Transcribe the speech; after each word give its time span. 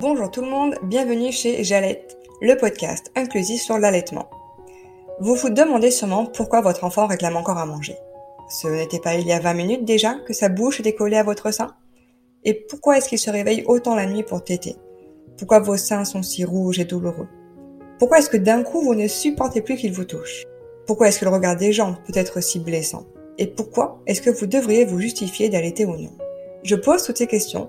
Bonjour 0.00 0.30
tout 0.30 0.42
le 0.42 0.48
monde, 0.48 0.76
bienvenue 0.84 1.32
chez 1.32 1.64
Jalette, 1.64 2.16
le 2.40 2.56
podcast 2.56 3.10
inclusif 3.16 3.60
sur 3.60 3.78
l'allaitement. 3.78 4.30
Vous 5.18 5.34
vous 5.34 5.50
demandez 5.50 5.90
sûrement 5.90 6.24
pourquoi 6.24 6.60
votre 6.60 6.84
enfant 6.84 7.08
réclame 7.08 7.36
encore 7.36 7.58
à 7.58 7.66
manger. 7.66 7.96
Ce 8.48 8.68
n'était 8.68 9.00
pas 9.00 9.16
il 9.16 9.26
y 9.26 9.32
a 9.32 9.40
20 9.40 9.54
minutes 9.54 9.84
déjà 9.84 10.14
que 10.24 10.32
sa 10.32 10.48
bouche 10.48 10.78
était 10.78 10.94
collée 10.94 11.16
à 11.16 11.24
votre 11.24 11.50
sein? 11.52 11.74
Et 12.44 12.54
pourquoi 12.54 12.96
est-ce 12.96 13.08
qu'il 13.08 13.18
se 13.18 13.28
réveille 13.28 13.64
autant 13.66 13.96
la 13.96 14.06
nuit 14.06 14.22
pour 14.22 14.44
téter? 14.44 14.76
Pourquoi 15.36 15.58
vos 15.58 15.76
seins 15.76 16.04
sont 16.04 16.22
si 16.22 16.44
rouges 16.44 16.78
et 16.78 16.84
douloureux? 16.84 17.26
Pourquoi 17.98 18.20
est-ce 18.20 18.30
que 18.30 18.36
d'un 18.36 18.62
coup 18.62 18.80
vous 18.80 18.94
ne 18.94 19.08
supportez 19.08 19.62
plus 19.62 19.74
qu'il 19.74 19.92
vous 19.92 20.04
touche? 20.04 20.44
Pourquoi 20.86 21.08
est-ce 21.08 21.18
que 21.18 21.24
le 21.24 21.32
regard 21.32 21.56
des 21.56 21.72
gens 21.72 21.96
peut 22.06 22.16
être 22.16 22.40
si 22.40 22.60
blessant? 22.60 23.04
Et 23.36 23.48
pourquoi 23.48 24.00
est-ce 24.06 24.22
que 24.22 24.30
vous 24.30 24.46
devriez 24.46 24.84
vous 24.84 25.00
justifier 25.00 25.48
d'allaiter 25.48 25.86
ou 25.86 25.96
non? 25.96 26.12
Je 26.62 26.76
pose 26.76 27.02
toutes 27.02 27.18
ces 27.18 27.26
questions 27.26 27.68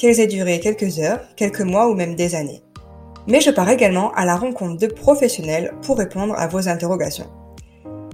qu'elles 0.00 0.18
aient 0.18 0.26
duré 0.26 0.60
quelques 0.60 0.98
heures, 0.98 1.20
quelques 1.36 1.60
mois 1.60 1.90
ou 1.90 1.94
même 1.94 2.14
des 2.14 2.34
années. 2.34 2.62
Mais 3.28 3.42
je 3.42 3.50
pars 3.50 3.68
également 3.68 4.12
à 4.14 4.24
la 4.24 4.34
rencontre 4.34 4.78
de 4.78 4.86
professionnels 4.86 5.74
pour 5.82 5.98
répondre 5.98 6.34
à 6.38 6.46
vos 6.46 6.70
interrogations. 6.70 7.26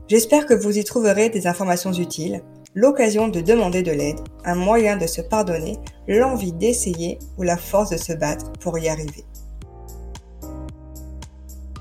J'espère 0.08 0.46
que 0.46 0.54
vous 0.54 0.76
y 0.78 0.82
trouverez 0.82 1.28
des 1.28 1.46
informations 1.46 1.92
utiles, 1.92 2.42
l'occasion 2.74 3.28
de 3.28 3.40
demander 3.40 3.84
de 3.84 3.92
l'aide, 3.92 4.18
un 4.44 4.56
moyen 4.56 4.96
de 4.96 5.06
se 5.06 5.20
pardonner, 5.20 5.76
l'envie 6.08 6.52
d'essayer 6.52 7.20
ou 7.38 7.44
la 7.44 7.56
force 7.56 7.90
de 7.90 7.96
se 7.96 8.12
battre 8.12 8.50
pour 8.54 8.76
y 8.80 8.88
arriver. 8.88 9.24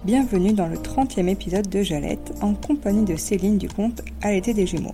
Bienvenue 0.03 0.53
dans 0.53 0.67
le 0.67 0.77
30e 0.77 1.27
épisode 1.27 1.67
de 1.67 1.81
Jalette 1.81 2.31
en 2.41 2.53
compagnie 2.53 3.05
de 3.05 3.15
Céline 3.15 3.57
du 3.57 3.69
compte 3.69 4.03
l'été 4.23 4.53
des 4.53 4.67
Jumeaux. 4.67 4.93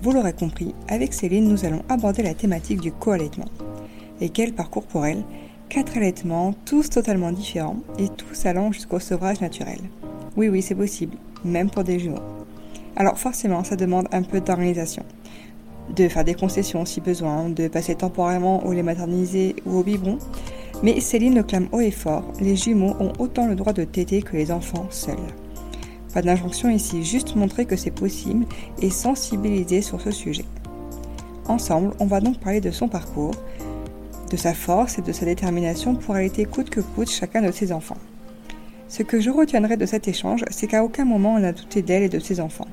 Vous 0.00 0.12
l'aurez 0.12 0.32
compris, 0.32 0.74
avec 0.88 1.12
Céline, 1.12 1.48
nous 1.48 1.66
allons 1.66 1.82
aborder 1.90 2.22
la 2.22 2.32
thématique 2.32 2.80
du 2.80 2.92
co-allaitement 2.92 3.50
et 4.22 4.28
quel 4.30 4.52
parcours 4.54 4.84
pour 4.84 5.04
elle 5.04 5.22
Quatre 5.68 5.96
allaitements, 5.96 6.54
tous 6.64 6.88
totalement 6.88 7.32
différents 7.32 7.78
et 7.98 8.08
tous 8.08 8.46
allant 8.46 8.72
jusqu'au 8.72 9.00
sevrage 9.00 9.40
naturel. 9.40 9.78
Oui, 10.36 10.48
oui, 10.48 10.62
c'est 10.62 10.74
possible, 10.74 11.16
même 11.44 11.70
pour 11.70 11.82
des 11.82 11.98
jumeaux. 11.98 12.22
Alors 12.94 13.18
forcément, 13.18 13.64
ça 13.64 13.74
demande 13.74 14.06
un 14.12 14.22
peu 14.22 14.40
d'organisation. 14.40 15.04
De 15.96 16.08
faire 16.08 16.24
des 16.24 16.34
concessions 16.34 16.84
si 16.84 17.00
besoin, 17.00 17.48
de 17.48 17.66
passer 17.68 17.96
temporairement 17.96 18.64
au 18.64 18.72
lait 18.72 18.82
maternisé 18.82 19.56
ou 19.66 19.78
au 19.78 19.82
biberon. 19.82 20.18
Mais 20.82 21.00
Céline 21.00 21.34
le 21.34 21.42
clame 21.42 21.68
haut 21.72 21.80
et 21.80 21.90
fort, 21.90 22.24
les 22.40 22.54
jumeaux 22.54 22.94
ont 23.00 23.12
autant 23.18 23.46
le 23.46 23.56
droit 23.56 23.72
de 23.72 23.84
téter 23.84 24.22
que 24.22 24.36
les 24.36 24.52
enfants 24.52 24.86
seuls. 24.90 25.16
Pas 26.14 26.22
d'injonction 26.22 26.68
ici, 26.68 27.02
juste 27.02 27.34
montrer 27.34 27.64
que 27.64 27.76
c'est 27.76 27.90
possible 27.90 28.44
et 28.80 28.90
sensibiliser 28.90 29.82
sur 29.82 30.00
ce 30.00 30.10
sujet. 30.10 30.44
Ensemble, 31.48 31.92
on 31.98 32.06
va 32.06 32.20
donc 32.20 32.38
parler 32.38 32.60
de 32.60 32.70
son 32.70 32.88
parcours, 32.88 33.34
de 34.32 34.36
sa 34.38 34.54
force 34.54 34.98
et 34.98 35.02
de 35.02 35.12
sa 35.12 35.26
détermination 35.26 35.94
pour 35.94 36.14
allaiter 36.14 36.46
coûte 36.46 36.70
que 36.70 36.80
coûte 36.80 37.10
chacun 37.10 37.42
de 37.42 37.52
ses 37.52 37.70
enfants. 37.70 37.98
Ce 38.88 39.02
que 39.02 39.20
je 39.20 39.30
retiendrai 39.30 39.76
de 39.76 39.86
cet 39.86 40.08
échange, 40.08 40.44
c'est 40.50 40.66
qu'à 40.66 40.82
aucun 40.82 41.04
moment 41.04 41.36
elle 41.36 41.44
n'a 41.44 41.52
douté 41.52 41.82
d'elle 41.82 42.02
et 42.02 42.08
de 42.08 42.18
ses 42.18 42.40
enfants. 42.40 42.68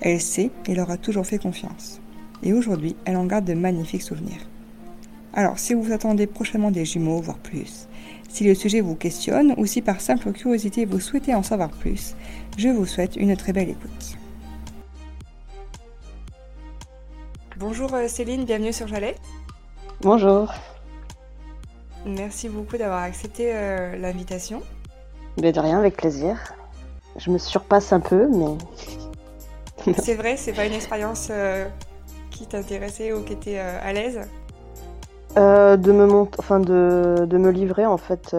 Elle 0.00 0.20
sait 0.20 0.50
et 0.66 0.74
leur 0.74 0.90
a 0.90 0.96
toujours 0.96 1.26
fait 1.26 1.38
confiance. 1.38 2.00
Et 2.44 2.52
aujourd'hui, 2.52 2.96
elle 3.04 3.16
en 3.16 3.26
garde 3.26 3.44
de 3.44 3.54
magnifiques 3.54 4.02
souvenirs. 4.02 4.48
Alors, 5.34 5.58
si 5.58 5.74
vous 5.74 5.92
attendez 5.92 6.26
prochainement 6.26 6.70
des 6.70 6.84
jumeaux, 6.84 7.20
voire 7.20 7.38
plus, 7.38 7.88
si 8.28 8.44
le 8.44 8.54
sujet 8.54 8.80
vous 8.80 8.94
questionne 8.94 9.54
ou 9.56 9.66
si 9.66 9.82
par 9.82 10.00
simple 10.00 10.32
curiosité 10.32 10.84
vous 10.84 11.00
souhaitez 11.00 11.34
en 11.34 11.42
savoir 11.42 11.70
plus, 11.70 12.14
je 12.56 12.68
vous 12.68 12.86
souhaite 12.86 13.16
une 13.16 13.36
très 13.36 13.52
belle 13.52 13.70
écoute. 13.70 14.18
Bonjour 17.58 17.94
euh, 17.94 18.08
Céline, 18.08 18.44
bienvenue 18.44 18.72
sur 18.72 18.88
Jalais. 18.88 19.16
Bonjour. 20.00 20.52
Merci 22.04 22.48
beaucoup 22.48 22.76
d'avoir 22.76 23.02
accepté 23.02 23.54
euh, 23.54 23.96
l'invitation. 23.96 24.62
Mais 25.40 25.52
de 25.52 25.60
rien, 25.60 25.78
avec 25.78 25.96
plaisir. 25.96 26.36
Je 27.16 27.30
me 27.30 27.38
surpasse 27.38 27.92
un 27.92 28.00
peu, 28.00 28.28
mais. 28.28 29.94
c'est 29.98 30.14
vrai, 30.14 30.36
c'est 30.36 30.52
pas 30.52 30.66
une 30.66 30.72
expérience 30.72 31.28
euh, 31.30 31.68
qui 32.30 32.46
t'intéressait 32.46 33.12
ou 33.12 33.22
qui 33.22 33.34
était 33.34 33.58
euh, 33.58 33.78
à 33.82 33.92
l'aise? 33.92 34.20
De 35.36 35.92
me 35.92 36.06
enfin 36.38 36.60
de, 36.60 37.24
de, 37.26 37.38
me 37.38 37.50
livrer 37.50 37.86
en 37.86 37.96
fait. 37.96 38.34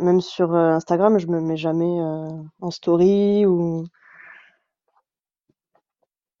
Même 0.00 0.22
sur 0.22 0.54
Instagram, 0.54 1.18
je 1.18 1.26
me 1.26 1.38
mets 1.38 1.58
jamais 1.58 2.00
en 2.62 2.70
story 2.70 3.44
ou 3.44 3.84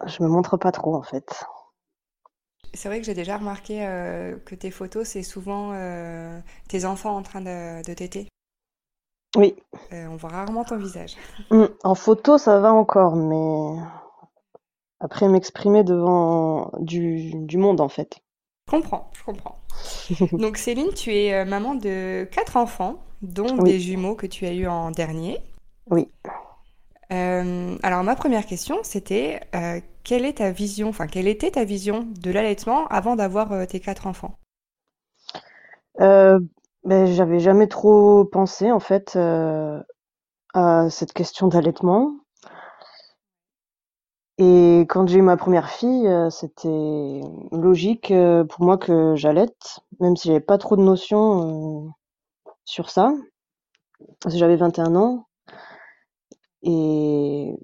je 0.06 0.22
me 0.22 0.28
montre 0.28 0.56
pas 0.56 0.72
trop 0.72 0.94
en 0.96 1.02
fait. 1.02 1.44
C'est 2.74 2.88
vrai 2.88 3.00
que 3.00 3.06
j'ai 3.06 3.14
déjà 3.14 3.36
remarqué 3.36 3.86
euh, 3.86 4.36
que 4.46 4.54
tes 4.54 4.70
photos, 4.70 5.06
c'est 5.06 5.22
souvent 5.22 5.72
euh, 5.74 6.40
tes 6.68 6.84
enfants 6.84 7.14
en 7.16 7.22
train 7.22 7.42
de, 7.42 7.84
de 7.86 7.92
téter. 7.92 8.28
Oui. 9.36 9.54
Euh, 9.92 10.06
on 10.06 10.16
voit 10.16 10.30
rarement 10.30 10.64
ton 10.64 10.78
visage. 10.78 11.16
Mmh, 11.50 11.64
en 11.84 11.94
photo, 11.94 12.38
ça 12.38 12.60
va 12.60 12.72
encore, 12.72 13.16
mais 13.16 13.82
après 15.00 15.28
m'exprimer 15.28 15.84
devant 15.84 16.70
du, 16.78 17.32
du, 17.34 17.58
monde, 17.58 17.80
en 17.80 17.88
fait. 17.88 18.20
Je 18.68 18.72
comprends, 18.72 19.10
je 19.12 19.22
comprends. 19.22 19.58
Donc 20.32 20.56
Céline, 20.56 20.92
tu 20.94 21.14
es 21.14 21.44
maman 21.44 21.74
de 21.74 22.26
quatre 22.30 22.56
enfants, 22.56 22.96
dont 23.20 23.56
des 23.58 23.80
jumeaux 23.80 24.14
que 24.14 24.26
tu 24.26 24.46
as 24.46 24.52
eu 24.52 24.66
en 24.66 24.90
dernier. 24.90 25.38
Oui. 25.90 26.08
Alors 27.10 28.02
ma 28.04 28.16
première 28.16 28.46
question, 28.46 28.78
c'était 28.82 29.40
quelle 30.04 30.24
est 30.24 30.34
ta 30.38 30.50
vision, 30.52 30.88
enfin 30.88 31.06
quelle 31.06 31.28
était 31.28 31.52
ta 31.52 31.64
vision 31.64 32.08
de 32.20 32.30
l'allaitement 32.30 32.86
avant 32.88 33.16
d'avoir 33.16 33.52
euh, 33.52 33.66
tes 33.66 33.80
quatre 33.80 34.06
enfants? 34.06 34.38
Ben, 36.84 37.06
J'avais 37.06 37.40
jamais 37.40 37.66
trop 37.68 38.24
pensé 38.24 38.70
en 38.70 38.78
fait 38.80 39.16
à 40.54 40.88
cette 40.88 41.12
question 41.12 41.48
d'allaitement. 41.48 42.16
Et 44.38 44.80
quand 44.90 45.06
j'ai 45.08 45.18
eu 45.18 45.22
ma 45.22 45.36
première 45.38 45.70
fille, 45.70 46.06
c'était 46.30 47.20
logique 47.52 48.12
pour 48.48 48.64
moi 48.64 48.76
que 48.78 49.14
j'allaite, 49.16 49.80
même 50.00 50.16
si 50.16 50.28
j'avais 50.28 50.40
pas 50.40 50.58
trop 50.58 50.76
de 50.76 50.82
notions 50.82 51.92
sur 52.64 52.90
ça. 52.90 53.12
Parce 54.20 54.34
que 54.34 54.38
j'avais 54.38 54.56
21 54.56 54.96
ans. 54.96 55.26
Et 56.62 57.54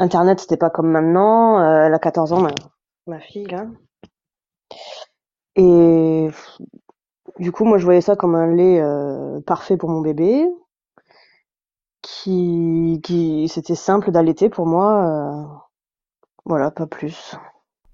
internet, 0.00 0.40
c'était 0.40 0.56
pas 0.56 0.70
comme 0.70 0.90
maintenant. 0.90 1.60
Euh, 1.60 1.86
elle 1.86 1.94
a 1.94 1.98
14 1.98 2.32
ans, 2.32 2.46
ma, 3.06 3.20
fille, 3.20 3.46
là. 3.46 3.66
Et 5.56 6.28
du 7.38 7.52
coup, 7.52 7.64
moi, 7.64 7.78
je 7.78 7.84
voyais 7.84 8.00
ça 8.00 8.16
comme 8.16 8.34
un 8.34 8.48
lait 8.48 8.80
euh, 8.80 9.40
parfait 9.42 9.76
pour 9.76 9.90
mon 9.90 10.00
bébé. 10.00 10.46
Qui, 12.02 13.00
qui 13.04 13.46
c'était 13.48 13.74
simple 13.74 14.10
d'allaiter 14.10 14.48
pour 14.48 14.66
moi. 14.66 15.04
Euh, 15.04 15.44
voilà, 16.46 16.70
pas 16.70 16.86
plus. 16.86 17.36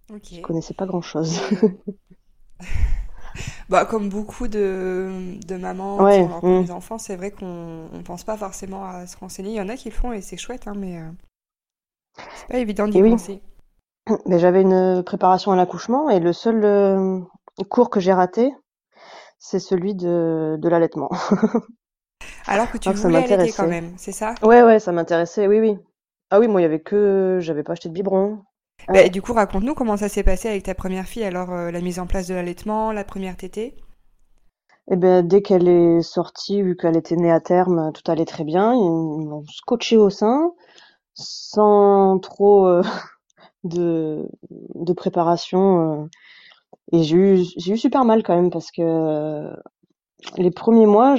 Je 0.08 0.40
connaissais 0.40 0.74
pas 0.74 0.86
grand 0.86 1.00
chose. 1.00 1.40
bah, 3.68 3.84
comme 3.84 4.08
beaucoup 4.08 4.46
de, 4.46 5.36
de 5.44 5.56
mamans 5.56 6.08
qui 6.08 6.20
ont 6.44 6.62
mmh. 6.62 6.70
enfants, 6.70 6.98
c'est 6.98 7.16
vrai 7.16 7.32
qu'on 7.32 7.88
ne 7.92 8.02
pense 8.02 8.22
pas 8.22 8.36
forcément 8.36 8.84
à 8.84 9.08
se 9.08 9.16
renseigner. 9.16 9.50
Il 9.50 9.56
y 9.56 9.60
en 9.60 9.68
a 9.68 9.76
qui 9.76 9.88
le 9.88 9.94
font 9.94 10.12
et 10.12 10.20
c'est 10.20 10.36
chouette, 10.36 10.68
hein, 10.68 10.74
mais 10.76 10.98
euh, 10.98 11.10
c'est 12.34 12.48
pas 12.48 12.58
évident 12.58 12.88
d'y 12.88 13.00
penser. 13.00 13.40
Mais 14.26 14.38
j'avais 14.38 14.62
une 14.62 15.02
préparation 15.04 15.52
à 15.52 15.56
l'accouchement 15.56 16.10
et 16.10 16.20
le 16.20 16.32
seul 16.32 16.64
euh, 16.64 17.20
cours 17.68 17.90
que 17.90 18.00
j'ai 18.00 18.12
raté, 18.12 18.52
c'est 19.38 19.58
celui 19.58 19.94
de, 19.94 20.56
de 20.58 20.68
l'allaitement. 20.68 21.10
Alors 22.46 22.70
que 22.70 22.78
tu 22.78 22.90
voulais 22.92 23.32
allaiter 23.32 23.52
quand 23.52 23.66
même, 23.66 23.92
c'est 23.96 24.12
ça? 24.12 24.34
Ouais, 24.42 24.62
ouais, 24.62 24.78
ça 24.78 24.92
m'intéressait, 24.92 25.46
oui, 25.46 25.60
oui. 25.60 25.78
Ah 26.30 26.40
oui, 26.40 26.48
moi, 26.48 26.60
il 26.60 26.64
y 26.64 26.66
avait 26.66 26.80
que... 26.80 27.38
J'avais 27.40 27.62
pas 27.62 27.72
acheté 27.72 27.88
de 27.88 27.94
biberon. 27.94 28.38
Bah, 28.88 29.08
du 29.08 29.22
coup, 29.22 29.32
raconte-nous 29.32 29.74
comment 29.74 29.96
ça 29.96 30.08
s'est 30.08 30.22
passé 30.22 30.48
avec 30.48 30.64
ta 30.64 30.74
première 30.74 31.06
fille, 31.06 31.24
alors 31.24 31.52
euh, 31.52 31.70
la 31.70 31.80
mise 31.80 31.98
en 31.98 32.06
place 32.06 32.26
de 32.28 32.34
l'allaitement, 32.34 32.92
la 32.92 33.04
première 33.04 33.36
tétée? 33.36 33.74
Eh 34.90 34.96
ben, 34.96 35.26
dès 35.26 35.42
qu'elle 35.42 35.68
est 35.68 36.02
sortie, 36.02 36.62
vu 36.62 36.76
qu'elle 36.76 36.96
était 36.96 37.16
née 37.16 37.30
à 37.30 37.40
terme, 37.40 37.92
tout 37.92 38.10
allait 38.10 38.24
très 38.24 38.44
bien. 38.44 38.72
Ils 38.74 39.26
m'ont 39.28 39.44
scotché 39.48 39.96
au 39.96 40.10
sein, 40.10 40.52
sans 41.16 42.18
trop 42.20 42.66
euh, 42.68 42.82
de, 43.64 44.28
de 44.50 44.92
préparation. 44.92 46.02
Euh. 46.04 46.06
et 46.92 47.02
j'ai 47.04 47.16
eu, 47.16 47.44
j'ai 47.58 47.74
eu 47.74 47.78
super 47.78 48.04
mal 48.04 48.22
quand 48.22 48.36
même, 48.36 48.50
parce 48.50 48.70
que 48.72 49.50
les 50.38 50.50
premiers 50.50 50.86
mois, 50.86 51.12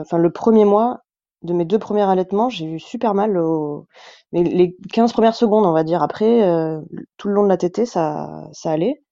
enfin 0.00 0.18
le 0.18 0.30
premier 0.30 0.64
mois 0.64 1.02
de 1.42 1.52
mes 1.52 1.64
deux 1.64 1.78
premiers 1.78 2.02
allaitements, 2.02 2.48
j'ai 2.48 2.66
eu 2.66 2.78
super 2.78 3.14
mal 3.14 3.36
au... 3.36 3.86
Mais 4.32 4.44
les 4.44 4.76
15 4.92 5.12
premières 5.12 5.34
secondes, 5.34 5.66
on 5.66 5.72
va 5.72 5.84
dire. 5.84 6.02
Après, 6.02 6.42
euh, 6.42 6.80
tout 7.16 7.28
le 7.28 7.34
long 7.34 7.42
de 7.44 7.48
la 7.48 7.56
tétée, 7.56 7.86
ça, 7.86 8.48
ça 8.52 8.70
allait. 8.70 9.02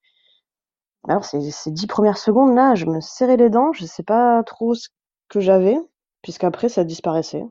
Alors, 1.07 1.25
ces, 1.27 1.51
ces 1.51 1.71
10 1.71 1.87
premières 1.87 2.17
secondes, 2.17 2.55
là, 2.55 2.75
je 2.75 2.87
me 2.87 3.01
serrais 3.03 3.37
les 3.37 3.51
dents. 3.51 3.73
Je 3.75 3.85
sais 3.85 4.03
pas 4.03 4.43
trop 4.45 4.75
ce 4.75 4.89
que 5.29 5.39
j'avais, 5.41 5.77
puisqu'après, 6.23 6.69
ça 6.71 6.85
disparaissait. 6.85 7.45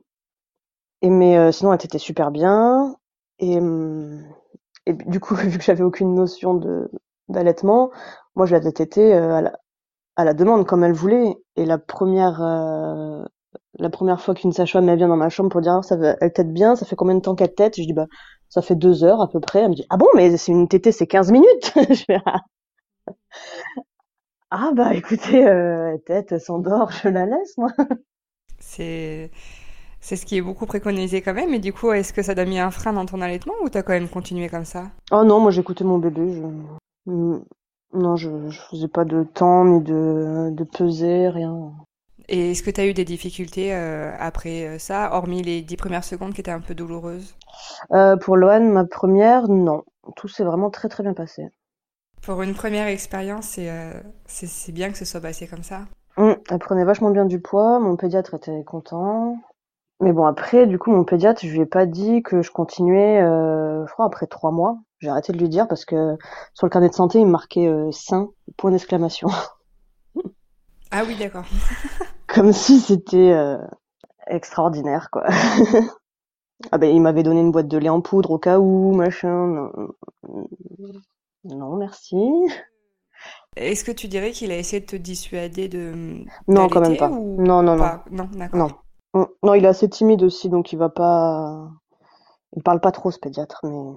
Et 1.02 1.10
mais 1.10 1.38
euh, 1.38 1.52
sinon, 1.52 1.74
elle 1.74 1.84
était 1.84 1.98
super 1.98 2.32
bien. 2.32 2.96
Et, 3.40 3.58
hum, 3.60 4.24
et 4.86 4.94
du 4.94 5.20
coup, 5.20 5.36
vu 5.36 5.58
que 5.58 5.64
j'avais 5.64 5.84
aucune 5.84 6.14
notion 6.16 6.54
de 6.56 6.90
d'allaitement, 7.30 7.92
moi, 8.36 8.46
je 8.46 8.56
l'avais 8.56 8.72
tétée 8.72 9.14
euh, 9.14 9.36
à, 9.36 9.42
la, 9.42 9.60
à 10.18 10.26
la 10.26 10.34
demande, 10.34 10.66
comme 10.66 10.84
elle 10.84 10.94
voulait. 10.94 11.36
Et 11.56 11.66
la 11.66 11.78
première, 11.78 12.42
euh, 12.42 13.24
la 13.80 13.90
première 13.90 14.22
fois 14.22 14.36
qu'une 14.36 14.52
sage-femme 14.54 14.94
vient 14.96 15.08
dans 15.08 15.18
ma 15.18 15.30
chambre 15.30 15.50
pour 15.50 15.62
dire 15.62 15.74
ah, 15.74 15.84
ça 15.84 15.96
elle 16.22 16.34
tète 16.34 16.54
bien, 16.54 16.76
ça 16.76 16.86
fait 16.86 16.96
combien 16.96 17.16
de 17.16 17.22
temps 17.22 17.36
qu'elle 17.36 17.54
tète 17.56 17.76
Je 17.78 17.84
dis 17.84 17.94
bah 17.94 18.08
ça 18.50 18.62
fait 18.62 18.76
deux 18.76 19.04
heures 19.04 19.22
à 19.22 19.30
peu 19.30 19.40
près. 19.40 19.62
Elle 19.62 19.70
me 19.72 19.76
dit 19.76 19.86
ah 19.90 19.98
bon? 19.98 20.08
Mais 20.16 20.36
c'est 20.38 20.52
une 20.52 20.68
tétée 20.68 20.92
c'est 20.92 21.08
15 21.08 21.32
minutes. 21.32 21.74
je 21.90 22.04
fais 22.06 22.20
ah. 22.26 22.42
ah 24.52 24.72
bah 24.76 24.94
écoutez 24.94 25.44
tète, 26.06 26.32
elle 26.32 26.42
s'endort, 26.42 26.92
je 26.92 27.10
la 27.10 27.26
laisse 27.26 27.58
moi. 27.58 27.72
C'est 28.60 29.32
c'est 30.02 30.16
ce 30.16 30.26
qui 30.26 30.38
est 30.38 30.42
beaucoup 30.42 30.66
préconisé 30.66 31.22
quand 31.22 31.34
même. 31.34 31.54
Et 31.54 31.60
du 31.60 31.74
coup, 31.74 31.92
est-ce 31.92 32.14
que 32.14 32.22
ça 32.22 32.36
t'a 32.36 32.46
mis 32.46 32.60
un 32.60 32.72
frein 32.72 32.94
dans 32.94 33.06
ton 33.06 33.22
allaitement 33.22 33.54
ou 33.64 33.70
t'as 33.70 33.84
quand 33.84 33.94
même 33.94 34.10
continué 34.10 34.50
comme 34.50 34.66
ça? 34.66 34.92
Oh 35.12 35.24
non, 35.24 35.40
moi 35.40 35.52
j'écoutais 35.52 35.84
mon 35.84 35.98
bébé. 35.98 36.42
Je... 37.06 37.40
Non, 37.92 38.16
je, 38.16 38.50
je 38.50 38.60
faisais 38.70 38.88
pas 38.88 39.04
de 39.04 39.24
temps 39.24 39.66
ni 39.66 39.82
de, 39.82 40.50
de 40.52 40.64
peser, 40.64 41.28
rien. 41.30 41.72
Et 42.28 42.52
est-ce 42.52 42.62
que 42.62 42.70
tu 42.70 42.80
as 42.80 42.86
eu 42.86 42.94
des 42.94 43.06
difficultés 43.06 43.74
euh, 43.74 44.14
après 44.20 44.68
euh, 44.68 44.78
ça, 44.78 45.10
hormis 45.14 45.42
les 45.42 45.64
dix 45.64 45.78
premières 45.78 46.04
secondes 46.04 46.34
qui 46.34 46.42
étaient 46.42 46.52
un 46.52 46.60
peu 46.60 46.76
douloureuses? 46.76 47.36
Euh, 47.92 48.16
Pour 48.18 48.38
Loane, 48.38 48.70
ma 48.70 48.86
première, 48.86 49.48
non. 49.48 49.82
Tout 50.16 50.28
s'est 50.28 50.44
vraiment 50.44 50.70
très 50.70 50.88
très 50.88 51.02
bien 51.02 51.16
passé. 51.16 51.48
Pour 52.22 52.44
une 52.44 52.54
première 52.54 52.88
expérience, 52.88 53.48
c'est 53.48 53.72
c'est 54.28 54.72
bien 54.72 54.92
que 54.92 54.98
ce 54.98 55.06
soit 55.06 55.22
passé 55.22 55.48
comme 55.48 55.64
ça? 55.64 55.86
Mmh, 56.18 56.34
Elle 56.52 56.60
prenait 56.60 56.84
vachement 56.84 57.10
bien 57.10 57.26
du 57.26 57.40
poids, 57.40 57.80
mon 57.80 57.96
pédiatre 57.96 58.36
était 58.36 58.64
content. 58.64 59.38
Mais 60.02 60.14
bon, 60.14 60.26
après, 60.26 60.66
du 60.66 60.80
coup, 60.80 60.92
mon 60.92 61.04
pédiatre, 61.04 61.42
je 61.44 61.50
lui 61.50 61.62
ai 61.62 61.66
pas 61.66 61.86
dit 61.86 62.24
que 62.24 62.42
je 62.42 62.52
continuais, 62.52 63.20
je 63.22 63.92
crois, 63.92 64.06
après 64.06 64.28
trois 64.28 64.52
mois. 64.52 64.78
J'ai 65.00 65.10
arrêté 65.10 65.34
de 65.34 65.38
lui 65.38 65.50
dire 65.50 65.68
parce 65.68 65.86
que 65.86 66.18
sur 66.54 66.68
le 66.68 66.70
carnet 66.70 66.90
de 66.90 66.94
santé, 66.94 67.20
il 67.20 67.26
me 67.26 67.32
marquait 67.32 67.70
sain, 67.92 68.30
point 68.58 68.72
d'exclamation. 68.72 69.30
Ah 70.92 71.04
oui, 71.06 71.16
d'accord. 71.16 71.46
Comme 72.28 72.52
si 72.52 72.80
c'était 72.80 73.32
euh, 73.32 73.58
extraordinaire, 74.28 75.10
quoi. 75.12 75.26
ah 76.72 76.78
ben, 76.78 76.94
il 76.94 77.02
m'avait 77.02 77.24
donné 77.24 77.42
une 77.42 77.52
boîte 77.52 77.68
de 77.68 77.78
lait 77.78 77.90
en 77.90 78.02
poudre 78.02 78.32
au 78.32 78.40
cas 78.40 78.60
où, 78.60 78.94
machin. 78.94 79.70
Non, 81.44 81.76
merci. 81.76 82.18
Est-ce 83.56 83.84
que 83.84 83.92
tu 83.92 84.08
dirais 84.08 84.32
qu'il 84.32 84.52
a 84.52 84.58
essayé 84.58 84.80
de 84.80 84.86
te 84.86 84.96
dissuader 84.96 85.68
de 85.68 86.24
Non, 86.48 86.70
quand 86.70 86.82
même 86.82 86.98
pas. 86.98 87.10
Non, 87.10 87.62
non, 87.62 87.76
non. 87.76 88.00
Non, 88.12 88.30
d'accord. 88.34 88.60
Non. 88.60 88.70
Non, 89.14 89.54
il 89.54 89.66
est 89.66 89.68
assez 89.68 89.90
timide 89.90 90.24
aussi, 90.24 90.50
donc 90.50 90.72
il 90.74 90.78
va 90.78 90.90
pas. 90.90 91.70
Il 92.56 92.64
parle 92.64 92.82
pas 92.82 92.92
trop, 92.92 93.12
ce 93.12 93.20
pédiatre, 93.20 93.62
mais. 93.66 93.94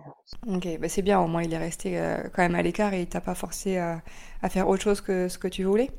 Ok, 0.47 0.67
bah 0.81 0.89
c'est 0.89 1.03
bien. 1.03 1.21
Au 1.21 1.27
moins, 1.27 1.43
il 1.43 1.53
est 1.53 1.59
resté 1.59 1.99
euh, 1.99 2.23
quand 2.33 2.43
même 2.43 2.55
à 2.55 2.63
l'écart 2.63 2.93
et 2.95 3.03
il 3.03 3.09
t'a 3.09 3.21
pas 3.21 3.35
forcé 3.35 3.79
à, 3.79 4.03
à 4.43 4.49
faire 4.49 4.69
autre 4.69 4.83
chose 4.83 5.01
que 5.01 5.29
ce 5.29 5.39
que 5.39 5.49
tu 5.49 5.65
voulais. 5.65 5.91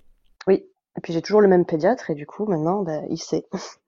Oui, 0.47 0.65
et 0.97 1.01
puis 1.01 1.11
j'ai 1.11 1.21
toujours 1.21 1.41
le 1.41 1.49
même 1.49 1.65
pédiatre 1.65 2.09
et 2.09 2.15
du 2.15 2.25
coup 2.25 2.45
maintenant 2.45 2.81
bah, 2.83 3.01
il 3.09 3.17
sait. 3.17 3.45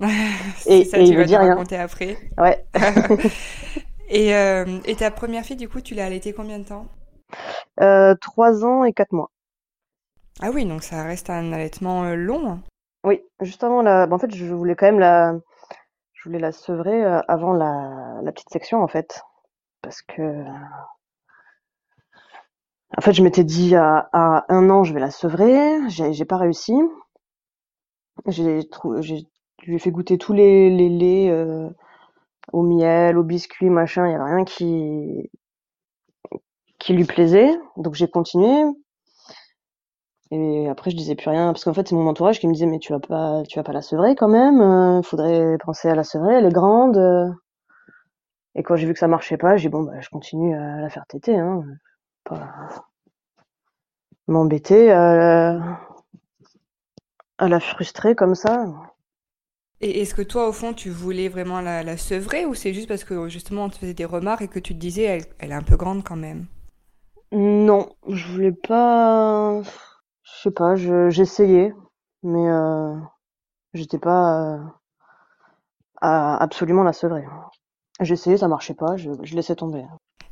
et, 0.66 0.84
ça, 0.84 0.98
et 0.98 1.04
tu 1.04 1.14
il 1.14 1.16
vas 1.16 1.26
dit 1.26 1.36
rien. 1.36 1.56
raconter 1.56 1.76
après. 1.76 2.18
Ouais. 2.38 2.64
et, 4.08 4.34
euh, 4.34 4.80
et 4.84 4.96
ta 4.96 5.10
première 5.10 5.44
fille 5.44 5.56
du 5.56 5.68
coup 5.68 5.80
tu 5.80 5.94
l'as 5.94 6.06
allaitée 6.06 6.32
combien 6.32 6.58
de 6.58 6.64
temps? 6.64 6.86
Euh, 7.80 8.14
Trois 8.20 8.64
ans 8.64 8.84
et 8.84 8.92
quatre 8.92 9.12
mois. 9.12 9.30
Ah 10.42 10.50
oui 10.50 10.66
donc 10.66 10.82
ça 10.82 11.02
reste 11.04 11.30
un 11.30 11.50
allaitement 11.52 12.04
euh, 12.04 12.14
long. 12.14 12.60
Oui 13.04 13.22
juste 13.40 13.64
avant 13.64 13.82
la. 13.82 14.06
en 14.10 14.18
fait 14.18 14.34
je 14.34 14.54
voulais 14.54 14.76
quand 14.76 14.86
même 14.86 15.00
la. 15.00 15.34
Je 16.12 16.28
voulais 16.28 16.38
la 16.38 16.52
sevrer 16.52 17.04
euh, 17.04 17.20
avant 17.28 17.52
la, 17.52 18.20
la 18.22 18.32
petite 18.32 18.50
section 18.50 18.82
en 18.82 18.88
fait 18.88 19.22
parce 19.82 20.02
que 20.02 20.44
en 22.98 23.00
fait, 23.02 23.12
je 23.12 23.22
m'étais 23.22 23.44
dit 23.44 23.74
à, 23.76 24.08
un 24.12 24.70
an, 24.70 24.84
je 24.84 24.92
vais 24.92 25.00
la 25.00 25.10
sevrer. 25.10 25.78
J'ai 25.88 26.24
pas 26.24 26.36
réussi. 26.36 26.74
J'ai 28.26 28.60
ai 29.68 29.78
fait 29.78 29.90
goûter 29.90 30.18
tous 30.18 30.32
les, 30.32 30.70
les 30.70 30.88
laits 30.88 31.30
euh, 31.30 31.70
au 32.52 32.62
miel, 32.62 33.16
au 33.18 33.22
biscuit, 33.24 33.70
machin. 33.70 34.06
Il 34.06 34.12
y 34.12 34.14
avait 34.14 34.34
rien 34.34 34.44
qui 34.44 35.30
qui 36.78 36.94
lui 36.94 37.04
plaisait. 37.04 37.50
Donc 37.76 37.94
j'ai 37.94 38.08
continué. 38.08 38.64
Et 40.32 40.68
après, 40.68 40.90
je 40.90 40.96
disais 40.96 41.14
plus 41.16 41.30
rien 41.30 41.52
parce 41.52 41.64
qu'en 41.64 41.74
fait, 41.74 41.88
c'est 41.88 41.94
mon 41.94 42.06
entourage 42.08 42.38
qui 42.40 42.46
me 42.46 42.52
disait 42.52 42.66
mais 42.66 42.78
tu 42.78 42.92
vas 42.92 43.00
pas, 43.00 43.42
tu 43.48 43.58
vas 43.58 43.64
pas 43.64 43.72
la 43.72 43.82
sevrer 43.82 44.14
quand 44.14 44.28
même. 44.28 44.56
Il 44.56 44.98
euh, 44.98 45.02
faudrait 45.02 45.58
penser 45.58 45.88
à 45.88 45.94
la 45.94 46.04
sevrer. 46.04 46.34
Elle 46.34 46.46
est 46.46 46.52
grande. 46.52 46.98
Et 48.54 48.62
quand 48.62 48.76
j'ai 48.76 48.86
vu 48.86 48.92
que 48.92 48.98
ça 48.98 49.08
marchait 49.08 49.36
pas, 49.36 49.56
j'ai 49.56 49.68
dit 49.68 49.72
bon 49.72 49.82
bah 49.82 50.00
je 50.00 50.08
continue 50.08 50.54
à 50.54 50.80
la 50.80 50.88
faire 50.88 51.06
téter. 51.06 51.36
Hein 51.36 51.64
pas 52.24 52.86
m'embêter 54.28 54.90
à, 54.92 55.78
à 57.38 57.48
la 57.48 57.60
frustrer 57.60 58.14
comme 58.14 58.34
ça. 58.34 58.66
Et 59.82 60.02
est-ce 60.02 60.14
que 60.14 60.22
toi, 60.22 60.48
au 60.48 60.52
fond, 60.52 60.74
tu 60.74 60.90
voulais 60.90 61.28
vraiment 61.28 61.60
la, 61.60 61.82
la 61.82 61.96
sevrer 61.96 62.44
ou 62.46 62.54
c'est 62.54 62.74
juste 62.74 62.88
parce 62.88 63.04
que 63.04 63.28
justement 63.28 63.64
on 63.64 63.68
te 63.70 63.76
faisait 63.76 63.94
des 63.94 64.04
remarques 64.04 64.42
et 64.42 64.48
que 64.48 64.58
tu 64.58 64.74
te 64.74 64.78
disais 64.78 65.04
elle, 65.04 65.24
elle 65.38 65.50
est 65.50 65.54
un 65.54 65.62
peu 65.62 65.76
grande 65.76 66.04
quand 66.04 66.16
même? 66.16 66.46
Non, 67.32 67.88
je 68.08 68.26
voulais 68.28 68.52
pas. 68.52 69.62
Je 70.36 70.42
sais 70.42 70.50
pas, 70.50 70.74
j'essayais, 70.74 71.74
mais 72.22 72.48
euh, 72.48 72.94
j'étais 73.74 73.98
pas 73.98 74.54
euh, 74.54 74.58
à 76.00 76.42
absolument 76.42 76.82
la 76.82 76.92
sevrer. 76.92 77.24
J'essayais, 78.00 78.38
ça 78.38 78.48
marchait 78.48 78.74
pas, 78.74 78.96
je, 78.96 79.10
je 79.22 79.34
laissais 79.34 79.56
tomber. 79.56 79.84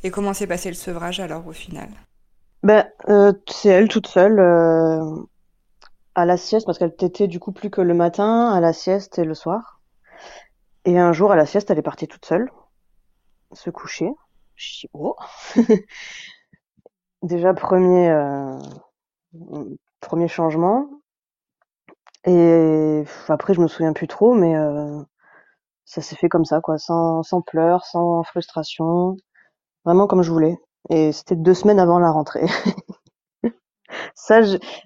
Et 0.03 0.11
comment 0.11 0.33
s'est 0.33 0.47
passé 0.47 0.69
le 0.71 0.75
sevrage 0.75 1.21
alors 1.21 1.47
au 1.47 1.53
final? 1.53 1.89
Ben, 2.63 2.89
euh, 3.09 3.33
c'est 3.49 3.69
elle 3.69 3.89
toute 3.89 4.07
seule 4.07 4.41
à 6.15 6.25
la 6.25 6.37
sieste 6.37 6.67
parce 6.67 6.79
qu'elle 6.79 6.97
t'était 6.97 7.29
du 7.29 7.39
coup 7.39 7.53
plus 7.53 7.71
que 7.71 7.81
le 7.81 7.95
matin, 7.95 8.51
à 8.51 8.61
la 8.61 8.73
sieste 8.73 9.19
et 9.19 9.25
le 9.25 9.35
soir. 9.35 9.81
Et 10.85 10.99
un 10.99 11.13
jour 11.13 11.33
à 11.33 11.37
la 11.37 11.45
sieste, 11.45 11.71
elle 11.71 11.79
est 11.79 11.83
partie 11.83 12.09
toute 12.09 12.25
seule 12.25 12.51
se 13.53 13.71
coucher. 13.71 14.11
Oh. 14.93 15.17
Déjà 17.23 17.55
premier 17.55 18.11
premier 20.01 20.29
changement. 20.29 20.89
Et 22.25 23.05
après 23.29 23.55
je 23.55 23.61
me 23.61 23.69
souviens 23.69 23.93
plus 23.93 24.09
trop, 24.09 24.35
mais 24.35 24.55
ça 25.85 26.03
s'est 26.03 26.17
fait 26.17 26.29
comme 26.29 26.45
ça 26.45 26.61
quoi, 26.61 26.79
sans 26.79 27.23
sans 27.23 27.41
pleurs, 27.43 27.85
sans 27.85 28.23
frustration. 28.25 29.17
Vraiment 29.85 30.07
comme 30.07 30.23
je 30.23 30.31
voulais. 30.31 30.59
Et 30.91 31.13
c'était 31.13 31.37
deux 31.37 31.55
semaines 31.55 31.81
avant 31.81 31.99
la 31.99 32.11
rentrée. 32.11 32.47
ça, 34.15 34.41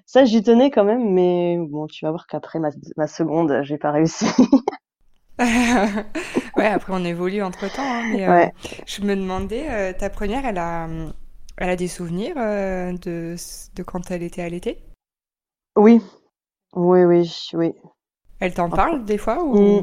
ça, 0.05 0.25
j'y 0.25 0.43
tenais 0.43 0.71
quand 0.71 0.83
même, 0.83 1.13
mais 1.13 1.57
bon, 1.59 1.87
tu 1.87 2.05
vas 2.05 2.11
voir 2.11 2.27
qu'après 2.27 2.59
ma, 2.59 2.69
ma 2.97 3.07
seconde, 3.07 3.61
j'ai 3.63 3.77
pas 3.77 3.91
réussi. 3.91 4.25
ouais, 5.39 6.67
après 6.67 6.93
on 6.93 7.03
évolue 7.03 7.41
entre 7.41 7.71
temps. 7.73 7.81
Hein, 7.83 8.09
mais, 8.11 8.27
euh, 8.27 8.47
je 8.85 9.01
me 9.01 9.15
demandais, 9.15 9.65
euh, 9.69 9.93
ta 9.93 10.09
première, 10.09 10.45
elle 10.45 10.57
a, 10.57 10.87
elle 11.57 11.69
a 11.69 11.75
des 11.75 11.87
souvenirs 11.87 12.35
euh, 12.37 12.93
de, 12.93 13.35
de 13.75 13.83
quand 13.83 14.11
elle 14.11 14.23
était 14.23 14.41
allaitée? 14.41 14.79
Oui, 15.75 16.01
oui, 16.73 17.03
oui, 17.03 17.31
oui. 17.53 17.73
Elle 18.39 18.53
t'en 18.53 18.69
parle 18.69 19.05
des 19.05 19.17
fois 19.17 19.43
ou. 19.43 19.81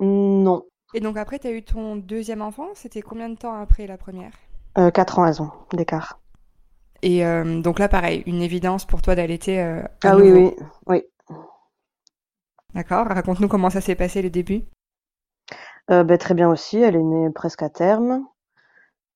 Non, 0.00 0.64
et 0.94 1.00
donc 1.00 1.18
après, 1.18 1.38
tu 1.38 1.46
as 1.46 1.52
eu 1.52 1.62
ton 1.62 1.96
deuxième 1.96 2.40
enfant, 2.40 2.68
c'était 2.74 3.02
combien 3.02 3.28
de 3.28 3.34
temps 3.34 3.54
après 3.54 3.86
la 3.86 3.98
première? 3.98 4.32
Euh, 4.78 4.90
Quatre 4.90 5.18
ans, 5.18 5.26
elles 5.26 5.42
ont 5.42 5.50
d'écart. 5.72 6.18
Et 7.02 7.24
euh, 7.26 7.60
donc 7.60 7.78
là, 7.78 7.88
pareil, 7.88 8.22
une 8.26 8.42
évidence 8.42 8.86
pour 8.86 9.02
toi 9.02 9.14
d'allaiter 9.14 9.60
euh, 9.60 9.82
Ah 10.02 10.16
oui, 10.16 10.32
oui, 10.32 10.54
oui. 10.86 11.02
D'accord, 12.74 13.06
raconte-nous 13.06 13.48
comment 13.48 13.70
ça 13.70 13.80
s'est 13.80 13.94
passé 13.94 14.22
les 14.22 14.30
débuts. 14.30 14.64
Euh, 15.90 16.04
ben, 16.04 16.16
très 16.18 16.34
bien 16.34 16.48
aussi, 16.48 16.78
elle 16.78 16.96
est 16.96 17.02
née 17.02 17.30
presque 17.30 17.62
à 17.62 17.68
terme. 17.68 18.24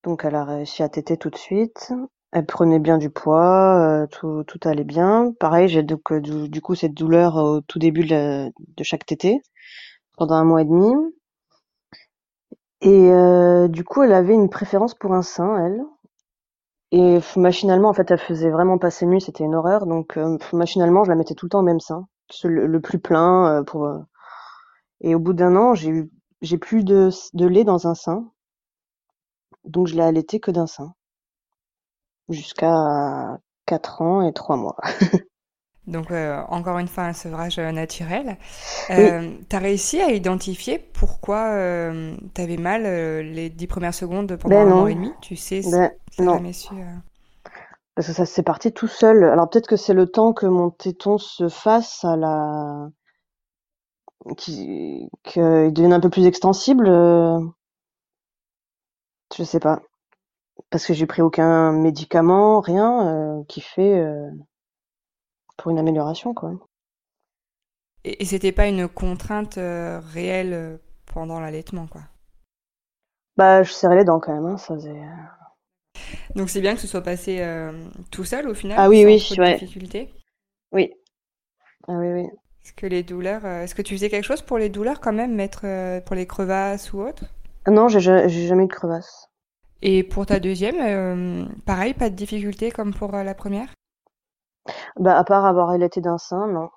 Donc 0.03 0.25
elle 0.25 0.35
a 0.35 0.45
réussi 0.45 0.83
à 0.83 0.89
téter 0.89 1.17
tout 1.17 1.29
de 1.29 1.37
suite. 1.37 1.91
Elle 2.35 2.47
prenait 2.47 2.79
bien 2.79 2.97
du 2.97 3.11
poids, 3.11 4.07
tout, 4.09 4.43
tout 4.45 4.59
allait 4.63 4.83
bien. 4.83 5.33
Pareil, 5.39 5.67
j'ai 5.67 5.83
donc 5.83 6.11
du, 6.13 6.49
du, 6.49 6.61
coup 6.61 6.73
cette 6.73 6.95
douleur 6.95 7.35
au 7.35 7.61
tout 7.61 7.77
début 7.77 8.05
de, 8.05 8.51
chaque 8.81 9.05
tétée 9.05 9.39
pendant 10.17 10.35
un 10.35 10.43
mois 10.43 10.63
et 10.63 10.65
demi. 10.65 10.95
Et 12.81 13.11
euh, 13.11 13.67
du 13.67 13.83
coup, 13.83 14.01
elle 14.01 14.13
avait 14.13 14.33
une 14.33 14.49
préférence 14.49 14.95
pour 14.95 15.13
un 15.13 15.21
sein, 15.21 15.63
elle. 15.63 15.83
Et 16.91 17.19
machinalement, 17.35 17.89
en 17.89 17.93
fait, 17.93 18.09
elle 18.09 18.17
faisait 18.17 18.49
vraiment 18.49 18.79
passer 18.79 19.05
nuit, 19.05 19.21
c'était 19.21 19.43
une 19.43 19.53
horreur. 19.53 19.85
Donc, 19.85 20.17
machinalement, 20.53 21.03
je 21.03 21.09
la 21.09 21.15
mettais 21.15 21.35
tout 21.35 21.45
le 21.45 21.51
temps 21.51 21.59
au 21.59 21.63
même 21.63 21.79
sein, 21.79 22.07
le, 22.43 22.79
plus 22.79 22.99
plein 22.99 23.63
pour. 23.67 23.87
Et 25.01 25.13
au 25.13 25.19
bout 25.19 25.33
d'un 25.33 25.55
an, 25.55 25.75
j'ai 25.75 25.89
eu, 25.89 26.11
plus 26.59 26.83
de, 26.83 27.09
de 27.33 27.45
lait 27.45 27.63
dans 27.63 27.87
un 27.87 27.93
sein, 27.93 28.31
donc 29.65 29.85
je 29.85 29.95
l'ai 29.95 30.01
allaité 30.01 30.39
que 30.39 30.49
d'un 30.49 30.67
sein 30.67 30.95
jusqu'à 32.29 33.37
4 33.65 34.01
ans 34.01 34.27
et 34.27 34.33
3 34.33 34.57
mois. 34.57 34.77
Donc, 35.87 36.11
euh, 36.11 36.41
encore 36.47 36.79
une 36.79 36.87
fois, 36.87 37.03
un 37.03 37.13
sevrage 37.13 37.59
euh, 37.59 37.71
naturel. 37.71 38.37
Euh, 38.89 39.33
Tu 39.49 39.55
as 39.55 39.59
réussi 39.59 40.01
à 40.01 40.11
identifier 40.11 40.79
pourquoi 40.79 41.49
euh, 41.49 42.15
tu 42.33 42.41
avais 42.41 42.57
mal 42.57 42.83
les 42.83 43.49
10 43.49 43.67
premières 43.67 43.93
secondes 43.93 44.37
pendant 44.37 44.63
ben 44.63 44.71
un 44.71 44.71
an 44.71 44.87
et 44.87 44.95
demi? 44.95 45.11
Tu 45.21 45.35
sais, 45.35 45.61
ben, 45.69 45.91
non. 46.19 46.41
Su, 46.53 46.69
Parce 47.95 48.07
que 48.07 48.13
ça 48.13 48.25
s'est 48.25 48.43
parti 48.43 48.71
tout 48.71 48.87
seul. 48.87 49.25
Alors, 49.25 49.49
peut-être 49.49 49.67
que 49.67 49.75
c'est 49.75 49.93
le 49.93 50.07
temps 50.07 50.31
que 50.31 50.45
mon 50.45 50.69
téton 50.69 51.17
se 51.17 51.49
fasse 51.49 52.05
à 52.05 52.15
la. 52.15 52.87
qu'il 54.37 55.09
devienne 55.25 55.93
un 55.93 55.99
peu 55.99 56.09
plus 56.09 56.25
extensible. 56.25 56.85
Je 59.35 59.43
sais 59.43 59.59
pas. 59.59 59.81
Parce 60.73 60.87
que 60.87 60.95
j'ai 60.95 61.05
pris 61.05 61.21
aucun 61.21 61.71
médicament, 61.71 62.59
rien 62.59 63.07
euh, 63.07 63.43
qui 63.47 63.61
fait 63.61 63.93
euh, 63.93 64.27
pour 65.55 65.69
une 65.69 65.77
amélioration, 65.77 66.33
quoi. 66.33 66.51
Et, 68.03 68.25
c'était 68.25 68.51
pas 68.51 68.65
une 68.65 68.87
contrainte 68.87 69.59
euh, 69.59 69.99
réelle 69.99 70.79
pendant 71.05 71.39
l'allaitement, 71.39 71.85
quoi? 71.85 72.01
Bah, 73.37 73.61
je 73.61 73.71
serrais 73.71 73.97
les 73.97 74.03
dents 74.03 74.19
quand 74.19 74.33
même, 74.33 74.47
hein, 74.47 74.57
ça 74.57 74.73
faisait. 74.73 74.99
Donc 76.33 76.49
c'est 76.49 76.59
bien 76.61 76.73
que 76.73 76.81
ce 76.81 76.87
soit 76.87 77.03
passé 77.03 77.47
tout 78.09 78.23
seul 78.23 78.49
au 78.49 78.55
final. 78.55 78.77
Ah 78.79 78.89
oui, 78.89 79.05
oui, 79.05 79.23
ouais. 79.37 79.59
Difficulté. 79.59 80.11
Oui. 80.71 80.91
Ah 81.87 81.93
oui, 81.93 82.13
oui. 82.13 82.25
Est-ce 82.65 82.73
que 82.73 82.87
les 82.87 83.03
douleurs, 83.03 83.45
est-ce 83.45 83.75
que 83.75 83.83
tu 83.83 83.93
faisais 83.93 84.09
quelque 84.09 84.25
chose 84.25 84.41
pour 84.41 84.57
les 84.57 84.69
douleurs 84.69 85.01
quand 85.01 85.13
même, 85.13 85.35
mettre 85.35 85.67
pour 86.05 86.15
les 86.15 86.25
crevasses 86.25 86.93
ou 86.93 87.01
autre 87.01 87.25
Non, 87.67 87.89
j'ai 87.89 87.99
jamais 87.99 88.63
eu 88.63 88.67
de 88.67 88.73
crevasses. 88.73 89.29
Et 89.85 90.01
pour 90.03 90.25
ta 90.25 90.39
deuxième, 90.39 90.77
euh, 90.79 91.45
pareil, 91.65 91.93
pas 91.93 92.09
de 92.09 92.15
difficulté 92.15 92.71
comme 92.71 92.93
pour 92.93 93.13
euh, 93.13 93.23
la 93.23 93.35
première? 93.35 93.67
Bah, 94.97 95.17
à 95.17 95.25
part 95.25 95.45
avoir 95.45 95.71
allaité 95.71 95.99
d'un 95.99 96.17
sein, 96.17 96.47
non. 96.47 96.69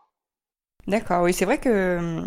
D'accord, 0.89 1.23
oui, 1.23 1.33
c'est 1.33 1.45
vrai 1.45 1.59
que 1.59 1.69
euh, 1.69 2.23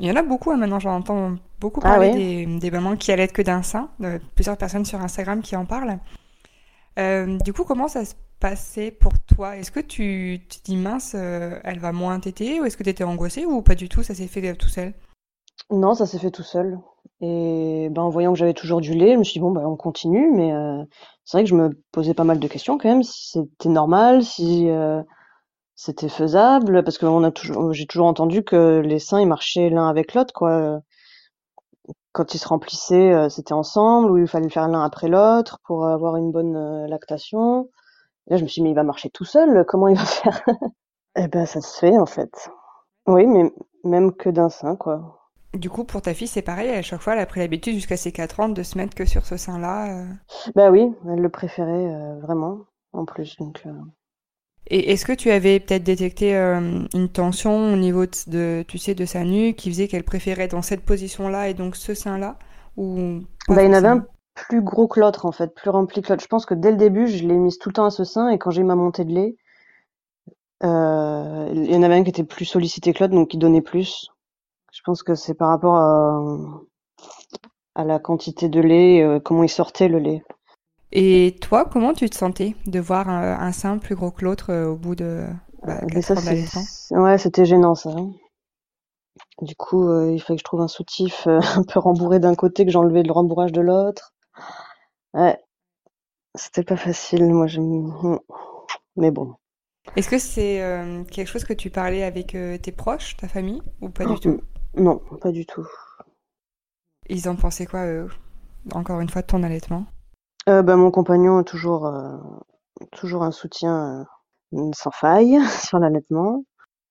il 0.00 0.06
y 0.06 0.10
en 0.10 0.16
a 0.16 0.22
beaucoup 0.22 0.50
hein, 0.50 0.56
maintenant, 0.56 0.80
j'en 0.80 0.96
entends 0.96 1.34
beaucoup 1.60 1.80
ah 1.84 1.88
parler 1.88 2.46
des, 2.46 2.70
mamans 2.70 2.96
qui 2.96 3.12
allaitent 3.12 3.34
que 3.34 3.42
d'un 3.42 3.62
sein, 3.62 3.90
plusieurs 4.34 4.56
personnes 4.56 4.86
sur 4.86 5.02
Instagram 5.02 5.42
qui 5.42 5.54
en 5.54 5.66
parlent. 5.66 5.98
du 6.96 7.52
coup, 7.52 7.64
comment 7.64 7.88
ça 7.88 8.06
se 8.06 8.14
passait 8.40 8.90
pour 8.90 9.12
toi? 9.20 9.58
Est-ce 9.58 9.70
que 9.70 9.80
tu 9.80 10.40
te 10.48 10.64
dis 10.64 10.78
mince, 10.78 11.14
elle 11.14 11.78
va 11.78 11.92
moins 11.92 12.18
téter 12.20 12.58
ou 12.58 12.64
est-ce 12.64 12.78
que 12.78 12.84
tu 12.84 12.90
étais 12.90 13.04
angoissée 13.04 13.44
ou 13.44 13.60
pas 13.60 13.74
du 13.74 13.90
tout, 13.90 14.02
ça 14.02 14.14
s'est 14.14 14.28
fait 14.28 14.54
tout 14.54 14.68
seul? 14.68 14.94
Non, 15.70 15.94
ça 15.94 16.06
s'est 16.06 16.18
fait 16.18 16.30
tout 16.30 16.42
seul. 16.42 16.78
Et 17.20 17.88
ben, 17.90 18.02
en 18.02 18.10
voyant 18.10 18.32
que 18.32 18.38
j'avais 18.38 18.54
toujours 18.54 18.80
du 18.80 18.92
lait, 18.94 19.14
je 19.14 19.18
me 19.18 19.24
suis 19.24 19.34
dit: 19.34 19.40
«Bon, 19.40 19.50
ben 19.52 19.64
on 19.66 19.76
continue», 19.76 20.30
mais 20.34 20.52
heu, 20.52 20.84
c'est 21.24 21.38
vrai 21.38 21.44
que 21.44 21.50
je 21.50 21.54
me 21.54 21.70
posais 21.92 22.14
pas 22.14 22.24
mal 22.24 22.38
de 22.38 22.48
questions 22.48 22.78
quand 22.78 22.88
même, 22.88 23.02
si 23.02 23.30
c'était 23.30 23.68
normal, 23.70 24.22
si, 24.24 24.68
heu, 24.68 25.02
c'était 25.76 26.08
faisable, 26.10 26.84
parce 26.84 26.98
que 26.98 27.06
j'ai 27.72 27.86
toujours 27.86 28.06
entendu 28.08 28.44
que 28.44 28.80
les 28.84 28.98
seins, 29.00 29.20
ils 29.20 29.28
marchaient 29.28 29.70
l'un 29.70 29.88
avec 29.88 30.14
l'autre, 30.14 30.34
quoi, 30.34 30.80
Quand 32.12 32.34
ils 32.34 32.38
se 32.38 32.48
remplissaient, 32.48 33.12
heu, 33.12 33.28
c'était 33.28 33.52
ensemble 33.52 34.10
ou 34.10 34.16
il 34.18 34.26
fallait 34.26 34.46
le 34.46 34.50
faire 34.50 34.66
l'un 34.68 34.82
après 34.82 35.06
l'autre 35.08 35.60
pour 35.64 35.86
avoir 35.86 36.16
une 36.16 36.32
bonne, 36.32 36.56
heu, 36.56 36.86
lactation. 36.88 37.68
là, 38.28 38.36
je 38.38 38.44
me 38.44 38.48
suis 38.48 38.60
dit: 38.60 38.64
«Mais 38.64 38.70
il 38.70 38.76
va 38.76 38.84
marcher 38.84 39.10
tout 39.10 39.24
seul, 39.24 39.64
comment 39.66 39.88
il 39.88 39.96
va 39.98 40.04
faire?» 40.06 40.42
et 41.16 41.28
ben, 41.28 41.46
ça 41.46 41.60
se 41.62 41.78
fait, 41.78 41.98
en 41.98 42.06
fait. 42.06 42.50
Oui, 43.08 43.26
mais 43.26 43.52
même 43.84 44.14
que 44.14 44.30
d'un 44.30 44.50
sein, 44.50 44.76
quoi. 44.76 45.15
Du 45.56 45.70
coup, 45.70 45.84
pour 45.84 46.02
ta 46.02 46.12
fille, 46.12 46.26
c'est 46.26 46.42
pareil, 46.42 46.70
à 46.70 46.82
chaque 46.82 47.00
fois, 47.00 47.14
elle 47.14 47.20
a 47.20 47.26
pris 47.26 47.40
l'habitude 47.40 47.74
jusqu'à 47.74 47.96
ses 47.96 48.12
4 48.12 48.40
ans 48.40 48.48
de 48.48 48.62
se 48.62 48.76
mettre 48.76 48.94
que 48.94 49.06
sur 49.06 49.24
ce 49.24 49.36
sein-là. 49.36 50.02
Euh. 50.02 50.06
Bah 50.54 50.70
oui, 50.70 50.92
elle 51.08 51.20
le 51.20 51.28
préférait 51.30 51.94
euh, 51.94 52.18
vraiment, 52.20 52.58
en 52.92 53.04
plus. 53.04 53.36
Donc, 53.38 53.62
euh. 53.66 53.72
Et 54.68 54.92
est-ce 54.92 55.06
que 55.06 55.12
tu 55.12 55.30
avais 55.30 55.60
peut-être 55.60 55.84
détecté 55.84 56.34
une 56.34 57.08
tension 57.08 57.72
au 57.72 57.76
niveau 57.76 58.04
de, 58.26 58.64
tu 58.66 58.78
sais, 58.78 58.94
de 58.94 59.04
sa 59.04 59.22
nuque 59.22 59.56
qui 59.56 59.70
faisait 59.70 59.86
qu'elle 59.86 60.02
préférait 60.02 60.48
dans 60.48 60.62
cette 60.62 60.84
position-là 60.84 61.48
et 61.48 61.54
donc 61.54 61.76
ce 61.76 61.94
sein-là 61.94 62.36
ou 62.76 63.20
Bah, 63.48 63.62
il 63.62 63.66
y 63.66 63.70
en 63.70 63.74
avait 63.74 63.88
un 63.88 64.04
plus 64.34 64.62
gros 64.62 64.88
que 64.88 64.98
l'autre, 64.98 65.24
en 65.24 65.30
fait, 65.30 65.54
plus 65.54 65.70
rempli 65.70 66.02
que 66.02 66.08
l'autre. 66.08 66.22
Je 66.24 66.28
pense 66.28 66.46
que 66.46 66.54
dès 66.54 66.72
le 66.72 66.76
début, 66.76 67.06
je 67.06 67.24
l'ai 67.26 67.36
mise 67.36 67.58
tout 67.58 67.68
le 67.68 67.74
temps 67.74 67.84
à 67.84 67.90
ce 67.90 68.02
sein 68.02 68.28
et 68.28 68.38
quand 68.38 68.50
j'ai 68.50 68.62
eu 68.62 68.64
ma 68.64 68.74
montée 68.74 69.04
de 69.04 69.12
lait, 69.14 69.36
il 70.62 71.70
y 71.72 71.76
en 71.76 71.82
avait 71.82 71.94
un 71.94 72.02
qui 72.02 72.10
était 72.10 72.24
plus 72.24 72.44
sollicité 72.44 72.92
que 72.92 73.04
l'autre, 73.04 73.14
donc 73.14 73.28
qui 73.28 73.38
donnait 73.38 73.62
plus. 73.62 74.10
Je 74.72 74.80
pense 74.84 75.02
que 75.02 75.14
c'est 75.14 75.34
par 75.34 75.48
rapport 75.48 75.76
à, 77.74 77.84
la 77.84 77.98
quantité 77.98 78.48
de 78.48 78.60
lait, 78.60 79.02
euh, 79.02 79.20
comment 79.20 79.42
il 79.42 79.48
sortait 79.48 79.88
le 79.88 79.98
lait. 79.98 80.22
Et 80.92 81.36
toi, 81.40 81.64
comment 81.64 81.92
tu 81.92 82.08
te 82.08 82.16
sentais 82.16 82.54
de 82.66 82.80
voir 82.80 83.08
un, 83.08 83.52
sein 83.52 83.78
plus 83.78 83.94
gros 83.94 84.10
que 84.10 84.24
l'autre 84.24 84.50
euh, 84.50 84.68
au 84.68 84.76
bout 84.76 84.94
de 84.94 85.26
bah, 85.62 85.80
Ouais, 86.90 87.18
c'était 87.18 87.44
gênant 87.44 87.74
ça. 87.74 87.90
Hein. 87.90 88.12
Du 89.42 89.54
coup, 89.56 89.88
euh, 89.88 90.12
il 90.12 90.20
fallait 90.20 90.36
que 90.36 90.40
je 90.40 90.44
trouve 90.44 90.60
un 90.60 90.68
soutif 90.68 91.26
un 91.26 91.62
peu 91.62 91.80
rembourré 91.80 92.18
d'un 92.18 92.34
côté, 92.34 92.64
que 92.64 92.70
j'enlevais 92.70 93.02
le 93.02 93.12
rembourrage 93.12 93.52
de 93.52 93.60
l'autre. 93.60 94.14
Ouais, 95.14 95.38
c'était 96.34 96.64
pas 96.64 96.76
facile, 96.76 97.26
moi 97.32 97.46
j'aime. 97.46 98.18
Mais 98.96 99.10
bon. 99.10 99.34
Est-ce 99.96 100.08
que 100.08 100.18
c'est 100.18 100.60
quelque 101.10 101.28
chose 101.28 101.44
que 101.44 101.52
tu 101.52 101.70
parlais 101.70 102.02
avec 102.02 102.36
tes 102.62 102.72
proches, 102.72 103.16
ta 103.16 103.28
famille, 103.28 103.62
ou 103.80 103.88
pas 103.88 104.04
du 104.04 104.18
tout? 104.18 104.40
Non, 104.76 105.00
pas 105.20 105.32
du 105.32 105.46
tout. 105.46 105.66
Ils 107.08 107.28
en 107.28 107.36
pensaient 107.36 107.66
quoi, 107.66 107.86
eux 107.86 108.08
Encore 108.72 109.00
une 109.00 109.08
fois, 109.08 109.22
de 109.22 109.26
ton 109.26 109.42
allaitement? 109.42 109.86
Euh, 110.48 110.62
bah, 110.62 110.76
Mon 110.76 110.90
compagnon 110.90 111.38
a 111.38 111.44
toujours, 111.44 111.86
euh, 111.86 112.16
toujours 112.92 113.22
un 113.22 113.30
soutien 113.30 114.06
euh, 114.52 114.70
sans 114.74 114.90
faille 114.90 115.38
sur 115.64 115.78
l'allaitement. 115.78 116.44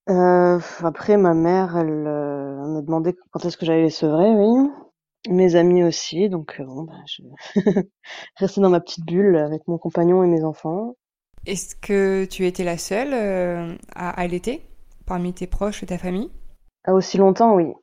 après, 0.08 1.18
ma 1.18 1.34
mère, 1.34 1.78
elle 1.78 1.88
me 1.88 2.82
demandait 2.82 3.16
quand 3.32 3.46
est-ce 3.46 3.58
que 3.58 3.66
j'allais 3.66 3.84
les 3.84 3.90
sevrer, 3.90 4.32
oui. 4.36 4.70
Mes 5.28 5.56
amis 5.56 5.84
aussi, 5.84 6.30
donc 6.30 6.62
bon, 6.62 6.84
bah, 6.84 6.94
je 7.08 7.24
restais 8.38 8.62
dans 8.62 8.70
ma 8.70 8.80
petite 8.80 9.06
bulle 9.06 9.38
avec 9.38 9.68
mon 9.68 9.80
compagnon 9.80 10.24
et 10.24 10.28
mes 10.28 10.44
enfants. 10.44 10.96
Est-ce 11.48 11.76
que 11.76 12.26
tu 12.26 12.46
étais 12.46 12.64
la 12.64 12.78
seule 12.78 13.14
à 13.96 14.10
allaiter 14.10 14.62
parmi 15.08 15.34
tes 15.34 15.48
proches 15.48 15.82
et 15.82 15.88
ta 15.88 15.98
famille? 15.98 16.30
Ah, 16.86 16.94
aussi 16.94 17.18
longtemps, 17.18 17.56
oui. 17.56 17.74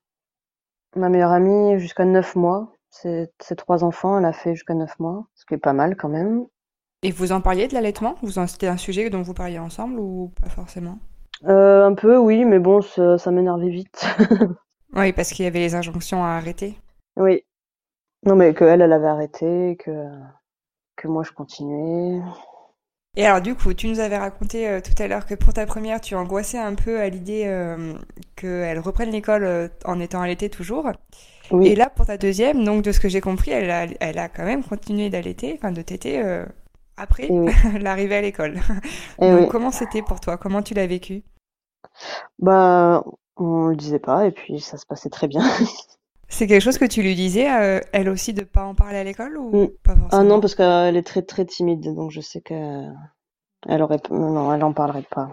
Ma 0.97 1.09
meilleure 1.09 1.33
amie, 1.33 1.79
jusqu'à 1.79 2.05
9 2.05 2.37
mois. 2.37 2.73
Ses, 2.91 3.31
trois 3.57 3.85
enfants, 3.85 4.19
elle 4.19 4.27
a 4.27 4.33
fait 4.33 4.55
jusqu'à 4.55 4.75
9 4.75 4.99
mois, 4.99 5.27
ce 5.35 5.47
qui 5.47 5.55
est 5.55 5.59
pas 5.59 5.73
mal 5.73 5.97
quand 5.97 6.11
même. 6.11 6.47
Et 7.03 7.11
vous 7.11 7.33
en 7.33 7.41
parliez 7.41 7.67
de 7.67 7.75
l'allaitement? 7.75 8.17
C'était 8.47 8.69
un 8.69 8.77
sujet 8.77 9.09
dont 9.09 9.23
vous 9.23 9.35
parliez 9.35 9.59
ensemble 9.59 9.99
ou 9.99 10.31
pas 10.41 10.49
forcément? 10.51 10.99
Euh, 11.45 11.87
Un 11.87 11.95
peu, 11.95 12.19
oui, 12.19 12.45
mais 12.45 12.59
bon, 12.59 12.83
ça, 12.83 13.19
ça 13.19 13.31
m'énervait 13.31 13.71
vite. 13.71 14.07
oui, 14.95 15.13
parce 15.13 15.31
qu'il 15.31 15.45
y 15.45 15.49
avait 15.49 15.59
les 15.59 15.75
injonctions 15.75 16.23
à 16.23 16.29
arrêter. 16.29 16.79
Oui. 17.17 17.43
Non, 18.25 18.37
mais 18.37 18.55
que 18.55 18.65
elle, 18.65 18.83
elle 18.83 18.93
avait 18.93 19.09
arrêté, 19.09 19.77
que, 19.81 19.91
que 20.97 21.09
moi 21.09 21.25
je 21.25 21.33
continuais. 21.33 22.21
Et 23.15 23.27
alors 23.27 23.43
du 23.43 23.55
coup, 23.55 23.75
tu 23.75 23.89
nous 23.89 24.01
avais 24.01 24.17
raconté 24.17 24.67
euh, 24.67 24.81
tout 24.81 25.01
à 25.03 25.07
l'heure 25.07 25.27
que 25.27 25.35
pour 25.35 25.53
ta 25.53 25.67
première, 25.67 26.01
tu 26.01 26.15
angoissais 26.15 26.59
un 26.59 26.75
peu 26.75 26.99
à 26.99 27.11
l'idée 27.11 27.43
euh, 27.45 27.93
qu'elle 28.37 28.79
reprenne 28.79 29.11
l'école 29.11 29.45
euh, 29.45 29.69
en 29.85 30.01
étant 30.01 30.23
allaitée 30.23 30.49
toujours. 30.49 30.91
Oui. 31.51 31.69
Et 31.69 31.75
là, 31.77 31.91
pour 31.91 32.07
ta 32.07 32.17
deuxième, 32.17 32.65
donc 32.65 32.83
de 32.83 32.91
ce 32.91 33.01
que 33.01 33.11
j'ai 33.11 33.21
compris, 33.21 33.51
elle 33.51 33.71
a, 33.71 33.87
elle 34.01 34.19
a 34.19 34.31
quand 34.31 34.45
même 34.45 34.65
continué 34.65 35.11
d'allaiter, 35.11 35.53
enfin 35.59 35.73
de 35.73 35.83
téter 35.83 36.23
après 36.97 37.29
l'arrivée 37.81 38.17
à 38.17 38.21
l'école. 38.23 38.61
donc 39.19 39.51
comment 39.51 39.71
c'était 39.71 40.01
pour 40.01 40.21
toi? 40.21 40.39
Comment 40.39 40.63
tu 40.63 40.73
l'as 40.73 40.87
vécu? 40.87 41.23
Bah, 42.39 43.05
on 43.37 43.67
le 43.67 43.77
disait 43.77 43.99
pas 43.99 44.27
et 44.27 44.31
puis 44.31 44.61
ça 44.61 44.79
se 44.79 44.87
passait 44.87 45.11
très 45.11 45.29
bien. 45.29 45.43
C'est 46.33 46.47
quelque 46.47 46.63
chose 46.63 46.79
que 46.79 46.85
tu 46.85 47.03
lui 47.03 47.15
disais, 47.15 47.47
elle 47.93 48.09
aussi, 48.09 48.33
de 48.33 48.43
pas 48.43 48.65
en 48.65 48.75
parler 48.75 48.99
à 48.99 49.05
l'école 49.05 49.37
ou 49.37 49.65
mm. 49.65 49.69
pas 49.83 49.95
forcément 49.97 50.09
Ah 50.11 50.25
non, 50.25 50.41
parce 50.41 50.55
qu'elle 50.55 50.97
est 50.97 51.07
très 51.07 51.23
très 51.23 51.45
timide, 51.45 51.95
donc 51.95 52.11
je 52.11 52.21
sais 52.21 52.41
qu'elle 52.41 53.83
aurait, 53.83 54.01
non, 54.11 54.53
elle 54.53 54.65
en 54.65 54.73
parlerait 54.73 55.07
pas. 55.11 55.29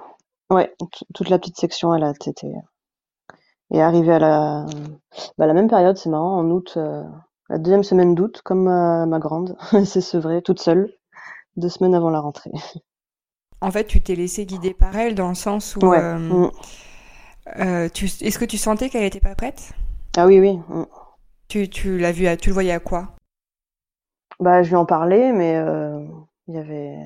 Ouais, 0.50 0.74
toute 1.13 1.29
la 1.29 1.39
petite 1.39 1.58
section, 1.58 1.96
elle 1.96 2.03
a 2.03 2.12
été 2.12 2.48
et 3.72 3.82
arrivée 3.82 4.13
à 4.13 4.20
la, 4.20 4.65
bah, 5.38 5.46
la 5.46 5.53
même 5.53 5.68
période, 5.68 5.98
c'est 5.98 6.10
marrant, 6.10 6.39
en 6.39 6.50
août, 6.50 6.74
euh, 6.77 7.03
la 7.50 7.58
deuxième 7.58 7.84
semaine 7.84 8.15
d'août, 8.15 8.41
comme 8.44 8.63
ma, 8.63 9.20
grande, 9.20 9.58
s'est 9.86 10.01
sevrée 10.01 10.41
toute 10.41 10.60
seule, 10.60 10.91
deux 11.56 11.70
semaines 11.70 11.96
avant 11.96 12.10
la 12.10 12.20
rentrée. 12.20 12.51
En 13.62 13.72
fait, 13.72 13.88
tu 13.88 14.00
t'es 14.00 14.15
laissé 14.15 14.46
guider 14.46 14.74
par 14.74 14.96
elle 14.96 15.15
dans 15.15 15.27
le 15.27 15.36
sens 15.36 15.75
où, 15.75 15.86
ouais. 15.86 16.00
Euh, 16.00 16.18
mm. 16.18 16.51
euh, 17.60 17.89
est-ce 17.94 18.39
que 18.39 18.46
tu 18.46 18.58
sentais 18.58 18.88
qu'elle 18.88 19.03
était 19.03 19.20
pas 19.20 19.36
prête? 19.36 19.74
Ah 20.18 20.25
oui, 20.25 20.39
oui. 20.39 20.58
Mm. 20.68 20.86
Tu, 21.48 21.70
tu 21.70 21.98
l'as 21.98 22.12
vu, 22.12 22.25
tu 22.38 22.50
le 22.50 22.54
voyais 22.54 22.72
à 22.72 22.80
quoi? 22.80 23.16
Bah, 24.39 24.63
je 24.63 24.70
lui 24.70 24.75
en 24.75 24.86
parlais, 24.86 25.34
mais 25.34 25.56
euh, 25.58 26.06
Il 26.48 26.56
y 26.56 26.58
avait 26.58 27.06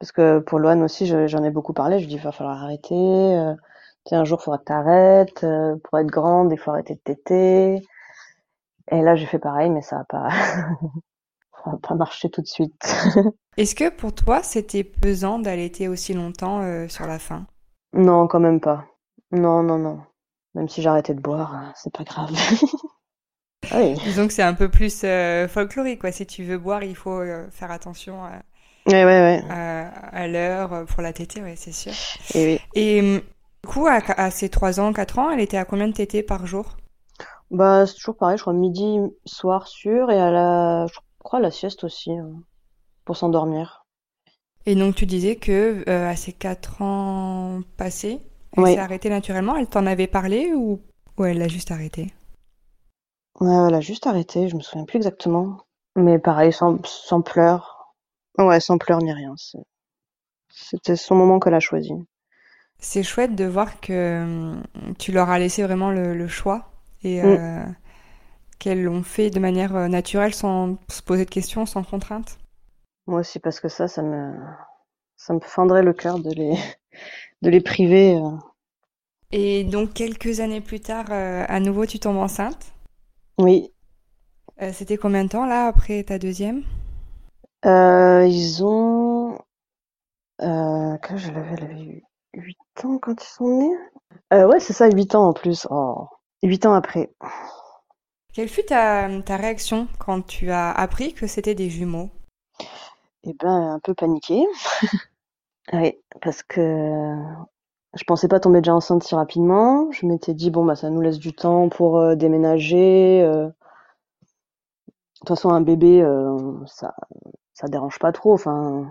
parce 0.00 0.12
que 0.12 0.38
pour 0.38 0.58
Loane 0.58 0.82
aussi, 0.82 1.06
j'en 1.06 1.44
ai 1.44 1.50
beaucoup 1.50 1.74
parlé. 1.74 2.00
Je 2.00 2.06
dis, 2.08 2.14
il 2.14 2.20
va 2.20 2.32
falloir 2.32 2.62
arrêter. 2.64 2.94
Euh, 2.94 3.54
un 4.12 4.24
jour, 4.24 4.38
il 4.40 4.44
faudra 4.44 4.58
que 4.58 4.64
t'arrêtes. 4.64 5.44
Euh, 5.44 5.76
pour 5.84 5.98
être 5.98 6.06
grande, 6.06 6.50
il 6.52 6.58
faut 6.58 6.70
arrêter 6.70 6.94
de 6.94 7.00
téter. 7.00 7.86
Et 8.90 9.02
là, 9.02 9.14
j'ai 9.14 9.26
fait 9.26 9.38
pareil, 9.38 9.68
mais 9.68 9.82
ça 9.82 10.00
a 10.00 10.04
pas, 10.04 10.30
ça 11.64 11.72
a 11.72 11.76
pas 11.76 11.94
marché 11.94 12.30
tout 12.30 12.40
de 12.40 12.46
suite. 12.46 12.82
Est-ce 13.58 13.74
que 13.74 13.90
pour 13.90 14.14
toi, 14.14 14.42
c'était 14.42 14.84
pesant 14.84 15.38
d'allaiter 15.38 15.86
aussi 15.86 16.14
longtemps 16.14 16.62
euh, 16.62 16.88
sur 16.88 17.06
la 17.06 17.18
fin? 17.18 17.46
Non, 17.92 18.26
quand 18.26 18.40
même 18.40 18.60
pas. 18.60 18.86
Non, 19.32 19.62
non, 19.62 19.78
non. 19.78 20.00
Même 20.54 20.68
si 20.68 20.82
j'arrêtais 20.82 21.14
de 21.14 21.20
boire, 21.20 21.72
c'est 21.76 21.92
pas 21.92 22.04
grave. 22.04 22.30
oui. 23.74 23.94
Disons 24.04 24.26
que 24.26 24.32
c'est 24.32 24.42
un 24.42 24.54
peu 24.54 24.68
plus 24.68 25.04
folklorique, 25.48 26.00
quoi. 26.00 26.12
Si 26.12 26.26
tu 26.26 26.44
veux 26.44 26.58
boire, 26.58 26.82
il 26.82 26.96
faut 26.96 27.22
faire 27.50 27.70
attention 27.70 28.24
à 28.24 28.42
Ouais, 28.86 29.04
ouais, 29.04 29.20
ouais. 29.20 29.44
À, 29.48 30.26
l'heure 30.26 30.72
euh, 30.72 30.84
pour 30.84 31.02
la 31.02 31.12
tétée, 31.12 31.42
ouais, 31.42 31.54
c'est 31.56 31.72
sûr. 31.72 31.92
Et, 32.34 32.46
oui. 32.46 32.60
Et 32.74 33.00
hum, 33.00 33.20
du 33.62 33.68
coup, 33.68 33.86
à, 33.86 34.00
à, 34.16 34.30
ses 34.30 34.48
3 34.48 34.80
ans, 34.80 34.92
4 34.92 35.18
ans, 35.18 35.30
elle 35.30 35.40
était 35.40 35.58
à 35.58 35.64
combien 35.64 35.88
de 35.88 35.92
tétées 35.92 36.22
par 36.22 36.46
jour? 36.46 36.76
Bah, 37.50 37.86
c'est 37.86 37.94
toujours 37.94 38.16
pareil, 38.16 38.38
je 38.38 38.42
crois 38.42 38.52
midi, 38.52 38.98
soir 39.26 39.68
sûr, 39.68 40.10
et 40.10 40.18
à 40.18 40.30
la, 40.30 40.86
je 40.86 40.98
crois 41.18 41.40
la 41.40 41.50
sieste 41.50 41.84
aussi, 41.84 42.12
hein, 42.12 42.30
pour 43.04 43.16
s'endormir. 43.16 43.84
Et 44.66 44.74
donc, 44.74 44.94
tu 44.94 45.06
disais 45.06 45.36
que 45.36 45.84
euh, 45.88 46.08
à 46.08 46.16
ses 46.16 46.32
4 46.32 46.82
ans 46.82 47.60
passés, 47.76 48.20
elle 48.56 48.66
s'est 48.66 48.78
arrêtée 48.78 49.10
naturellement. 49.10 49.56
Elle 49.56 49.68
t'en 49.68 49.86
avait 49.86 50.06
parlé 50.06 50.52
ou, 50.54 50.80
ou 51.16 51.24
elle 51.24 51.38
l'a 51.38 51.48
juste 51.48 51.70
arrêtée? 51.70 52.12
Ouais, 53.40 53.68
elle 53.68 53.74
a 53.74 53.80
juste 53.80 54.06
arrêté, 54.06 54.48
je 54.48 54.56
me 54.56 54.60
souviens 54.60 54.84
plus 54.84 54.96
exactement. 54.96 55.58
Mais 55.96 56.18
pareil, 56.18 56.52
sans, 56.52 56.84
sans 56.84 57.22
pleurs. 57.22 57.94
Ouais, 58.38 58.60
sans 58.60 58.78
pleurs 58.78 58.98
ni 58.98 59.12
rien. 59.12 59.34
C'était 60.50 60.96
son 60.96 61.14
moment 61.14 61.40
qu'elle 61.40 61.54
a 61.54 61.60
choisi. 61.60 61.92
C'est 62.78 63.02
chouette 63.02 63.34
de 63.34 63.44
voir 63.44 63.80
que 63.80 64.22
hum, 64.22 64.62
tu 64.98 65.12
leur 65.12 65.30
as 65.30 65.38
laissé 65.38 65.62
vraiment 65.62 65.90
le, 65.90 66.28
choix 66.28 66.70
et 67.02 67.22
mm. 67.22 67.26
euh, 67.26 67.64
qu'elles 68.58 68.82
l'ont 68.82 69.02
fait 69.02 69.30
de 69.30 69.40
manière 69.40 69.76
euh, 69.76 69.88
naturelle 69.88 70.34
sans 70.34 70.76
se 70.88 71.02
poser 71.02 71.24
de 71.24 71.30
questions, 71.30 71.66
sans 71.66 71.82
contrainte. 71.82 72.38
Moi 73.06 73.20
aussi, 73.20 73.38
parce 73.38 73.60
que 73.60 73.68
ça, 73.68 73.88
ça 73.88 74.02
me, 74.02 74.34
ça 75.16 75.34
me 75.34 75.40
fendrait 75.40 75.82
le 75.82 75.92
cœur 75.92 76.18
de 76.18 76.30
les, 76.30 76.58
de 77.42 77.50
les 77.50 77.60
priver. 77.60 78.16
Euh. 78.16 78.36
Et 79.32 79.64
donc, 79.64 79.92
quelques 79.92 80.40
années 80.40 80.60
plus 80.60 80.80
tard, 80.80 81.06
à 81.10 81.60
nouveau, 81.60 81.86
tu 81.86 81.98
tombes 81.98 82.16
enceinte? 82.16 82.72
Oui. 83.38 83.72
C'était 84.72 84.96
combien 84.96 85.24
de 85.24 85.30
temps 85.30 85.46
là 85.46 85.66
après 85.66 86.02
ta 86.02 86.18
deuxième? 86.18 86.64
Euh, 87.66 88.26
ils 88.26 88.64
ont, 88.64 89.38
euh, 90.40 90.96
quand 91.02 91.16
je 91.16 91.30
l'avais, 91.30 91.54
elle 91.58 91.64
avait 91.64 91.82
eu 91.82 92.04
8 92.34 92.84
ans 92.84 92.98
quand 92.98 93.22
ils 93.22 93.28
sont 93.28 93.58
nés? 93.58 93.76
Euh, 94.32 94.46
ouais, 94.46 94.60
c'est 94.60 94.72
ça, 94.72 94.88
8 94.88 95.14
ans 95.14 95.28
en 95.28 95.32
plus. 95.34 95.66
Oh, 95.70 96.06
8 96.42 96.64
ans 96.64 96.72
après. 96.72 97.10
Quelle 98.32 98.48
fut 98.48 98.64
ta, 98.64 99.08
ta 99.22 99.36
réaction 99.36 99.88
quand 99.98 100.22
tu 100.22 100.50
as 100.50 100.70
appris 100.70 101.12
que 101.12 101.26
c'était 101.26 101.54
des 101.54 101.68
jumeaux? 101.68 102.10
Eh 103.24 103.34
ben, 103.34 103.74
un 103.74 103.80
peu 103.80 103.92
paniqué. 103.92 104.42
Oui, 105.72 105.96
parce 106.20 106.42
que 106.42 107.14
je 107.94 108.04
pensais 108.04 108.28
pas 108.28 108.40
tomber 108.40 108.60
déjà 108.60 108.74
enceinte 108.74 109.02
si 109.04 109.14
rapidement. 109.14 109.90
Je 109.92 110.06
m'étais 110.06 110.34
dit, 110.34 110.50
bon, 110.50 110.64
bah, 110.64 110.76
ça 110.76 110.90
nous 110.90 111.00
laisse 111.00 111.18
du 111.18 111.32
temps 111.32 111.68
pour 111.68 111.98
euh, 111.98 112.14
déménager. 112.14 113.22
euh. 113.22 113.46
De 113.46 113.52
toute 115.20 115.28
façon, 115.28 115.50
un 115.50 115.60
bébé, 115.60 116.02
euh, 116.02 116.64
ça, 116.66 116.94
ça 117.52 117.68
dérange 117.68 117.98
pas 117.98 118.12
trop. 118.12 118.32
Enfin, 118.32 118.86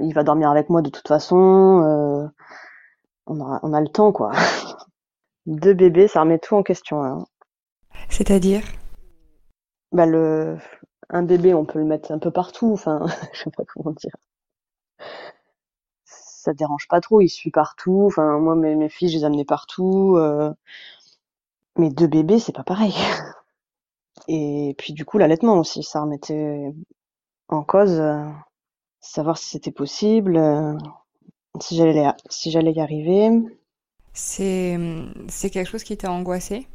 il 0.00 0.12
va 0.14 0.24
dormir 0.24 0.50
avec 0.50 0.68
moi 0.68 0.82
de 0.82 0.90
toute 0.90 1.08
façon. 1.08 1.82
Euh, 1.84 2.28
on, 3.26 3.40
on 3.40 3.72
a 3.72 3.80
le 3.80 3.88
temps, 3.88 4.12
quoi. 4.12 4.32
Deux 5.46 5.74
bébés, 5.74 6.08
ça 6.08 6.20
remet 6.22 6.38
tout 6.38 6.56
en 6.56 6.62
question. 6.62 7.02
Hein. 7.04 7.24
C'est-à-dire? 8.08 8.62
Bah 9.92 10.06
le, 10.06 10.58
un 11.10 11.22
bébé, 11.22 11.54
on 11.54 11.64
peut 11.64 11.78
le 11.78 11.84
mettre 11.84 12.12
un 12.12 12.18
peu 12.18 12.30
partout. 12.30 12.72
Enfin, 12.72 13.06
je 13.32 13.42
sais 13.44 13.50
pas 13.50 13.64
comment 13.74 13.92
dire. 13.92 14.16
Ça 16.42 16.54
dérange 16.54 16.88
pas 16.88 17.00
trop. 17.00 17.20
Il 17.20 17.28
suit 17.28 17.52
partout. 17.52 18.02
Enfin, 18.06 18.38
moi, 18.40 18.56
mes, 18.56 18.74
mes 18.74 18.88
filles, 18.88 19.10
je 19.10 19.18
les 19.18 19.24
amenais 19.24 19.44
partout. 19.44 20.16
Euh... 20.16 20.52
Mais 21.78 21.88
deux 21.88 22.08
bébés, 22.08 22.40
c'est 22.40 22.52
pas 22.52 22.64
pareil. 22.64 22.94
Et 24.28 24.74
puis 24.78 24.92
du 24.92 25.04
coup, 25.04 25.18
l'allaitement 25.18 25.56
aussi, 25.58 25.84
ça 25.84 26.02
remettait 26.02 26.72
en 27.48 27.62
cause, 27.62 28.00
euh, 28.00 28.28
savoir 29.00 29.38
si 29.38 29.50
c'était 29.50 29.70
possible, 29.70 30.36
euh, 30.36 30.76
si 31.60 31.76
j'allais 31.76 32.08
si 32.28 32.50
j'allais 32.50 32.72
y 32.72 32.80
arriver. 32.80 33.30
C'est 34.12 34.78
c'est 35.28 35.50
quelque 35.50 35.68
chose 35.68 35.84
qui 35.84 35.96
t'a 35.96 36.10
angoissé 36.10 36.66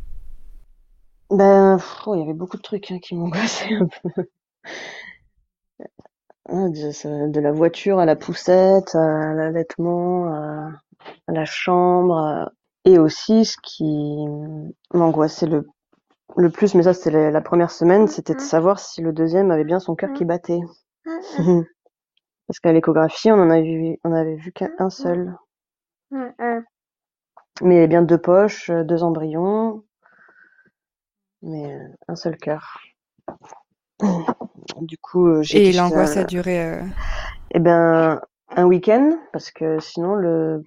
Ben, 1.30 1.78
il 2.08 2.20
y 2.20 2.24
avait 2.24 2.34
beaucoup 2.34 2.58
de 2.58 2.62
trucs 2.62 2.90
hein, 2.92 3.00
qui 3.00 3.16
m'angoissaient 3.16 3.76
un 3.76 3.88
peu. 3.88 4.30
Ah, 6.50 6.70
de, 6.70 7.40
la 7.40 7.52
voiture 7.52 8.00
à 8.00 8.06
la 8.06 8.16
poussette, 8.16 8.96
à 8.96 9.34
l'allaitement, 9.34 10.34
à, 10.34 10.72
la 11.28 11.46
chambre, 11.46 12.52
et 12.86 12.98
aussi 13.00 13.46
ce 13.46 13.58
qui 13.62 14.26
m'angoissait 14.94 15.48
le 15.48 15.68
le 16.36 16.50
plus, 16.50 16.76
mais 16.76 16.84
ça 16.84 16.94
c'était 16.94 17.32
la 17.32 17.42
première 17.42 17.72
semaine, 17.72 18.08
c'était 18.08 18.34
de 18.34 18.40
mmh. 18.40 18.42
savoir 18.42 18.80
si 18.80 19.02
le 19.02 19.12
deuxième 19.12 19.50
avait 19.52 19.64
bien 19.64 19.80
son 19.80 19.96
cœur 19.96 20.14
qui 20.14 20.24
mmh. 20.24 20.28
battait. 20.28 20.60
Mmh, 21.40 21.62
Parce 22.48 22.60
qu'à 22.60 22.72
l'échographie, 22.72 23.32
on 23.32 23.40
en 23.40 23.50
avait 23.50 23.64
vu, 23.64 23.98
on 24.04 24.14
avait 24.14 24.36
vu 24.36 24.52
qu'un 24.52 24.90
seul. 24.90 25.36
Mais 26.12 26.60
il 27.62 27.74
y 27.74 27.78
avait 27.78 27.88
bien 27.88 28.04
deux 28.04 28.20
poches, 28.20 28.70
euh, 28.70 28.84
deux 28.84 29.04
embryons, 29.04 29.84
mais 31.42 31.74
euh, 31.76 31.88
un 32.08 32.16
seul 32.16 32.38
cœur. 32.38 32.80
Du 34.82 34.98
coup, 34.98 35.28
euh, 35.28 35.44
j'ai. 35.44 35.70
Et 35.70 35.74
l'angoisse 35.74 36.18
a 36.18 36.24
duré. 36.24 36.80
Eh 37.52 37.60
ben, 37.60 38.22
un 38.50 38.66
week-end, 38.66 39.18
parce 39.32 39.52
que 39.52 39.80
sinon 39.80 40.16
le 40.16 40.64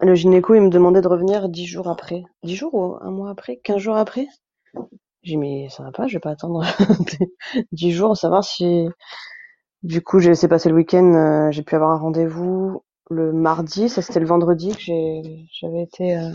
le 0.00 0.14
gynéco 0.14 0.54
il 0.54 0.62
me 0.62 0.70
demandait 0.70 1.00
de 1.00 1.08
revenir 1.08 1.48
dix 1.48 1.66
jours 1.66 1.88
après. 1.88 2.24
Dix 2.42 2.56
jours 2.56 2.74
ou 2.74 2.96
un 3.00 3.10
mois 3.10 3.30
après, 3.30 3.56
quinze 3.56 3.78
jours 3.78 3.96
après? 3.96 4.26
J'ai 5.22 5.32
dit, 5.32 5.36
mais 5.36 5.68
ça 5.70 5.82
va 5.82 5.92
pas, 5.92 6.06
je 6.06 6.14
vais 6.14 6.20
pas 6.20 6.30
attendre 6.30 6.64
dix 7.72 7.92
jours, 7.92 8.16
savoir 8.16 8.44
si... 8.44 8.88
Du 9.82 10.02
coup, 10.02 10.18
j'ai 10.18 10.30
laissé 10.30 10.48
passer 10.48 10.68
le 10.68 10.74
week-end, 10.74 11.14
euh, 11.14 11.50
j'ai 11.50 11.62
pu 11.62 11.74
avoir 11.74 11.90
un 11.90 11.98
rendez-vous 11.98 12.82
le 13.10 13.32
mardi, 13.32 13.88
ça 13.88 14.00
c'était 14.02 14.20
le 14.20 14.26
vendredi 14.26 14.74
que 14.74 14.82
j'avais 15.52 15.82
été 15.82 16.16
euh, 16.16 16.30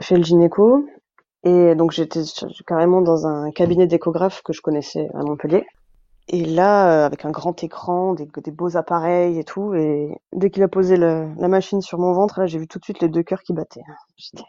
chez 0.00 0.16
le 0.16 0.24
gynéco. 0.24 0.86
Et 1.44 1.74
donc 1.74 1.92
j'étais 1.92 2.22
carrément 2.66 3.00
dans 3.00 3.26
un 3.26 3.50
cabinet 3.52 3.86
d'échographe 3.86 4.42
que 4.42 4.52
je 4.52 4.60
connaissais 4.60 5.08
à 5.14 5.22
Montpellier. 5.22 5.66
Et 6.28 6.44
là, 6.44 7.02
euh, 7.04 7.06
avec 7.06 7.24
un 7.24 7.30
grand 7.30 7.62
écran, 7.64 8.14
des, 8.14 8.26
des, 8.26 8.50
beaux 8.50 8.76
appareils 8.76 9.38
et 9.38 9.44
tout, 9.44 9.74
et 9.74 10.10
dès 10.32 10.50
qu'il 10.50 10.62
a 10.62 10.68
posé 10.68 10.96
le, 10.96 11.28
la 11.38 11.48
machine 11.48 11.80
sur 11.80 11.98
mon 11.98 12.12
ventre, 12.12 12.40
là, 12.40 12.46
j'ai 12.46 12.58
vu 12.58 12.68
tout 12.68 12.78
de 12.78 12.84
suite 12.84 13.00
les 13.00 13.08
deux 13.08 13.22
cœurs 13.22 13.42
qui 13.42 13.52
battaient. 13.54 13.82
J'étais 14.16 14.44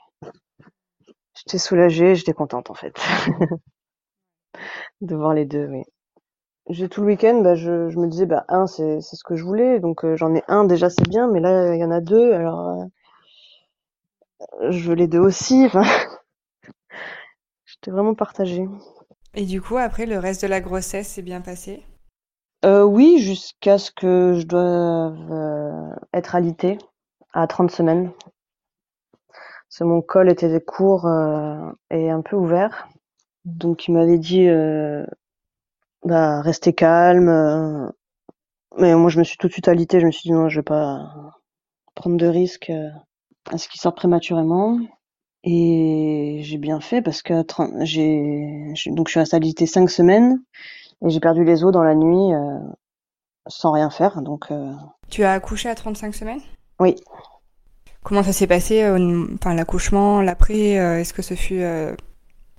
J'étais 1.36 1.58
soulagée, 1.58 2.16
j'étais 2.16 2.34
contente 2.34 2.70
en 2.70 2.74
fait 2.76 2.94
de 5.02 5.16
voir 5.16 5.34
les 5.34 5.46
deux, 5.46 5.68
oui. 5.68 5.84
J'ai 6.70 6.90
tout 6.90 7.02
le 7.02 7.08
week-end, 7.08 7.42
bah, 7.44 7.56
je, 7.56 7.90
je 7.90 8.00
me 8.00 8.08
disais, 8.08 8.26
bah, 8.28 8.46
un, 8.50 8.68
c'est 8.68 9.02
c'est 9.02 9.16
ce 9.18 9.24
que 9.26 9.36
je 9.36 9.44
voulais, 9.44 9.80
donc 9.80 10.06
euh, 10.06 10.16
j'en 10.18 10.36
ai 10.36 10.44
un 10.48 10.66
déjà, 10.66 10.90
c'est 10.90 11.08
bien, 11.10 11.28
mais 11.30 11.40
là, 11.42 11.76
il 11.76 11.80
y 11.82 11.86
en 11.86 11.92
a 11.92 12.02
deux, 12.02 12.34
alors 12.34 12.86
euh, 14.62 14.72
je 14.72 14.88
veux 14.90 14.96
les 14.96 15.08
deux 15.08 15.20
aussi. 15.20 15.68
J'étais 17.66 17.92
vraiment 17.92 18.16
partagée. 18.16 18.68
Et 19.36 19.46
du 19.46 19.62
coup, 19.62 19.78
après, 19.78 20.06
le 20.06 20.18
reste 20.18 20.42
de 20.42 20.48
la 20.48 20.62
grossesse 20.62 21.08
s'est 21.08 21.22
bien 21.22 21.42
passé? 21.42 21.84
Euh, 22.66 22.84
Oui, 22.84 23.20
jusqu'à 23.20 23.78
ce 23.78 23.92
que 23.92 24.36
je 24.40 24.46
doive 24.46 25.32
euh, 25.32 25.96
être 26.14 26.36
alitée 26.36 26.78
à 27.34 27.48
30 27.48 27.72
semaines 27.72 28.12
mon 29.82 30.02
col 30.02 30.30
était 30.30 30.60
court 30.60 31.06
euh, 31.06 31.72
et 31.90 32.10
un 32.10 32.22
peu 32.22 32.36
ouvert. 32.36 32.90
Donc 33.46 33.88
il 33.88 33.94
m'avait 33.94 34.18
dit 34.18 34.48
bah 36.04 36.42
rester 36.42 36.74
calme. 36.74 37.92
Mais 38.78 38.96
moi 38.96 39.10
je 39.10 39.20
me 39.20 39.24
suis 39.24 39.38
tout 39.38 39.48
de 39.48 39.54
suite 39.54 39.68
alité, 39.68 40.00
je 40.00 40.06
me 40.06 40.12
suis 40.12 40.30
dit 40.30 40.34
non, 40.34 40.50
je 40.50 40.60
vais 40.60 40.64
pas 40.64 41.34
prendre 41.96 42.18
de 42.18 42.28
risques 42.28 42.72
à 43.52 43.58
ce 43.58 43.68
qu'il 43.70 43.80
sorte 43.80 43.98
prématurément. 43.98 44.80
Et 45.44 46.42
j'ai 46.44 46.58
bien 46.58 46.80
fait 46.82 47.02
parce 47.02 47.22
que 47.22 47.46
j'ai 47.82 48.74
donc 48.88 49.08
je 49.08 49.12
suis 49.12 49.20
restée 49.20 49.38
alitée 49.38 49.66
cinq 49.66 49.90
semaines 49.90 50.42
et 51.06 51.10
j'ai 51.10 51.20
perdu 51.20 51.46
les 51.46 51.64
os 51.64 51.72
dans 51.72 51.84
la 51.84 51.96
nuit 51.96 52.34
sans 53.48 53.72
rien 53.72 53.90
faire. 53.90 54.22
Donc 54.22 54.52
tu 55.10 55.24
as 55.24 55.32
accouché 55.32 55.70
à 55.70 55.76
35 55.76 56.14
semaines? 56.14 56.42
Oui. 56.80 56.96
Comment 58.04 58.24
ça 58.24 58.32
s'est 58.32 58.48
passé, 58.48 58.84
euh, 58.84 59.26
enfin 59.36 59.54
l'accouchement, 59.54 60.22
l'après 60.22 60.72
Est-ce 60.72 61.14
que 61.14 61.22
ce 61.22 61.34
fut 61.34 61.62
euh, 61.62 61.94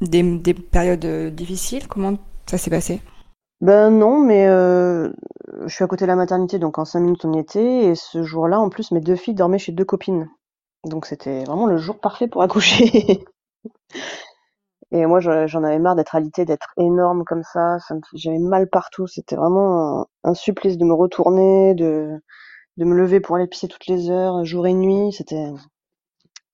des, 0.01 0.23
des, 0.23 0.55
périodes 0.55 1.05
euh, 1.05 1.31
difficiles? 1.31 1.88
Comment 1.88 2.14
ça 2.47 2.59
s'est 2.59 2.71
passé? 2.71 3.01
Ben 3.61 3.90
non, 3.90 4.21
mais 4.21 4.47
euh, 4.47 5.11
je 5.66 5.75
suis 5.75 5.85
à 5.85 5.87
côté 5.87 6.05
de 6.05 6.09
la 6.09 6.16
maternité, 6.16 6.59
donc 6.59 6.79
en 6.79 6.85
cinq 6.85 7.01
minutes 7.01 7.25
on 7.25 7.35
y 7.35 7.38
était, 7.38 7.85
et 7.85 7.95
ce 7.95 8.23
jour-là, 8.23 8.59
en 8.59 8.71
plus, 8.71 8.90
mes 8.90 9.01
deux 9.01 9.16
filles 9.16 9.35
dormaient 9.35 9.59
chez 9.59 9.73
deux 9.73 9.85
copines. 9.85 10.29
Donc 10.85 11.07
c'était 11.07 11.45
vraiment 11.45 11.66
le 11.66 11.77
jour 11.77 11.99
parfait 11.99 12.29
pour 12.29 12.43
accoucher. 12.43 13.25
Et 14.93 15.07
moi, 15.07 15.21
j'en 15.21 15.62
avais 15.62 15.79
marre 15.79 15.95
d'être 15.95 16.16
alitée, 16.16 16.45
d'être 16.45 16.73
énorme 16.77 17.25
comme 17.25 17.45
ça. 17.45 17.79
J'avais 18.14 18.38
mal 18.38 18.69
partout. 18.69 19.07
C'était 19.07 19.37
vraiment 19.37 20.09
un, 20.25 20.35
supplice 20.35 20.79
de 20.79 20.85
me 20.85 20.95
retourner, 20.95 21.75
de, 21.75 22.21
de 22.77 22.85
me 22.85 22.97
lever 22.97 23.21
pour 23.21 23.37
aller 23.37 23.47
pisser 23.47 23.69
toutes 23.69 23.87
les 23.87 24.11
heures, 24.11 24.45
jour 24.45 24.66
et 24.66 24.75
nuit. 24.75 25.12
C'était 25.12 25.47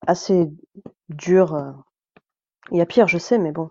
assez 0.06 0.50
dur. 1.08 1.82
Il 2.72 2.78
y 2.78 2.82
a 2.82 2.86
pire, 2.86 3.08
je 3.08 3.18
sais, 3.18 3.38
mais 3.38 3.52
bon. 3.52 3.70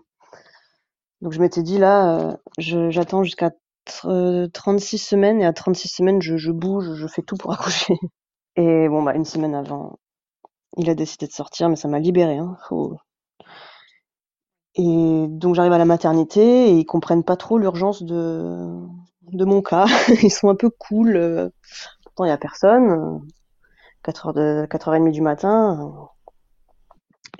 Donc 1.20 1.32
je 1.32 1.40
m'étais 1.40 1.62
dit 1.62 1.78
là, 1.78 2.18
euh, 2.18 2.90
j'attends 2.90 3.22
jusqu'à 3.22 3.52
36 3.84 4.98
semaines 4.98 5.40
et 5.40 5.46
à 5.46 5.52
36 5.52 5.88
semaines, 5.88 6.20
je, 6.22 6.36
je 6.36 6.50
bouge, 6.50 6.94
je 6.94 7.06
fais 7.06 7.22
tout 7.22 7.36
pour 7.36 7.52
accoucher. 7.54 7.94
Et 8.56 8.88
bon, 8.88 9.02
bah 9.02 9.14
une 9.14 9.24
semaine 9.24 9.54
avant, 9.54 9.98
il 10.76 10.90
a 10.90 10.94
décidé 10.94 11.26
de 11.26 11.32
sortir, 11.32 11.68
mais 11.68 11.76
ça 11.76 11.88
m'a 11.88 11.98
libérée. 11.98 12.38
Hein. 12.38 12.56
Et 14.74 15.26
donc 15.28 15.54
j'arrive 15.54 15.72
à 15.72 15.78
la 15.78 15.84
maternité 15.86 16.68
et 16.68 16.72
ils 16.72 16.84
comprennent 16.84 17.24
pas 17.24 17.36
trop 17.36 17.58
l'urgence 17.58 18.02
de, 18.02 18.78
mon 19.32 19.62
cas. 19.62 19.86
ils 20.22 20.30
sont 20.30 20.50
un 20.50 20.54
peu 20.54 20.70
cool. 20.70 21.16
Euh, 21.16 21.48
pourtant 22.04 22.24
il 22.24 22.28
y 22.28 22.32
a 22.32 22.38
personne. 22.38 23.20
4 24.02 24.26
heures 24.26 24.34
de 24.34 24.66
4h30 24.70 25.10
du 25.10 25.22
matin. 25.22 26.10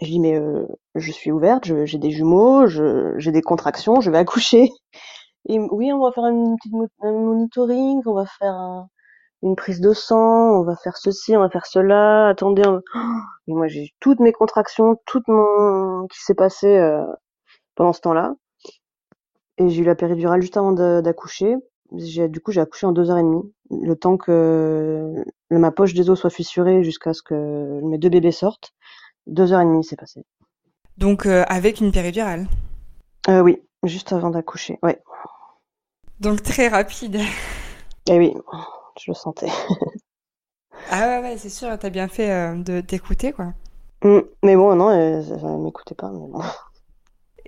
Je 0.01 0.07
dis 0.07 0.21
mais 0.21 0.35
euh, 0.35 0.67
je 0.95 1.13
suis 1.13 1.33
ouverte, 1.33 1.65
j'ai 1.65 1.99
des 1.99 2.11
jumeaux, 2.11 2.67
j'ai 2.67 3.33
des 3.33 3.43
contractions, 3.43 4.01
je 4.01 4.11
vais 4.11 4.19
accoucher. 4.19 4.71
Oui, 5.49 5.93
on 5.93 6.03
va 6.03 6.11
faire 6.11 6.27
une 6.27 6.57
petite 6.57 6.75
un 7.03 7.13
monitoring, 7.13 8.03
on 8.05 8.15
va 8.15 8.27
faire 8.27 8.87
une 9.43 9.57
prise 9.57 9.81
de 9.81 9.93
sang, 9.93 10.61
on 10.61 10.63
va 10.65 10.77
faire 10.77 10.97
ceci, 10.97 11.37
on 11.37 11.41
va 11.41 11.51
faire 11.51 11.67
cela. 11.67 12.29
Attendez, 12.29 12.63
et 12.63 13.53
moi 13.53 13.69
j'ai 13.69 13.93
toutes 14.01 14.21
mes 14.21 14.33
contractions, 14.33 15.01
tout 15.07 15.23
mon 15.29 16.07
qui 16.09 16.23
s'est 16.23 16.35
passé 16.35 16.77
euh, 16.77 17.05
pendant 17.75 17.93
ce 17.93 18.01
temps-là. 18.01 18.35
Et 19.59 19.69
j'ai 19.69 19.83
eu 19.83 19.85
la 19.85 19.95
péridurale 19.95 20.43
juste 20.43 20.57
avant 20.57 20.73
d'accoucher. 20.73 21.57
Du 21.93 22.41
coup, 22.41 22.53
j'ai 22.53 22.61
accouché 22.61 22.87
en 22.87 22.93
deux 22.93 23.11
heures 23.11 23.19
et 23.19 23.23
demie. 23.23 23.55
Le 23.71 23.95
temps 23.95 24.17
que 24.17 25.15
ma 25.51 25.71
poche 25.71 25.95
des 25.95 26.11
os 26.11 26.19
soit 26.19 26.31
fissurée 26.31 26.83
jusqu'à 26.83 27.15
ce 27.15 27.23
que 27.23 27.81
mes 27.83 27.97
deux 27.97 28.09
bébés 28.11 28.33
sortent. 28.33 28.73
Deux 29.27 29.53
heures 29.53 29.61
et 29.61 29.65
demie, 29.65 29.85
c'est 29.85 29.97
passé. 29.97 30.25
Donc, 30.99 31.27
euh, 31.27 31.45
avec 31.49 31.81
une 31.81 31.93
péridurale? 31.93 32.47
Euh, 33.29 33.41
Oui, 33.41 33.63
juste 33.83 34.13
avant 34.13 34.31
d'accoucher, 34.31 34.79
ouais. 34.83 35.03
Donc, 36.21 36.43
très 36.43 36.69
rapide. 36.69 37.21
Eh 38.09 38.19
oui, 38.19 38.35
je 39.01 39.11
le 39.11 39.15
sentais. 39.15 39.49
ah 40.91 41.09
ouais, 41.09 41.23
ouais 41.23 41.37
c'est 41.39 41.51
sûr, 41.51 41.79
t'as 41.79 41.91
bien 41.91 42.09
fait 42.09 42.31
euh, 42.31 42.55
de 42.57 42.81
t'écouter, 42.81 43.33
quoi. 43.33 43.53
Mmh, 44.03 44.21
mais 44.43 44.57
bon, 44.57 44.75
non, 44.77 44.91
elle, 44.91 45.25
elle 45.31 45.59
m'écoutait 45.59 45.95
pas, 45.95 46.11
mais 46.11 46.29
bon. 46.29 46.41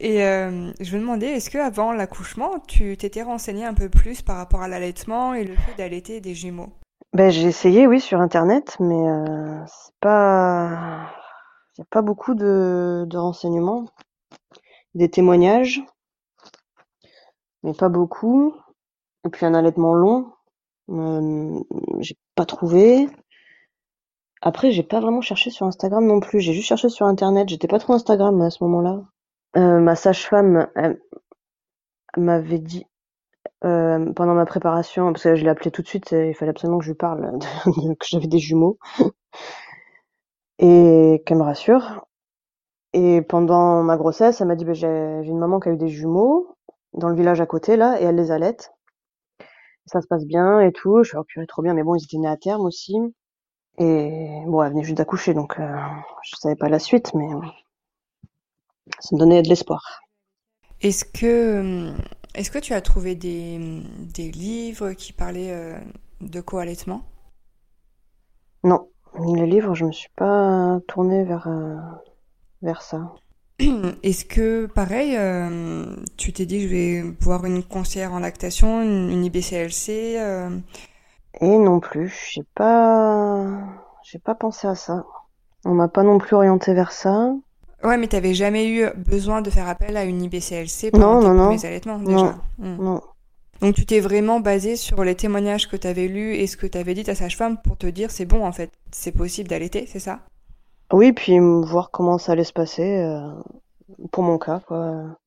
Et 0.00 0.24
euh, 0.24 0.72
je 0.78 0.96
me 0.96 1.00
demandais, 1.00 1.32
est-ce 1.32 1.50
que 1.50 1.58
avant 1.58 1.92
l'accouchement, 1.92 2.61
tu 2.61 2.96
t'étais 2.96 3.22
renseigné 3.22 3.64
un 3.64 3.74
peu 3.74 3.88
plus 3.88 4.22
par 4.22 4.37
rapport 4.37 4.62
à 4.62 4.68
l'allaitement 4.68 5.34
et 5.34 5.42
le 5.42 5.56
fait 5.56 5.74
d'allaiter 5.76 6.20
des 6.20 6.34
jumeaux 6.34 6.72
ben, 7.12 7.30
J'ai 7.30 7.48
essayé, 7.48 7.88
oui, 7.88 8.00
sur 8.00 8.20
Internet, 8.20 8.76
mais 8.78 9.08
euh, 9.08 9.61
c'est 9.66 9.94
pas... 10.00 11.11
Il 11.76 11.80
n'y 11.80 11.82
a 11.82 11.88
pas 11.90 12.02
beaucoup 12.02 12.34
de, 12.34 13.06
de 13.08 13.18
renseignements. 13.18 13.87
Des 14.94 15.11
témoignages, 15.11 15.82
mais 17.62 17.74
pas 17.74 17.88
beaucoup. 17.88 18.54
Et 19.26 19.30
puis 19.30 19.46
un 19.46 19.54
allaitement 19.54 19.94
long, 19.94 20.26
euh, 20.26 20.38
j'ai 20.88 22.16
pas 22.35 22.46
trouvé. 22.46 23.09
Après, 24.40 24.70
j'ai 24.70 24.83
pas 24.83 25.01
vraiment 25.01 25.20
cherché 25.20 25.51
sur 25.51 25.66
Instagram 25.66 26.07
non 26.07 26.20
plus. 26.20 26.40
J'ai 26.40 26.53
juste 26.53 26.68
cherché 26.68 26.88
sur 26.88 27.07
Internet. 27.07 27.48
J'étais 27.48 27.68
pas 27.68 27.79
trop 27.79 27.94
Instagram 27.94 28.40
à 28.40 28.51
ce 28.51 28.62
moment-là. 28.64 29.03
Euh, 29.57 29.81
ma 29.81 29.96
sage-femme 29.96 30.68
m'avait 32.16 32.59
dit 32.59 32.87
euh, 33.64 34.12
pendant 34.12 34.35
ma 34.35 34.46
préparation, 34.46 35.12
parce 35.12 35.24
que 35.24 35.35
je 35.35 35.42
l'ai 35.42 35.51
appelée 35.51 35.70
tout 35.70 35.83
de 35.83 35.88
suite, 35.88 36.12
il 36.12 36.35
fallait 36.35 36.51
absolument 36.51 36.79
que 36.79 36.85
je 36.85 36.90
lui 36.90 36.96
parle 36.96 37.38
que 37.98 38.07
j'avais 38.09 38.29
des 38.29 38.38
jumeaux 38.38 38.79
et 40.59 41.22
qu'elle 41.27 41.38
me 41.38 41.42
rassure. 41.42 42.05
Et 42.92 43.22
pendant 43.22 43.83
ma 43.83 43.96
grossesse, 43.96 44.40
elle 44.40 44.48
m'a 44.48 44.57
dit 44.57 44.64
bah, 44.64 44.72
j'ai 44.74 44.87
une 44.87 45.38
maman 45.38 45.61
qui 45.61 45.68
a 45.68 45.72
eu 45.72 45.77
des 45.77 45.88
jumeaux 45.88 46.57
dans 46.94 47.09
le 47.09 47.16
village 47.16 47.40
à 47.40 47.46
côté 47.46 47.77
là 47.77 48.01
et 48.01 48.05
elle 48.05 48.16
les 48.16 48.31
allaite. 48.31 48.72
Ça 49.90 50.01
se 50.01 50.07
passe 50.07 50.24
bien 50.24 50.61
et 50.61 50.72
tout. 50.72 51.03
Je 51.03 51.09
suis 51.09 51.18
oh, 51.18 51.46
trop 51.46 51.62
bien, 51.62 51.74
mais 51.74 51.83
bon, 51.83 51.96
ils 51.96 52.05
étaient 52.05 52.18
nés 52.18 52.29
à 52.29 52.37
terme 52.37 52.64
aussi. 52.66 52.94
Et 53.79 54.42
bon, 54.46 54.62
elle 54.62 54.72
venait 54.72 54.83
juste 54.83 54.98
d'accoucher, 54.98 55.35
donc 55.35 55.59
euh, 55.59 55.77
je 56.24 56.37
savais 56.37 56.57
pas 56.57 56.68
la 56.68 56.81
suite, 56.81 57.14
mais 57.14 57.29
ça 58.98 59.14
me 59.14 59.20
donnait 59.20 59.42
de 59.42 59.48
l'espoir. 59.48 60.01
Est-ce 60.81 61.05
que, 61.05 61.92
est-ce 62.35 62.51
que 62.51 62.59
tu 62.59 62.72
as 62.74 62.81
trouvé 62.81 63.14
des, 63.14 63.83
des 64.14 64.31
livres 64.33 64.92
qui 64.92 65.12
parlaient 65.12 65.53
euh, 65.53 65.79
de 66.20 66.40
co-allaitement? 66.40 67.03
Non, 68.64 68.88
les 69.37 69.46
livres, 69.46 69.74
je 69.74 69.85
me 69.85 69.92
suis 69.92 70.11
pas 70.16 70.81
tournée 70.88 71.24
vers, 71.24 71.46
euh, 71.46 71.77
vers 72.62 72.83
ça. 72.83 73.12
Est-ce 74.03 74.25
que, 74.25 74.66
pareil, 74.66 75.16
euh, 75.16 75.87
tu 76.16 76.33
t'es 76.33 76.47
dit 76.47 76.61
je 76.61 76.68
vais 76.68 77.05
voir 77.21 77.44
une 77.44 77.62
conseillère 77.62 78.12
en 78.12 78.21
lactation, 78.21 78.83
une, 78.83 79.25
IBCLC 79.25 79.90
Et 81.40 81.59
non 81.59 81.81
plus, 81.81 82.31
j'ai 82.33 82.44
pas, 82.55 83.47
j'ai 84.03 84.18
pas 84.18 84.35
pensé 84.35 84.66
à 84.66 84.75
ça. 84.75 85.05
On 85.64 85.75
m'a 85.75 85.88
pas 85.88 86.03
non 86.03 86.18
plus 86.18 86.37
orienté 86.37 86.73
vers 86.73 86.92
ça. 86.92 87.35
Ouais, 87.85 87.97
mais 87.97 88.09
t'avais 88.09 88.35
jamais 88.35 88.68
eu 88.68 88.87
besoin 88.97 89.40
de 89.40 89.51
faire 89.51 89.68
appel 89.68 89.97
à 89.97 90.05
une 90.05 90.23
IBCLC 90.23 90.90
pour 90.90 90.99
non, 90.99 91.21
tes 91.21 91.29
non, 91.29 91.44
premiers 91.47 91.64
allaitements, 91.64 91.99
déjà 91.99 92.37
hmm. 92.59 92.77
non, 92.83 93.01
Donc 93.61 93.75
tu 93.77 93.87
t'es 93.87 94.01
vraiment 94.01 94.40
basé 94.40 94.75
sur 94.75 95.05
les 95.05 95.14
témoignages 95.14 95.68
que 95.68 95.77
t'avais 95.77 96.09
lus 96.09 96.35
et 96.35 96.49
ce 96.49 96.57
que 96.57 96.66
t'avais 96.66 96.94
dit 96.94 97.09
à 97.09 97.14
sage-femme 97.14 97.57
pour 97.62 97.77
te 97.77 97.87
dire 97.87 98.11
c'est 98.11 98.25
bon 98.25 98.44
en 98.44 98.51
fait, 98.51 98.73
c'est 98.90 99.12
possible 99.12 99.49
d'allaiter, 99.49 99.87
c'est 99.87 100.01
ça? 100.01 100.21
Oui, 100.92 101.12
puis 101.12 101.38
voir 101.38 101.90
comment 101.90 102.18
ça 102.18 102.33
allait 102.33 102.44
se 102.44 102.53
passer 102.53 102.98
euh, 102.98 103.31
pour 104.11 104.22
mon 104.22 104.38
cas, 104.38 104.61
quoi. 104.66 105.18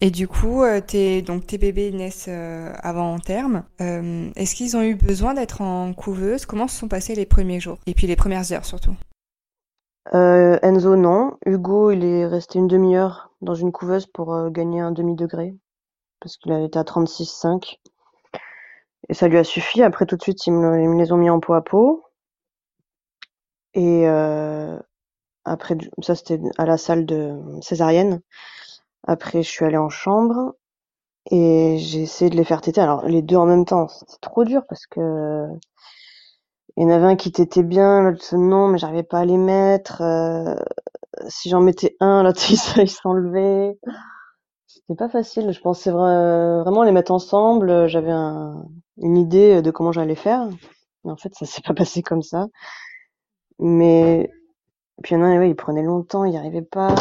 Et 0.00 0.10
du 0.10 0.28
coup, 0.28 0.62
euh, 0.62 0.80
tes, 0.80 1.22
donc 1.22 1.46
tes 1.46 1.58
bébés 1.58 1.92
naissent 1.92 2.28
euh, 2.28 2.72
avant 2.82 3.14
en 3.14 3.18
terme. 3.18 3.64
Est-ce 3.78 4.54
qu'ils 4.54 4.76
ont 4.76 4.82
eu 4.82 4.94
besoin 4.94 5.34
d'être 5.34 5.60
en 5.60 5.92
couveuse? 5.94 6.46
Comment 6.46 6.68
se 6.68 6.78
sont 6.78 6.88
passés 6.88 7.14
les 7.14 7.26
premiers 7.26 7.60
jours? 7.60 7.78
Et 7.86 7.94
puis 7.94 8.06
les 8.06 8.16
premières 8.16 8.52
heures 8.52 8.64
surtout? 8.64 8.94
Euh, 10.12 10.58
Enzo, 10.62 10.96
non. 10.96 11.38
Hugo, 11.46 11.90
il 11.90 12.04
est 12.04 12.26
resté 12.26 12.58
une 12.58 12.68
demi-heure 12.68 13.30
dans 13.40 13.54
une 13.54 13.72
couveuse 13.72 14.06
pour 14.06 14.34
euh, 14.34 14.50
gagner 14.50 14.80
un 14.80 14.92
demi-degré, 14.92 15.54
parce 16.20 16.36
qu'il 16.36 16.52
avait 16.52 16.66
été 16.66 16.78
à 16.78 16.82
36,5. 16.82 17.78
Et 19.08 19.14
ça 19.14 19.28
lui 19.28 19.38
a 19.38 19.44
suffi. 19.44 19.82
Après, 19.82 20.06
tout 20.06 20.16
de 20.16 20.22
suite, 20.22 20.46
ils 20.46 20.52
me, 20.52 20.98
les 20.98 21.12
ont 21.12 21.16
mis 21.16 21.30
en 21.30 21.40
peau 21.40 21.54
à 21.54 21.62
peau. 21.62 22.04
Et 23.74 24.04
après, 25.44 25.76
ça 26.02 26.14
c'était 26.14 26.40
à 26.58 26.66
la 26.66 26.76
salle 26.78 27.06
de 27.06 27.38
césarienne. 27.60 28.20
Après, 29.04 29.42
je 29.42 29.50
suis 29.50 29.64
allée 29.64 29.76
en 29.76 29.90
chambre 29.90 30.54
et 31.30 31.76
j'ai 31.78 32.02
essayé 32.02 32.30
de 32.30 32.36
les 32.36 32.44
faire 32.44 32.60
téter. 32.60 32.80
Alors, 32.80 33.06
les 33.06 33.22
deux 33.22 33.36
en 33.36 33.46
même 33.46 33.64
temps, 33.64 33.88
c'était 33.88 34.18
trop 34.20 34.44
dur 34.44 34.62
parce 34.68 34.86
que 34.86 35.46
il 36.76 36.82
y 36.82 36.86
en 36.86 36.90
avait 36.90 37.06
un 37.06 37.16
qui 37.16 37.30
t'était 37.32 37.62
bien, 37.62 38.02
l'autre 38.02 38.36
non, 38.36 38.68
mais 38.68 38.78
j'arrivais 38.78 39.04
pas 39.04 39.20
à 39.20 39.24
les 39.24 39.36
mettre. 39.36 40.02
Euh, 40.02 40.54
si 41.28 41.48
j'en 41.48 41.60
mettais 41.60 41.96
un, 42.00 42.22
l'autre 42.22 42.42
il 42.78 42.88
s'enlevait. 42.90 43.78
C'était 44.66 44.96
pas 44.96 45.08
facile. 45.08 45.52
Je 45.52 45.60
pensais 45.60 45.90
vraiment 45.90 46.82
les 46.82 46.92
mettre 46.92 47.12
ensemble. 47.12 47.86
J'avais 47.88 48.12
une 48.12 49.16
idée 49.16 49.62
de 49.62 49.70
comment 49.70 49.92
j'allais 49.92 50.16
faire. 50.16 50.48
Mais 51.04 51.12
en 51.12 51.16
fait, 51.16 51.34
ça 51.34 51.46
s'est 51.46 51.62
pas 51.62 51.74
passé 51.74 52.02
comme 52.02 52.22
ça. 52.22 52.46
Mais 53.58 54.30
puis 55.02 55.14
il 55.14 55.18
y 55.18 55.20
en 55.20 55.24
a 55.24 55.28
un, 55.28 55.38
ouais, 55.38 55.50
il 55.50 55.56
prenait 55.56 55.82
longtemps, 55.82 56.24
il 56.24 56.30
n'y 56.30 56.38
arrivait 56.38 56.62
pas. 56.62 56.94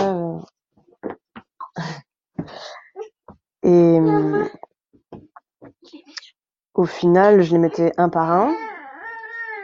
Et 3.64 4.00
au 6.74 6.86
final, 6.86 7.42
je 7.42 7.52
les 7.52 7.60
mettais 7.60 7.94
un 7.98 8.10
par 8.10 8.32
un. 8.32 8.56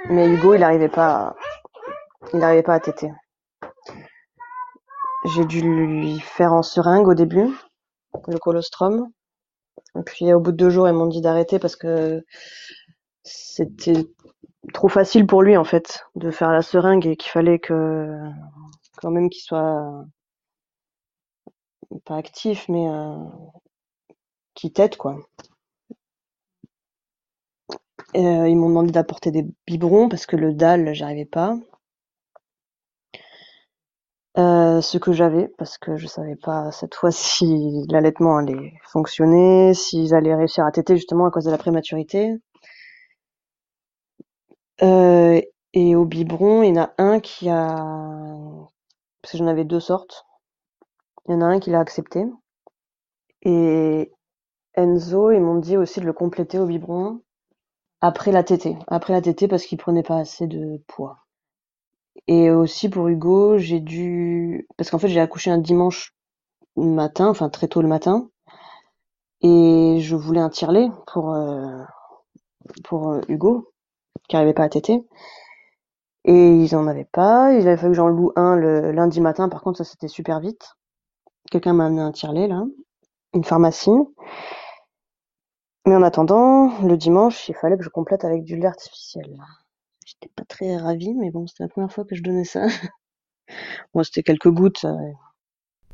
Mais 0.10 0.28
Hugo, 0.30 0.54
il 0.54 0.62
n'arrivait 0.62 0.90
pas, 0.90 1.36
il 2.34 2.40
n'arrivait 2.40 2.64
pas 2.64 2.76
à 2.76 2.80
téter. 2.80 3.12
J'ai 5.36 5.46
dû 5.46 5.62
lui 5.62 6.20
faire 6.20 6.54
en 6.54 6.64
seringue 6.64 7.08
au 7.08 7.14
début, 7.14 7.54
le 8.28 8.38
colostrum. 8.38 9.12
Et 9.98 10.04
puis 10.04 10.34
au 10.34 10.40
bout 10.40 10.52
de 10.52 10.58
deux 10.58 10.70
jours, 10.70 10.88
ils 10.88 10.94
m'ont 10.94 11.08
dit 11.08 11.22
d'arrêter 11.22 11.60
parce 11.60 11.76
que 11.76 12.24
c'était 13.24 14.08
trop 14.74 14.90
facile 14.90 15.26
pour 15.28 15.42
lui 15.44 15.58
en 15.58 15.64
fait 15.64 16.06
de 16.16 16.32
faire 16.32 16.52
la 16.52 16.62
seringue 16.62 17.06
et 17.08 17.16
qu'il 17.18 17.32
fallait 17.32 17.60
que 17.60 18.18
quand 19.02 19.12
même 19.12 19.30
qu'il 19.30 19.42
soit 19.44 20.06
pas 22.06 22.18
actif 22.18 22.68
mais 22.70 22.88
euh, 22.90 23.16
qu'il 24.56 24.72
tète 24.74 24.98
quoi. 24.98 25.18
Euh, 28.16 28.48
ils 28.48 28.56
m'ont 28.56 28.70
demandé 28.70 28.92
d'apporter 28.92 29.32
des 29.32 29.46
biberons 29.68 30.10
parce 30.10 30.26
que 30.26 30.36
le 30.36 30.54
dalle, 30.54 30.94
j'arrivais 30.94 31.26
pas. 31.26 31.56
Euh, 34.38 34.82
ce 34.82 34.98
que 34.98 35.12
j'avais, 35.12 35.48
parce 35.58 35.78
que 35.78 35.98
je 35.98 36.08
savais 36.08 36.36
pas 36.36 36.72
cette 36.72 36.96
fois 36.96 37.12
si 37.12 37.86
l'allaitement 37.90 38.38
allait 38.38 38.74
fonctionner, 38.86 39.74
s'ils 39.74 40.14
allaient 40.16 40.36
réussir 40.36 40.66
à 40.66 40.72
téter 40.72 40.96
justement 40.96 41.26
à 41.26 41.32
cause 41.32 41.46
de 41.46 41.52
la 41.52 41.58
prématurité. 41.58 42.36
Euh, 44.82 45.42
et 45.74 45.96
au 45.96 46.06
biberon, 46.06 46.64
il 46.64 46.76
y 46.76 46.80
en 46.80 46.84
a 46.84 46.94
un 46.98 47.20
qui 47.20 47.50
a, 47.50 47.76
parce 49.22 49.32
que 49.34 49.38
j'en 49.38 49.48
avais 49.48 49.66
deux 49.66 49.80
sortes. 49.80 50.26
Il 51.28 51.34
y 51.34 51.36
en 51.36 51.42
a 51.42 51.46
un 51.46 51.60
qui 51.60 51.70
l'a 51.70 51.80
accepté. 51.80 52.26
Et 53.44 54.12
Enzo, 54.76 55.32
ils 55.32 55.42
m'ont 55.42 55.60
dit 55.60 55.78
aussi 55.78 56.00
de 56.00 56.06
le 56.06 56.14
compléter 56.14 56.60
au 56.60 56.66
biberon 56.66 57.22
après 58.02 58.32
la 58.32 58.44
tétée. 58.44 58.78
Après 58.88 59.14
la 59.14 59.22
tétée 59.22 59.48
parce 59.48 59.66
qu'il 59.66 59.78
prenait 59.78 60.04
pas 60.04 60.18
assez 60.18 60.48
de 60.48 60.82
poids. 60.88 61.20
Et 62.28 62.52
aussi 62.52 62.90
pour 62.90 63.08
Hugo, 63.10 63.58
j'ai 63.58 63.80
dû, 63.82 64.68
parce 64.78 64.90
qu'en 64.90 65.00
fait 65.00 65.08
j'ai 65.10 65.20
accouché 65.20 65.52
un 65.52 65.58
dimanche 65.58 66.16
matin, 66.76 67.28
enfin 67.30 67.50
très 67.50 67.68
tôt 67.68 67.82
le 67.82 67.88
matin, 67.88 68.30
et 69.42 69.98
je 70.02 70.16
voulais 70.16 70.40
un 70.40 70.50
tire-lait 70.50 70.90
pour 71.08 71.34
euh, 71.34 71.84
pour 72.84 73.10
euh, 73.12 73.22
Hugo 73.28 73.69
qui 74.30 74.38
arrivait 74.38 74.54
pas 74.54 74.64
à 74.64 74.70
téter. 74.70 75.04
Et 76.26 76.52
ils 76.56 76.76
en 76.76 76.88
avaient 76.88 77.08
pas. 77.12 77.54
Il 77.54 77.68
avait 77.68 77.78
fallu 77.78 77.92
que 77.92 77.98
j'en 77.98 78.08
loue 78.08 78.32
un 78.36 78.56
le 78.56 78.92
lundi 78.92 79.20
matin. 79.20 79.50
Par 79.50 79.62
contre, 79.62 79.80
ça 79.80 79.84
c'était 79.84 80.08
super 80.08 80.40
vite. 80.40 80.76
Quelqu'un 81.52 81.74
m'a 81.74 81.88
amené 81.88 82.02
un 82.02 82.12
tire-lait 82.12 82.48
là, 82.48 82.64
une 83.34 83.44
pharmacie. 83.44 83.92
Mais 85.86 85.96
en 85.96 86.04
attendant, 86.04 86.80
le 86.82 86.98
dimanche, 86.98 87.50
il 87.50 87.56
fallait 87.56 87.78
que 87.78 87.84
je 87.84 87.90
complète 87.90 88.24
avec 88.24 88.44
du 88.44 88.56
lait 88.58 88.68
artificiel. 88.68 89.36
J'étais 90.06 90.32
pas 90.36 90.44
très 90.46 90.78
ravie, 90.78 91.14
mais 91.16 91.32
bon, 91.32 91.48
c'était 91.48 91.64
la 91.64 91.70
première 91.70 91.92
fois 91.92 92.06
que 92.06 92.16
je 92.16 92.22
donnais 92.22 92.44
ça. 92.44 92.68
bon, 93.94 94.04
c'était 94.04 94.24
quelques 94.24 94.50
gouttes. 94.50 94.86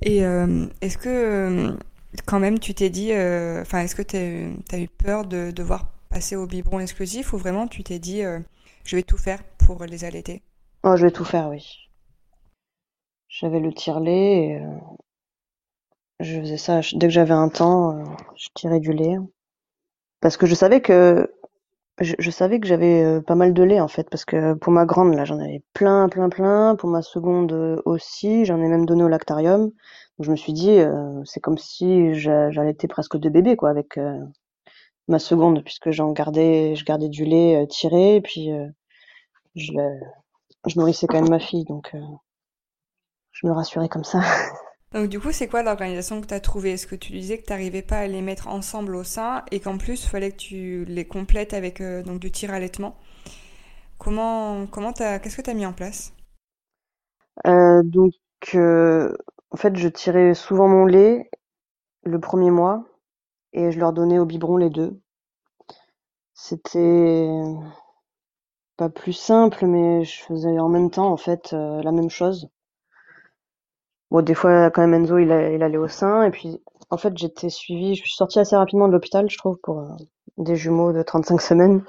Et 0.01 0.25
euh, 0.25 0.67
est-ce 0.81 0.97
que 0.97 1.09
euh, 1.09 1.77
quand 2.25 2.39
même 2.39 2.59
tu 2.59 2.73
t'es 2.73 2.89
dit, 2.89 3.13
euh, 3.13 3.61
enfin, 3.61 3.79
est-ce 3.81 3.95
que 3.95 4.01
tu 4.01 4.17
as 4.75 4.79
eu 4.79 4.87
peur 4.87 5.25
de 5.25 5.51
devoir 5.51 5.94
passer 6.15 6.37
au 6.37 6.47
biberon 6.47 6.79
exclusif 6.79 7.33
ou 7.33 7.37
vraiment 7.37 7.67
tu 7.67 7.83
t'es 7.83 7.99
dit, 7.99 8.21
je 8.85 8.95
vais 8.95 9.03
tout 9.03 9.17
faire 9.17 9.43
pour 9.57 9.83
les 9.83 10.05
allaiter? 10.05 10.43
Oh, 10.83 10.95
je 10.95 11.05
vais 11.05 11.11
tout 11.11 11.25
faire, 11.25 11.49
oui. 11.49 11.89
J'avais 13.27 13.59
le 13.59 13.73
tire-lait 13.73 14.45
et 14.45 14.61
je 16.21 16.39
faisais 16.39 16.55
ça 16.55 16.79
dès 16.93 17.07
que 17.07 17.13
j'avais 17.13 17.33
un 17.33 17.49
temps, 17.49 18.17
je 18.37 18.47
tirais 18.53 18.79
du 18.79 18.93
lait. 18.93 19.17
Parce 20.21 20.37
que 20.37 20.45
je 20.45 20.55
savais 20.55 20.79
que 20.79 21.29
je, 21.99 22.31
savais 22.31 22.61
que 22.61 22.67
j'avais 22.67 23.03
euh, 23.03 23.21
pas 23.21 23.35
mal 23.35 23.53
de 23.53 23.63
lait 23.63 23.81
en 23.81 23.89
fait, 23.89 24.09
parce 24.09 24.23
que 24.23 24.53
pour 24.53 24.71
ma 24.71 24.85
grande, 24.85 25.13
là, 25.15 25.25
j'en 25.25 25.39
avais 25.39 25.63
plein, 25.73 26.07
plein, 26.07 26.29
plein. 26.29 26.75
Pour 26.75 26.89
ma 26.89 27.01
seconde 27.01 27.51
euh, 27.51 27.81
aussi, 27.85 28.45
j'en 28.45 28.61
ai 28.61 28.67
même 28.67 28.85
donné 28.85 29.03
au 29.03 29.09
lactarium. 29.09 29.71
Je 30.19 30.31
me 30.31 30.37
suis 30.37 30.53
dit, 30.53 30.79
euh, 30.79 31.21
c'est 31.25 31.41
comme 31.41 31.57
si 31.57 32.13
j'allaitais 32.15 32.87
presque 32.87 33.17
deux 33.17 33.29
bébés 33.29 33.57
quoi, 33.57 33.69
avec 33.69 33.99
ma 35.07 35.19
seconde, 35.19 35.63
puisque 35.63 35.91
j'en 35.91 36.11
gardais, 36.11 36.75
je 36.75 36.85
gardais 36.85 37.09
du 37.09 37.25
lait 37.25 37.65
tiré, 37.67 38.17
et 38.17 38.21
puis 38.21 38.49
je, 39.55 39.73
je 40.67 40.79
nourrissais 40.79 41.07
quand 41.07 41.21
même 41.21 41.29
ma 41.29 41.39
fille, 41.39 41.65
donc 41.65 41.95
je 43.33 43.45
me 43.45 43.51
rassurais 43.51 43.87
comme 43.89 44.03
ça. 44.03 44.21
Donc 44.93 45.09
du 45.09 45.19
coup, 45.19 45.31
c'est 45.31 45.47
quoi 45.47 45.61
l'organisation 45.61 46.21
que 46.21 46.27
tu 46.27 46.33
as 46.33 46.39
trouvée? 46.39 46.71
Est-ce 46.73 46.87
que 46.87 46.95
tu 46.95 47.11
disais 47.11 47.37
que 47.37 47.45
tu 47.45 47.51
n'arrivais 47.51 47.81
pas 47.83 47.99
à 47.99 48.07
les 48.07 48.21
mettre 48.21 48.47
ensemble 48.47 48.95
au 48.95 49.03
sein 49.03 49.43
et 49.51 49.59
qu'en 49.59 49.77
plus, 49.77 50.03
il 50.03 50.09
fallait 50.09 50.31
que 50.31 50.37
tu 50.37 50.85
les 50.85 51.05
complètes 51.05 51.53
avec 51.53 51.81
euh, 51.81 52.01
donc 52.01 52.19
du 52.19 52.31
tir 52.31 52.51
allaitement 52.53 52.95
Comment, 53.97 54.67
comment 54.67 54.93
qu'est-ce 54.93 55.35
que 55.37 55.41
tu 55.41 55.49
as 55.49 55.53
mis 55.53 55.65
en 55.65 55.73
place? 55.73 56.13
Euh, 57.47 57.81
Donc, 57.83 58.13
euh, 58.55 59.15
en 59.51 59.57
fait, 59.57 59.75
je 59.75 59.87
tirais 59.87 60.33
souvent 60.33 60.67
mon 60.67 60.85
lait 60.85 61.29
le 62.03 62.19
premier 62.19 62.51
mois 62.51 62.85
et 63.55 63.71
je 63.71 63.79
leur 63.79 63.93
donnais 63.93 64.19
au 64.19 64.25
biberon 64.25 64.57
les 64.57 64.69
deux. 64.69 64.99
C'était 66.35 67.29
pas 68.77 68.89
plus 68.89 69.13
simple, 69.13 69.65
mais 69.65 70.03
je 70.03 70.21
faisais 70.23 70.59
en 70.59 70.69
même 70.69 70.91
temps 70.91 71.11
en 71.11 71.17
fait 71.17 71.53
la 71.53 71.91
même 71.91 72.09
chose. 72.09 72.49
Bon, 74.11 74.21
des 74.21 74.33
fois, 74.33 74.69
quand 74.71 74.81
même, 74.81 74.93
Enzo, 74.93 75.17
il, 75.17 75.31
allait 75.31 75.77
au 75.77 75.87
sein. 75.87 76.23
Et 76.23 76.31
puis, 76.31 76.61
en 76.89 76.97
fait, 76.97 77.17
j'étais 77.17 77.49
suivie, 77.49 77.95
je 77.95 78.01
suis 78.01 78.13
sortie 78.15 78.39
assez 78.39 78.55
rapidement 78.55 78.87
de 78.87 78.93
l'hôpital, 78.93 79.29
je 79.29 79.37
trouve, 79.37 79.57
pour 79.61 79.79
euh, 79.79 79.89
des 80.37 80.55
jumeaux 80.55 80.93
de 80.93 81.01
35 81.03 81.41
semaines. 81.41 81.83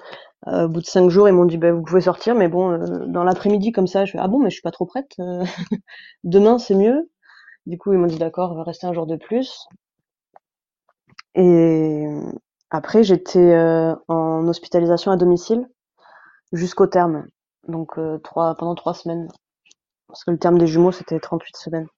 Euh, 0.49 0.67
au 0.67 0.69
bout 0.69 0.81
de 0.81 0.87
5 0.87 1.11
jours, 1.11 1.29
ils 1.29 1.35
m'ont 1.35 1.45
dit, 1.45 1.59
bah, 1.59 1.73
vous 1.73 1.83
pouvez 1.83 2.01
sortir, 2.01 2.35
mais 2.35 2.49
bon, 2.49 2.71
euh, 2.73 3.07
dans 3.07 3.25
l'après-midi, 3.25 3.73
comme 3.73 3.87
ça, 3.87 4.05
je 4.05 4.13
fais, 4.13 4.19
ah 4.19 4.29
bon, 4.29 4.39
mais 4.41 4.51
je 4.51 4.55
suis 4.55 4.63
pas 4.63 4.71
trop 4.73 4.87
prête. 4.87 5.17
Demain, 6.25 6.59
c'est 6.59 6.75
mieux. 6.75 7.11
Du 7.67 7.79
coup, 7.79 7.93
ils 7.93 7.99
m'ont 7.99 8.07
dit, 8.07 8.19
d'accord, 8.19 8.53
on 8.53 8.57
va 8.57 8.65
rester 8.65 8.87
un 8.87 8.93
jour 8.93 9.07
de 9.07 9.17
plus. 9.17 9.69
Et 11.37 12.07
après, 12.71 13.05
j'étais 13.05 13.57
en 14.09 14.49
hospitalisation 14.49 15.13
à 15.13 15.17
domicile 15.17 15.69
jusqu'au 16.53 16.87
terme. 16.87 17.27
Donc, 17.69 17.99
trois, 18.25 18.55
pendant 18.57 18.75
trois 18.75 18.95
semaines. 18.95 19.29
Parce 20.09 20.25
que 20.25 20.31
le 20.33 20.39
terme 20.39 20.59
des 20.59 20.67
jumeaux, 20.67 20.93
c'était 20.93 21.21
38 21.21 21.57
semaines. 21.57 21.89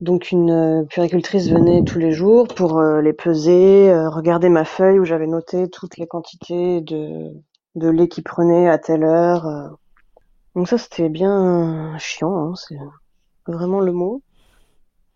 Donc 0.00 0.32
une 0.32 0.50
euh, 0.50 0.84
puéricultrice 0.84 1.48
venait 1.48 1.84
tous 1.84 1.98
les 1.98 2.12
jours 2.12 2.48
pour 2.48 2.78
euh, 2.78 3.00
les 3.00 3.12
peser, 3.12 3.90
euh, 3.90 4.08
regarder 4.08 4.48
ma 4.48 4.64
feuille 4.64 4.98
où 4.98 5.04
j'avais 5.04 5.26
noté 5.26 5.68
toutes 5.68 5.96
les 5.96 6.06
quantités 6.06 6.80
de, 6.80 7.30
de 7.76 7.88
lait 7.88 8.08
qu'ils 8.08 8.24
prenaient 8.24 8.68
à 8.68 8.78
telle 8.78 9.04
heure. 9.04 9.76
Donc 10.54 10.68
ça 10.68 10.78
c'était 10.78 11.08
bien 11.08 11.96
chiant, 11.98 12.50
hein, 12.50 12.54
c'est 12.56 12.76
vraiment 13.46 13.80
le 13.80 13.92
mot. 13.92 14.22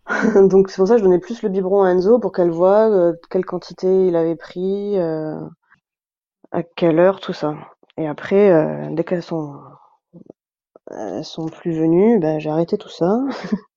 Donc 0.48 0.70
c'est 0.70 0.76
pour 0.76 0.88
ça 0.88 0.94
que 0.94 1.00
je 1.00 1.04
donnais 1.04 1.18
plus 1.18 1.42
le 1.42 1.48
biberon 1.48 1.82
à 1.82 1.90
Enzo 1.90 2.18
pour 2.18 2.32
qu'elle 2.32 2.50
voie 2.50 3.12
quelle 3.30 3.44
quantité 3.44 4.06
il 4.06 4.16
avait 4.16 4.36
pris, 4.36 4.98
à 4.98 6.62
quelle 6.76 6.98
heure, 6.98 7.20
tout 7.20 7.32
ça. 7.32 7.54
Et 7.96 8.06
après, 8.06 8.88
dès 8.92 9.04
qu'elles 9.04 9.22
sont 9.22 9.54
elles 10.90 11.24
sont 11.24 11.46
plus 11.46 11.72
venues, 11.72 12.18
ben, 12.18 12.38
j'ai 12.38 12.50
arrêté 12.50 12.76
tout 12.76 12.90
ça. 12.90 13.20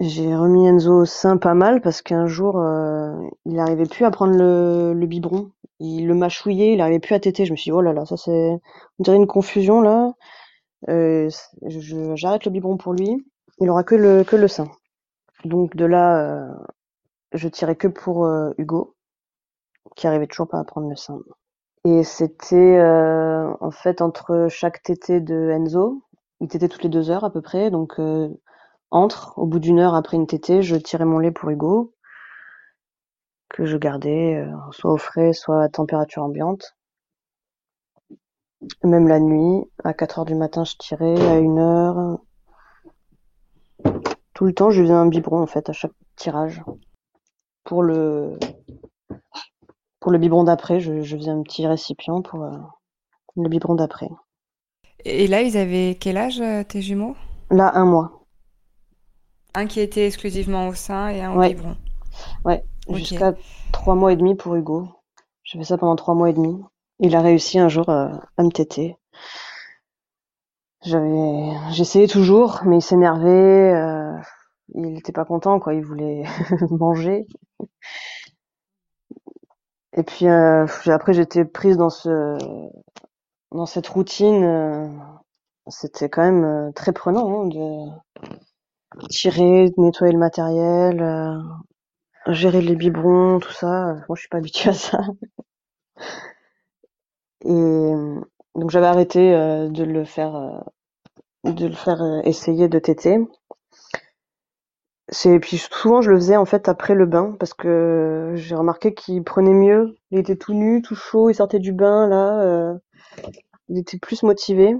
J'ai 0.00 0.34
remis 0.34 0.66
Enzo 0.66 1.02
au 1.02 1.04
sein 1.04 1.36
pas 1.36 1.54
mal 1.54 1.80
parce 1.82 2.00
qu'un 2.02 2.26
jour, 2.26 2.58
euh, 2.58 3.14
il 3.44 3.54
n'arrivait 3.54 3.86
plus 3.86 4.04
à 4.06 4.10
prendre 4.10 4.34
le, 4.34 5.06
biberon. 5.06 5.50
Il 5.80 6.06
le 6.06 6.14
mâchouillait, 6.14 6.72
il 6.72 6.78
n'arrivait 6.78 6.98
plus 6.98 7.14
à 7.14 7.20
téter. 7.20 7.44
Je 7.44 7.52
me 7.52 7.56
suis 7.56 7.70
dit, 7.70 7.72
oh 7.72 7.82
là 7.82 7.92
là, 7.92 8.06
ça 8.06 8.16
c'est, 8.16 8.50
on 8.98 9.02
dirait 9.02 9.16
une 9.16 9.26
confusion 9.26 9.80
là. 9.82 10.12
Euh, 10.88 11.28
j'arrête 12.14 12.44
le 12.46 12.50
biberon 12.50 12.78
pour 12.78 12.94
lui. 12.94 13.24
Il 13.60 13.68
aura 13.70 13.84
que 13.84 13.94
le, 13.94 14.24
que 14.24 14.36
le 14.36 14.48
sein. 14.48 14.68
Donc 15.44 15.76
de 15.76 15.84
là, 15.84 16.18
euh, 16.18 16.54
je 17.32 17.48
tirais 17.48 17.76
que 17.76 17.88
pour 17.88 18.28
Hugo, 18.58 18.94
qui 19.96 20.06
arrivait 20.06 20.26
toujours 20.26 20.48
pas 20.48 20.58
à 20.58 20.64
prendre 20.64 20.88
le 20.88 20.96
sein. 20.96 21.18
Et 21.84 22.04
c'était 22.04 22.80
en 23.60 23.70
fait 23.70 24.02
entre 24.02 24.46
chaque 24.48 24.82
tété 24.82 25.20
de 25.20 25.50
Enzo, 25.50 26.02
il 26.40 26.48
tétait 26.48 26.68
toutes 26.68 26.84
les 26.84 26.88
deux 26.88 27.10
heures 27.10 27.24
à 27.24 27.32
peu 27.32 27.40
près, 27.40 27.70
donc 27.70 27.98
entre, 28.92 29.38
au 29.38 29.46
bout 29.46 29.58
d'une 29.58 29.80
heure 29.80 29.94
après 29.94 30.18
une 30.18 30.26
tétée, 30.26 30.62
je 30.62 30.76
tirais 30.76 31.06
mon 31.06 31.18
lait 31.18 31.30
pour 31.30 31.48
Hugo, 31.48 31.94
que 33.48 33.64
je 33.64 33.78
gardais 33.78 34.36
euh, 34.36 34.54
soit 34.70 34.92
au 34.92 34.98
frais, 34.98 35.32
soit 35.32 35.62
à 35.62 35.68
température 35.70 36.22
ambiante. 36.22 36.76
Même 38.84 39.08
la 39.08 39.18
nuit, 39.18 39.64
à 39.82 39.94
4 39.94 40.20
heures 40.20 40.24
du 40.26 40.34
matin, 40.34 40.64
je 40.64 40.76
tirais, 40.76 41.18
à 41.20 41.36
1 41.36 41.58
heure. 41.58 42.18
Tout 44.42 44.46
le 44.46 44.54
temps, 44.54 44.70
je 44.70 44.82
faisais 44.82 44.92
un 44.92 45.06
biberon 45.06 45.40
en 45.40 45.46
fait 45.46 45.70
à 45.70 45.72
chaque 45.72 45.92
tirage. 46.16 46.64
Pour 47.62 47.80
le 47.80 48.40
pour 50.00 50.10
le 50.10 50.18
biberon 50.18 50.42
d'après, 50.42 50.80
je, 50.80 51.00
faisais 51.00 51.30
un 51.30 51.44
petit 51.44 51.64
récipient 51.64 52.22
pour 52.22 52.42
euh, 52.42 52.58
le 53.36 53.48
biberon 53.48 53.76
d'après. 53.76 54.08
Et 55.04 55.28
là, 55.28 55.42
ils 55.42 55.56
avaient 55.56 55.94
quel 55.94 56.16
âge 56.16 56.40
euh, 56.40 56.64
tes 56.64 56.82
jumeaux? 56.82 57.14
Là, 57.52 57.70
un 57.76 57.84
mois. 57.84 58.24
Un 59.54 59.66
qui 59.68 59.78
était 59.78 60.08
exclusivement 60.08 60.66
au 60.66 60.74
sein 60.74 61.10
et 61.10 61.22
un 61.22 61.36
au 61.36 61.40
biberon. 61.40 61.76
Ouais, 62.44 62.64
jusqu'à 62.88 63.34
trois 63.70 63.94
mois 63.94 64.12
et 64.12 64.16
demi 64.16 64.34
pour 64.34 64.56
Hugo. 64.56 64.88
J'ai 65.44 65.60
fait 65.60 65.66
ça 65.66 65.78
pendant 65.78 65.94
trois 65.94 66.14
mois 66.16 66.30
et 66.30 66.34
demi. 66.34 66.60
Il 66.98 67.14
a 67.14 67.20
réussi 67.20 67.60
un 67.60 67.68
jour 67.68 67.88
euh, 67.90 68.08
à 68.36 68.42
me 68.42 68.50
téter. 68.50 68.96
J'avais, 70.84 71.50
j'essayais 71.70 72.08
toujours, 72.08 72.60
mais 72.64 72.78
il 72.78 72.82
s'énervait. 72.82 73.72
Euh, 73.74 74.16
il 74.74 74.92
n'était 74.92 75.12
pas 75.12 75.24
content, 75.24 75.60
quoi. 75.60 75.74
Il 75.74 75.84
voulait 75.84 76.24
manger. 76.70 77.26
Et 79.94 80.02
puis 80.02 80.26
euh, 80.26 80.66
après, 80.86 81.12
j'étais 81.12 81.44
prise 81.44 81.76
dans 81.76 81.90
ce, 81.90 82.36
dans 83.52 83.66
cette 83.66 83.88
routine. 83.88 84.90
C'était 85.68 86.08
quand 86.08 86.22
même 86.22 86.72
très 86.74 86.92
prenant 86.92 87.44
hein, 87.44 87.46
de 87.46 87.92
tirer, 89.10 89.72
nettoyer 89.76 90.12
le 90.12 90.18
matériel, 90.18 91.02
euh, 91.02 91.38
gérer 92.32 92.60
les 92.62 92.76
biberons, 92.76 93.38
tout 93.40 93.52
ça. 93.52 93.94
Moi, 94.08 94.16
je 94.16 94.20
suis 94.20 94.28
pas 94.28 94.38
habituée 94.38 94.70
à 94.70 94.74
ça. 94.74 94.98
Et 97.44 97.92
donc 98.54 98.70
j'avais 98.70 98.86
arrêté 98.86 99.32
de 99.32 99.84
le 99.84 100.04
faire 100.04 100.64
de 101.44 101.66
le 101.66 101.74
faire 101.74 102.00
essayer 102.24 102.68
de 102.68 102.78
téter. 102.78 103.18
C'est 105.08 105.38
puis 105.40 105.58
souvent 105.58 106.00
je 106.00 106.10
le 106.10 106.16
faisais 106.16 106.36
en 106.36 106.44
fait 106.44 106.68
après 106.68 106.94
le 106.94 107.06
bain 107.06 107.36
parce 107.38 107.54
que 107.54 108.32
j'ai 108.34 108.54
remarqué 108.54 108.94
qu'il 108.94 109.22
prenait 109.24 109.52
mieux. 109.52 109.96
Il 110.10 110.18
était 110.18 110.36
tout 110.36 110.54
nu, 110.54 110.82
tout 110.82 110.94
chaud, 110.94 111.28
il 111.30 111.34
sortait 111.34 111.58
du 111.58 111.72
bain 111.72 112.08
là, 112.08 112.40
euh, 112.42 112.74
il 113.68 113.78
était 113.78 113.98
plus 113.98 114.22
motivé. 114.22 114.74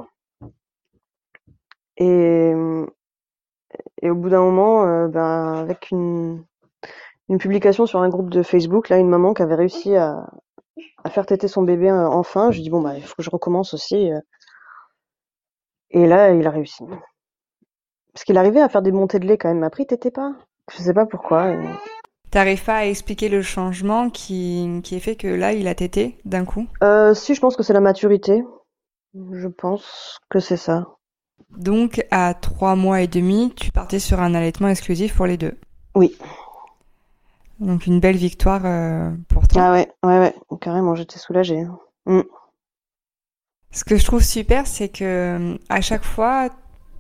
Et 4.03 4.11
au 4.11 4.15
bout 4.15 4.31
d'un 4.31 4.43
moment, 4.43 4.85
euh, 4.87 5.09
ben 5.09 5.55
avec 5.55 5.91
une 5.91 6.45
une 7.29 7.39
publication 7.39 7.87
sur 7.87 8.01
un 8.03 8.09
groupe 8.09 8.31
de 8.31 8.43
Facebook, 8.43 8.89
là, 8.89 8.99
une 8.99 9.09
maman 9.09 9.33
qui 9.35 9.43
avait 9.43 9.55
réussi 9.55 9.97
à 9.97 10.29
faire 11.13 11.27
téter 11.27 11.49
son 11.49 11.63
bébé 11.63 11.91
euh, 11.91 12.09
enfin, 12.09 12.51
je 12.51 12.61
dis 12.61 12.71
bon 12.71 12.81
bah 12.83 12.97
il 12.97 13.03
faut 13.03 13.15
que 13.17 13.23
je 13.23 13.31
recommence 13.31 13.75
aussi. 13.75 14.11
Et 15.91 16.07
là, 16.07 16.33
il 16.33 16.47
a 16.47 16.51
réussi. 16.51 16.85
Parce 18.15 18.25
qu'il 18.25 18.39
arrivait 18.39 18.61
à 18.61 18.69
faire 18.69 18.83
des 18.83 18.93
montées 18.93 19.19
de 19.19 19.27
lait 19.27 19.39
quand 19.39 19.49
même. 19.49 19.63
Après, 19.63 19.83
il 19.85 19.87
t'était 19.87 20.11
pas. 20.11 20.35
Je 20.71 20.83
sais 20.83 20.95
pas 20.95 21.07
pourquoi. 21.07 21.55
T'arrives 22.31 22.65
pas 22.65 22.77
à 22.77 22.85
expliquer 22.87 23.29
le 23.29 23.43
changement 23.43 24.09
qui, 24.09 24.81
qui 24.83 24.97
est 24.97 25.01
fait 25.01 25.17
que 25.17 25.29
là, 25.29 25.53
il 25.53 25.69
a 25.69 25.75
tété 25.75 26.17
d'un 26.25 26.47
coup? 26.47 26.67
Euh, 26.83 27.13
Si, 27.13 27.35
je 27.35 27.41
pense 27.41 27.57
que 27.57 27.63
c'est 27.63 27.75
la 27.75 27.81
maturité. 27.81 28.43
Je 29.33 29.49
pense 29.49 30.19
que 30.31 30.41
c'est 30.41 30.57
ça. 30.57 30.87
Donc, 31.51 32.07
à 32.11 32.33
trois 32.33 32.75
mois 32.75 33.03
et 33.03 33.07
demi, 33.07 33.53
tu 33.55 33.71
partais 33.71 33.99
sur 33.99 34.21
un 34.21 34.35
allaitement 34.35 34.69
exclusif 34.69 35.15
pour 35.15 35.27
les 35.27 35.37
deux? 35.37 35.59
Oui. 35.95 36.17
Donc, 37.63 37.87
une 37.87 38.01
belle 38.01 38.17
victoire 38.17 38.63
euh, 38.65 39.11
pour 39.29 39.47
toi. 39.47 39.63
Ah 39.63 39.73
ouais, 39.73 39.89
ouais, 40.03 40.19
ouais. 40.19 40.35
Carrément, 40.61 40.95
j'étais 40.95 41.19
soulagée. 41.19 41.65
Mm. 42.07 42.23
Ce 43.71 43.85
que 43.85 43.97
je 43.97 44.05
trouve 44.05 44.23
super, 44.23 44.67
c'est 44.67 44.89
que 44.89 45.57
à 45.69 45.81
chaque 45.81 46.05
fois, 46.05 46.51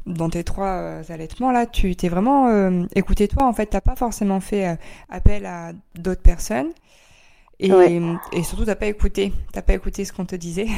dans 0.07 0.31
tes 0.31 0.45
trois 0.45 0.69
euh, 0.69 1.03
allaitements 1.09 1.53
là, 1.53 1.67
tu 1.67 1.95
t'es 1.97 2.09
vraiment 2.09 2.49
euh, 2.49 2.85
écouté 2.95 3.29
toi. 3.29 3.45
En 3.47 3.53
fait, 3.53 3.67
t'as 3.67 3.81
pas 3.81 3.97
forcément 3.97 4.41
fait 4.41 4.69
euh, 4.69 4.75
appel 5.11 5.47
à 5.47 5.73
d'autres 5.97 6.23
personnes. 6.23 6.71
Et, 7.59 7.71
et 8.33 8.43
surtout, 8.43 8.65
t'as 8.65 8.75
pas 8.75 8.87
écouté, 8.87 9.33
t'as 9.53 9.63
pas 9.63 9.75
écouté 9.75 10.05
ce 10.05 10.13
qu'on 10.13 10.25
te 10.25 10.37
disait. 10.37 10.67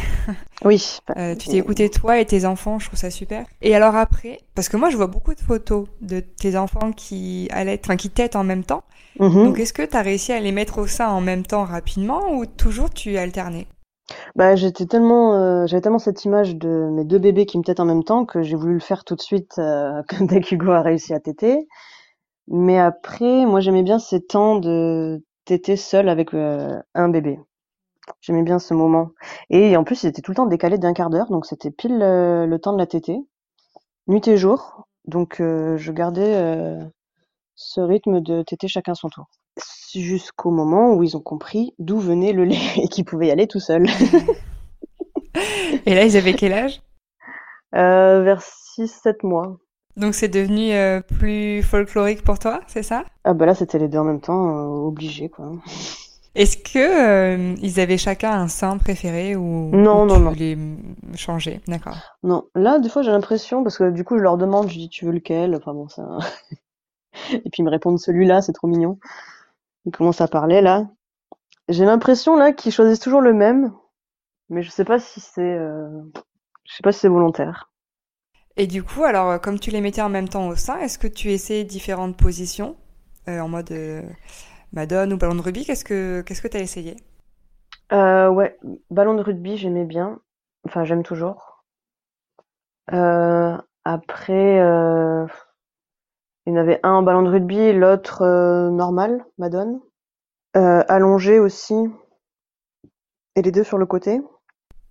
Oui. 0.64 0.98
tu 1.38 1.48
t'es 1.50 1.58
écouté 1.58 1.90
toi 1.90 2.18
et 2.18 2.24
tes 2.24 2.46
enfants, 2.46 2.78
je 2.78 2.86
trouve 2.86 2.98
ça 2.98 3.10
super. 3.10 3.44
Et 3.60 3.74
alors 3.74 3.96
après, 3.96 4.38
parce 4.54 4.70
que 4.70 4.78
moi, 4.78 4.88
je 4.88 4.96
vois 4.96 5.08
beaucoup 5.08 5.34
de 5.34 5.40
photos 5.40 5.86
de 6.00 6.20
tes 6.20 6.56
enfants 6.56 6.92
qui 6.92 7.48
allaitent, 7.50 7.84
enfin 7.84 7.96
qui 7.96 8.08
têtent 8.08 8.36
en 8.36 8.44
même 8.44 8.64
temps. 8.64 8.82
Mm-hmm. 9.20 9.44
Donc, 9.44 9.58
est-ce 9.58 9.74
que 9.74 9.82
tu 9.82 9.96
as 9.96 10.00
réussi 10.00 10.32
à 10.32 10.40
les 10.40 10.52
mettre 10.52 10.78
au 10.78 10.86
sein 10.86 11.08
en 11.08 11.20
même 11.20 11.44
temps 11.44 11.64
rapidement 11.64 12.32
ou 12.32 12.46
toujours 12.46 12.88
tu 12.88 13.18
alternais? 13.18 13.66
Bah, 14.36 14.54
j'étais 14.54 14.86
tellement, 14.86 15.34
euh, 15.34 15.66
j'avais 15.66 15.80
tellement 15.80 15.98
cette 15.98 16.24
image 16.24 16.56
de 16.56 16.90
mes 16.90 17.04
deux 17.04 17.18
bébés 17.18 17.46
qui 17.46 17.58
me 17.58 17.62
têtent 17.62 17.80
en 17.80 17.86
même 17.86 18.04
temps 18.04 18.24
que 18.24 18.42
j'ai 18.42 18.56
voulu 18.56 18.74
le 18.74 18.80
faire 18.80 19.04
tout 19.04 19.14
de 19.14 19.20
suite 19.20 19.58
euh, 19.58 20.02
dès 20.20 20.40
qu'Hugo 20.40 20.70
a 20.72 20.82
réussi 20.82 21.14
à 21.14 21.20
téter. 21.20 21.66
Mais 22.48 22.78
après, 22.78 23.46
moi 23.46 23.60
j'aimais 23.60 23.82
bien 23.82 23.98
ces 23.98 24.20
temps 24.20 24.56
de 24.56 25.22
téter 25.44 25.76
seul 25.76 26.08
avec 26.08 26.34
euh, 26.34 26.80
un 26.94 27.08
bébé. 27.08 27.38
J'aimais 28.20 28.42
bien 28.42 28.58
ce 28.58 28.74
moment. 28.74 29.10
Et 29.50 29.76
en 29.76 29.84
plus, 29.84 30.02
il 30.02 30.08
était 30.08 30.22
tout 30.22 30.32
le 30.32 30.36
temps 30.36 30.46
décalé 30.46 30.78
d'un 30.78 30.92
quart 30.92 31.10
d'heure, 31.10 31.30
donc 31.30 31.46
c'était 31.46 31.70
pile 31.70 31.98
le 31.98 32.56
temps 32.58 32.74
de 32.74 32.78
la 32.78 32.86
téter, 32.86 33.18
nuit 34.08 34.26
et 34.28 34.36
jour. 34.36 34.86
Donc 35.06 35.36
je 35.38 35.90
gardais 35.90 36.78
ce 37.54 37.80
rythme 37.80 38.20
de 38.20 38.42
téter 38.42 38.68
chacun 38.68 38.94
son 38.94 39.08
tour 39.08 39.26
jusqu'au 40.00 40.50
moment 40.50 40.94
où 40.94 41.02
ils 41.02 41.16
ont 41.16 41.20
compris 41.20 41.74
d'où 41.78 41.98
venait 41.98 42.32
le 42.32 42.44
lait 42.44 42.58
et 42.82 42.88
qu'ils 42.88 43.04
pouvaient 43.04 43.28
y 43.28 43.30
aller 43.30 43.46
tout 43.46 43.60
seuls. 43.60 43.86
et 45.86 45.94
là, 45.94 46.04
ils 46.04 46.16
avaient 46.16 46.34
quel 46.34 46.52
âge? 46.52 46.82
Euh, 47.74 48.22
Vers 48.22 48.40
6-7 48.40 49.26
mois. 49.26 49.58
Donc 49.96 50.14
c'est 50.14 50.28
devenu 50.28 50.72
euh, 50.72 51.00
plus 51.00 51.62
folklorique 51.62 52.22
pour 52.22 52.38
toi, 52.38 52.60
c'est 52.66 52.82
ça? 52.82 53.04
Ah 53.24 53.34
bah 53.34 53.46
là 53.46 53.54
c'était 53.54 53.78
les 53.78 53.88
deux 53.88 53.98
en 53.98 54.04
même 54.04 54.20
temps, 54.20 54.58
euh, 54.58 54.86
obligés 54.88 55.28
quoi. 55.28 55.52
Est-ce 56.34 56.56
que 56.56 57.54
ils 57.60 57.78
avaient 57.78 57.96
chacun 57.96 58.32
un 58.32 58.48
sein 58.48 58.76
préféré 58.76 59.36
ou 59.36 59.70
non 59.72 60.04
non 60.04 60.16
tu 60.16 60.20
non 60.20 60.30
voulais 60.30 60.58
changer? 61.16 61.60
D'accord. 61.68 61.96
Non, 62.24 62.48
là 62.56 62.80
des 62.80 62.88
fois 62.88 63.02
j'ai 63.02 63.12
l'impression 63.12 63.62
parce 63.62 63.78
que 63.78 63.90
du 63.90 64.04
coup 64.04 64.18
je 64.18 64.22
leur 64.22 64.36
demande, 64.36 64.68
je 64.68 64.74
dis 64.74 64.88
tu 64.88 65.04
veux 65.04 65.12
lequel? 65.12 65.54
Enfin 65.54 65.72
bon 65.74 65.88
ça. 65.88 66.18
Et 67.32 67.50
puis 67.50 67.60
ils 67.60 67.64
me 67.64 67.70
répondent 67.70 67.98
celui-là, 68.00 68.42
c'est 68.42 68.52
trop 68.52 68.66
mignon. 68.66 68.98
Ils 69.86 69.92
commencent 69.92 70.20
à 70.20 70.28
parler 70.28 70.60
là. 70.60 70.88
J'ai 71.68 71.84
l'impression 71.84 72.36
là 72.36 72.52
qu'ils 72.52 72.72
choisissent 72.72 73.00
toujours 73.00 73.20
le 73.20 73.32
même, 73.32 73.72
mais 74.50 74.62
je 74.62 74.70
sais 74.70 74.84
pas 74.84 74.98
si 74.98 75.20
c'est, 75.20 75.40
euh... 75.42 75.88
je 76.64 76.74
sais 76.74 76.82
pas 76.82 76.92
si 76.92 77.00
c'est 77.00 77.08
volontaire. 77.08 77.70
Et 78.56 78.66
du 78.66 78.82
coup, 78.84 79.04
alors 79.04 79.30
euh, 79.30 79.38
comme 79.38 79.58
tu 79.58 79.70
les 79.70 79.80
mettais 79.80 80.02
en 80.02 80.08
même 80.08 80.28
temps 80.28 80.48
au 80.48 80.54
sein, 80.54 80.78
est-ce 80.78 80.98
que 80.98 81.08
tu 81.08 81.30
essayais 81.30 81.64
différentes 81.64 82.16
positions 82.16 82.76
euh, 83.28 83.40
en 83.40 83.48
mode 83.48 83.72
euh, 83.72 84.02
Madone 84.72 85.12
ou 85.12 85.16
ballon 85.16 85.34
de 85.34 85.40
rugby 85.40 85.64
Qu'est-ce 85.64 85.84
que 85.84 86.22
que 86.22 86.48
t'as 86.48 86.60
essayé? 86.60 86.96
Ouais, 87.90 88.58
ballon 88.90 89.14
de 89.14 89.22
rugby, 89.22 89.56
j'aimais 89.56 89.84
bien. 89.84 90.20
Enfin, 90.66 90.84
j'aime 90.84 91.02
toujours. 91.02 91.64
Après, 92.88 94.56
il 96.46 96.52
y 96.52 96.52
en 96.52 96.56
avait 96.56 96.80
un 96.82 96.92
en 96.92 97.02
ballon 97.02 97.22
de 97.22 97.30
rugby 97.30 97.72
l'autre 97.72 98.24
normal, 98.70 99.24
Madone. 99.38 99.80
Allongé 100.54 101.38
aussi. 101.38 101.74
Et 103.36 103.42
les 103.42 103.52
deux 103.52 103.64
sur 103.64 103.78
le 103.78 103.86
côté. 103.86 104.20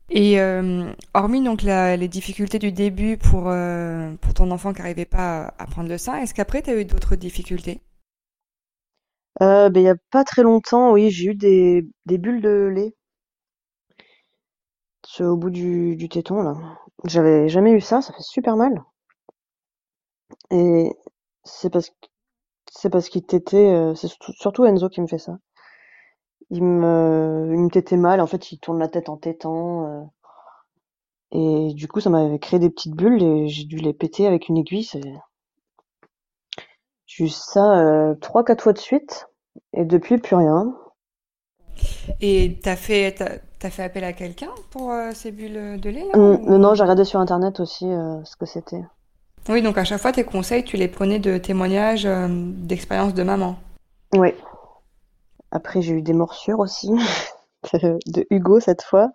Et 0.10 0.40
euh, 0.40 0.92
hormis 1.14 1.44
donc 1.44 1.62
les 1.64 2.08
difficultés 2.08 2.60
du 2.60 2.72
début 2.72 3.18
pour, 3.18 3.50
euh, 3.50 4.14
pour 4.22 4.34
ton 4.34 4.52
enfant 4.52 4.74
qui 4.74 4.82
n'arrivait 4.82 5.06
pas 5.06 5.54
à, 5.58 5.66
prendre 5.66 5.90
le 5.90 5.98
sein, 5.98 6.18
est-ce 6.20 6.34
qu'après 6.34 6.62
tu 6.62 6.70
as 6.70 6.76
eu 6.76 6.86
d'autres 6.86 7.16
difficultés? 7.16 7.82
Euh, 9.42 9.70
ben, 9.70 9.80
Il 9.80 9.84
n'y 9.84 9.90
a 9.90 9.96
pas 10.12 10.24
très 10.24 10.44
longtemps, 10.44 10.92
oui, 10.92 11.10
j'ai 11.10 11.28
eu 11.32 11.36
des, 11.36 11.88
des 12.06 12.18
bulles 12.18 12.42
de 12.42 12.72
lait. 12.74 12.94
Au 15.22 15.38
bout 15.38 15.50
du, 15.50 15.96
du 15.96 16.10
téton, 16.10 16.42
là. 16.44 16.56
J'avais 17.06 17.48
jamais 17.48 17.72
eu 17.72 17.80
ça, 17.80 18.02
ça 18.02 18.12
fait 18.14 18.22
super 18.22 18.58
mal. 18.58 18.84
Et 20.52 20.90
c'est 21.44 21.70
parce 21.70 21.92
c'est 22.72 22.90
parce 22.90 23.10
qu'il 23.10 23.26
t'était, 23.26 23.94
c'est 23.96 24.10
surtout 24.40 24.66
Enzo 24.66 24.90
qui 24.90 25.02
me 25.02 25.08
fait 25.08 25.20
ça. 25.20 25.38
Il 26.50 26.64
me 26.64 27.50
il 27.54 27.60
me 27.60 27.70
tétait 27.70 27.98
mal, 27.98 28.22
en 28.22 28.28
fait, 28.28 28.52
il 28.52 28.60
tourne 28.60 28.80
la 28.80 28.88
tête 28.88 29.10
en 29.10 29.18
tétant, 29.18 29.88
euh, 29.88 30.02
et 31.32 31.74
du 31.74 31.88
coup, 31.88 32.00
ça 32.00 32.10
m'avait 32.10 32.40
créé 32.40 32.60
des 32.60 32.70
petites 32.70 32.96
bulles 32.96 33.24
et 33.24 33.48
j'ai 33.48 33.64
dû 33.64 33.78
les 33.78 33.94
péter 33.94 34.28
avec 34.28 34.50
une 34.50 34.58
aiguille, 34.58 34.84
c'est 34.84 35.02
j'ai 37.06 37.26
eu 37.26 37.30
ça, 37.30 37.80
euh, 37.80 38.16
3-4 38.16 38.62
fois 38.62 38.74
de 38.74 38.78
suite 38.80 39.28
et 39.74 39.86
depuis 39.86 40.18
plus 40.18 40.36
rien. 40.36 40.76
Et 42.22 42.60
t'as 42.62 42.76
fait 42.76 43.16
tu 43.60 43.68
as 43.68 43.70
fait 43.70 43.84
appel 43.84 44.04
à 44.04 44.14
quelqu'un 44.14 44.52
pour, 44.72 44.92
ces 45.14 45.32
bulles 45.32 45.80
de 45.80 45.90
lait 45.90 46.06
là? 46.12 46.18
Mmh, 46.18 46.58
non, 46.58 46.76
j'ai 46.76 46.84
regardé 46.84 47.06
sur 47.06 47.20
internet 47.20 47.60
aussi, 47.60 47.86
ce 47.86 48.36
que 48.36 48.46
c'était. 48.46 48.84
Oui, 49.50 49.62
donc 49.62 49.78
à 49.78 49.84
chaque 49.84 50.00
fois, 50.00 50.12
tes 50.12 50.24
conseils, 50.24 50.64
tu 50.64 50.78
les 50.78 50.88
prenais 50.88 51.20
de 51.20 51.38
témoignages 51.38 52.06
euh, 52.06 52.28
d'expériences 52.30 53.14
de 53.14 53.24
maman. 53.24 53.58
Oui. 54.14 54.34
Après, 55.56 55.84
j'ai 55.84 55.94
eu 55.94 56.02
des 56.02 56.14
morsures 56.14 56.58
aussi, 56.58 56.90
de 57.74 58.26
Hugo 58.32 58.60
cette 58.60 58.82
fois. 58.82 59.12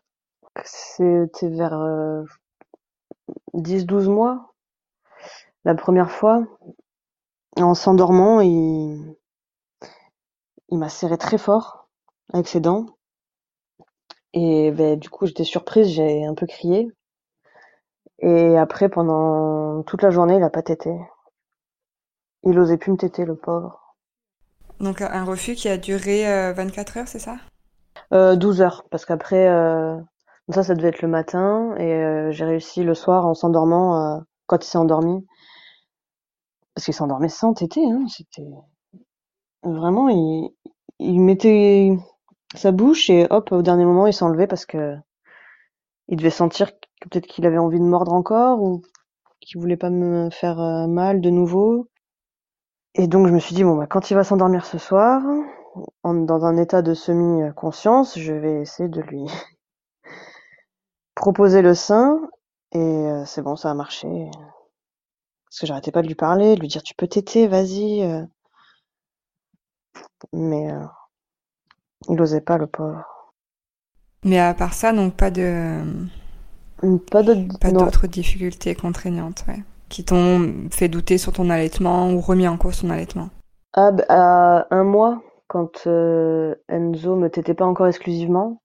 C'était 0.65 1.49
vers 1.49 1.77
10-12 3.55 4.07
euh, 4.07 4.09
mois. 4.09 4.55
La 5.65 5.75
première 5.75 6.13
fois, 6.13 6.45
en 7.57 7.75
s'endormant, 7.75 8.41
il, 8.41 9.17
m'a 10.71 10.89
serré 10.89 11.19
très 11.19 11.39
fort 11.39 11.89
avec 12.33 12.47
ses 12.47 12.61
dents. 12.61 12.87
Et 14.33 14.71
ben, 14.71 14.97
du 14.97 15.11
coup, 15.11 15.27
j'étais 15.27 15.43
surprise, 15.43 15.89
j'ai 15.89 16.25
un 16.25 16.35
peu 16.35 16.47
crié. 16.47 16.89
Et 18.21 18.57
après, 18.57 18.89
pendant 18.89 19.83
toute 19.83 20.03
la 20.03 20.11
journée, 20.11 20.37
il 20.37 20.43
a 20.45 20.51
pas 20.51 20.63
tété. 20.63 20.97
Il 22.45 22.57
osait 22.61 22.77
plus 22.77 22.93
me 22.93 22.97
téter, 22.97 23.25
le 23.25 23.35
pauvre. 23.35 23.88
Donc 24.81 25.01
un 25.01 25.25
refus 25.25 25.55
qui 25.55 25.69
a 25.69 25.77
duré 25.77 26.53
24 26.53 26.97
euh, 26.97 27.01
heures, 27.01 27.09
c'est 27.09 27.19
ça? 27.19 27.37
Euh, 28.13 28.37
12 28.37 28.63
heures, 28.63 28.85
parce 28.91 29.05
qu'après, 29.05 29.49
euh, 29.49 29.97
ça, 30.51 30.63
ça 30.63 30.75
devait 30.75 30.89
être 30.89 31.03
le 31.03 31.09
matin, 31.09 31.75
et 31.77 31.93
euh, 31.93 32.31
j'ai 32.31 32.45
réussi 32.45 32.83
le 32.83 32.95
soir 32.95 33.27
en 33.27 33.35
s'endormant, 33.35 34.17
euh, 34.17 34.21
quand 34.47 34.65
il 34.65 34.69
s'est 34.69 34.79
endormi. 34.79 35.27
Parce 36.75 36.87
qu'il 36.87 36.95
s'endormait 36.95 37.29
sans 37.29 37.55
téter, 37.55 37.85
hein, 37.85 38.05
c'était... 38.09 38.47
Vraiment, 39.65 40.09
il, 40.09 40.51
il 41.01 41.21
mettait 41.21 41.99
sa 42.55 42.71
bouche 42.71 43.11
et 43.11 43.27
hop, 43.31 43.51
au 43.53 43.63
dernier 43.63 43.85
moment, 43.85 44.07
il 44.07 44.13
s'enlevait 44.13 44.47
parce 44.47 44.65
que 44.65 44.95
il 46.07 46.17
devait 46.17 46.31
sentir 46.31 46.71
peut-être 47.03 47.27
qu'il 47.27 47.45
avait 47.45 47.59
envie 47.59 47.81
de 47.81 47.85
mordre 47.85 48.13
encore 48.13 48.63
ou 48.63 48.83
qu'il 49.41 49.61
voulait 49.61 49.77
pas 49.77 49.91
me 49.91 50.31
faire 50.31 50.59
mal 50.89 51.21
de 51.21 51.29
nouveau. 51.29 51.89
Et 52.95 53.07
donc 53.07 53.27
je 53.29 53.33
me 53.33 53.39
suis 53.39 53.55
dit 53.55 53.65
bon 53.65 53.77
bah 53.77 53.87
quand 53.87 54.11
il 54.11 54.15
va 54.15 54.25
s'endormir 54.25 54.67
ce 54.67 54.77
soir, 54.77 55.23
en, 56.03 56.15
dans 56.15 56.45
un 56.45 56.57
état 56.59 56.83
de 56.83 56.95
semi-conscience, 56.95 58.19
je 58.19 58.33
vais 58.35 58.61
essayer 58.63 58.89
de 58.91 59.01
lui 59.01 59.25
proposé 61.15 61.63
le 61.63 61.75
sein 61.75 62.19
et 62.73 62.79
euh, 62.79 63.25
c'est 63.27 63.43
bon, 63.43 63.57
ça 63.57 63.71
a 63.71 63.75
marché. 63.75 64.09
Parce 65.47 65.61
que 65.61 65.67
j'arrêtais 65.67 65.93
pas 65.93 66.01
de 66.01 66.07
lui 66.09 66.15
parler, 66.15 66.55
de 66.55 66.61
lui 66.61 66.69
dire 66.69 66.83
tu 66.83 66.95
peux 66.95 67.07
téter, 67.07 67.49
vas-y. 67.49 68.03
euh. 68.03 68.25
Mais 70.33 70.73
euh, 70.73 70.85
il 72.09 72.21
osait 72.21 72.41
pas, 72.41 72.59
le 72.59 72.67
pauvre. 72.67 73.05
Mais 74.25 74.39
à 74.39 74.55
part 74.55 74.75
ça, 74.75 74.93
donc 74.93 75.15
pas 75.15 75.31
de 75.33 75.83
Pas 77.11 77.23
d'autres. 77.23 77.59
pas 77.61 77.71
non. 77.71 77.85
d'autres 77.85 78.07
difficultés 78.09 78.75
contraignantes, 78.75 79.45
ouais, 79.49 79.63
qui 79.89 80.05
t'ont 80.05 80.69
fait 80.71 80.89
douter 80.89 81.19
sur 81.19 81.33
ton 81.33 81.51
allaitement 81.51 82.13
ou 82.13 82.21
remis 82.21 82.49
en 82.49 82.57
cause 82.57 82.81
ton 82.81 82.91
allaitement? 82.91 83.31
Ah, 83.75 83.91
bah, 83.91 84.05
à 84.09 84.75
un 84.75 84.85
mois, 84.85 85.23
quand 85.47 85.87
euh, 85.87 86.55
Enzo 86.69 87.17
me 87.17 87.29
tétait 87.29 87.55
pas 87.55 87.67
encore 87.67 87.87
exclusivement, 87.87 88.61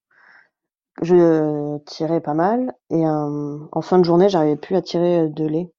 je 1.01 1.77
tirais 1.85 2.21
pas 2.21 2.33
mal 2.33 2.73
et 2.89 3.05
euh, 3.05 3.59
en 3.71 3.81
fin 3.81 3.99
de 3.99 4.05
journée, 4.05 4.29
j'arrivais 4.29 4.55
plus 4.55 4.75
à 4.75 4.81
tirer 4.81 5.27
de 5.29 5.45
lait. 5.45 5.71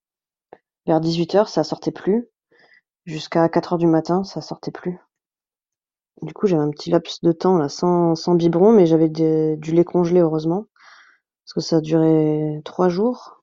Vers 0.86 1.00
18h, 1.00 1.46
ça 1.48 1.64
sortait 1.64 1.92
plus. 1.92 2.28
Jusqu'à 3.06 3.46
4h 3.46 3.78
du 3.78 3.86
matin, 3.86 4.24
ça 4.24 4.40
sortait 4.40 4.70
plus. 4.70 4.98
Du 6.22 6.32
coup, 6.32 6.46
j'avais 6.46 6.62
un 6.62 6.70
petit 6.70 6.90
laps 6.90 7.22
de 7.22 7.32
temps 7.32 7.58
là, 7.58 7.68
sans, 7.68 8.34
biberon, 8.34 8.72
mais 8.72 8.86
j'avais 8.86 9.08
du 9.08 9.72
lait 9.72 9.84
congelé, 9.84 10.20
heureusement, 10.20 10.66
parce 11.44 11.54
que 11.54 11.60
ça 11.60 11.80
duré 11.80 12.60
trois 12.64 12.88
jours. 12.88 13.42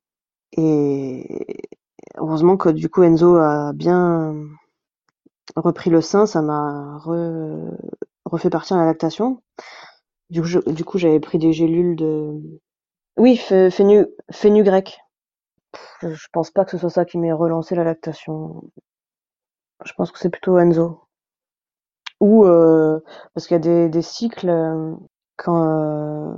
Et 0.54 1.58
heureusement 2.18 2.57
que 2.57 2.70
du 2.70 2.89
coup, 2.89 3.03
Enzo 3.03 3.36
a 3.38 3.74
bien 3.74 4.36
repris 5.55 5.89
le 5.89 6.01
sein, 6.01 6.26
ça 6.26 6.41
m'a 6.41 6.97
re- 6.99 7.76
refait 8.26 8.49
partir 8.49 8.78
la 8.78 8.86
lactation. 8.86 9.41
Du 10.30 10.41
coup, 10.86 10.97
j'avais 10.97 11.20
pris 11.20 11.38
des 11.38 11.51
gélules 11.51 11.95
de... 11.95 12.39
Oui, 13.18 13.36
fénu, 13.38 14.07
fenugrec. 14.32 14.99
Je, 16.01 16.28
pense 16.32 16.51
pas 16.51 16.66
que 16.66 16.72
ce 16.72 16.78
soit 16.78 16.89
ça 16.89 17.05
qui 17.05 17.18
m'ait 17.18 17.34
relancé 17.34 17.76
la 17.76 17.84
lactation. 17.84 18.64
Je 19.84 19.93
pense 19.93 20.12
que 20.12 20.20
c'est 20.20 20.30
plutôt 20.30 20.57
Enzo. 20.57 21.01
Ou 22.22 22.45
euh, 22.45 22.99
parce 23.34 23.47
qu'il 23.47 23.55
y 23.55 23.70
a 23.70 23.89
des, 23.89 24.01
cycles 24.01 24.49
euh, 24.49 24.95
quand 25.38 25.68
euh, 25.68 26.34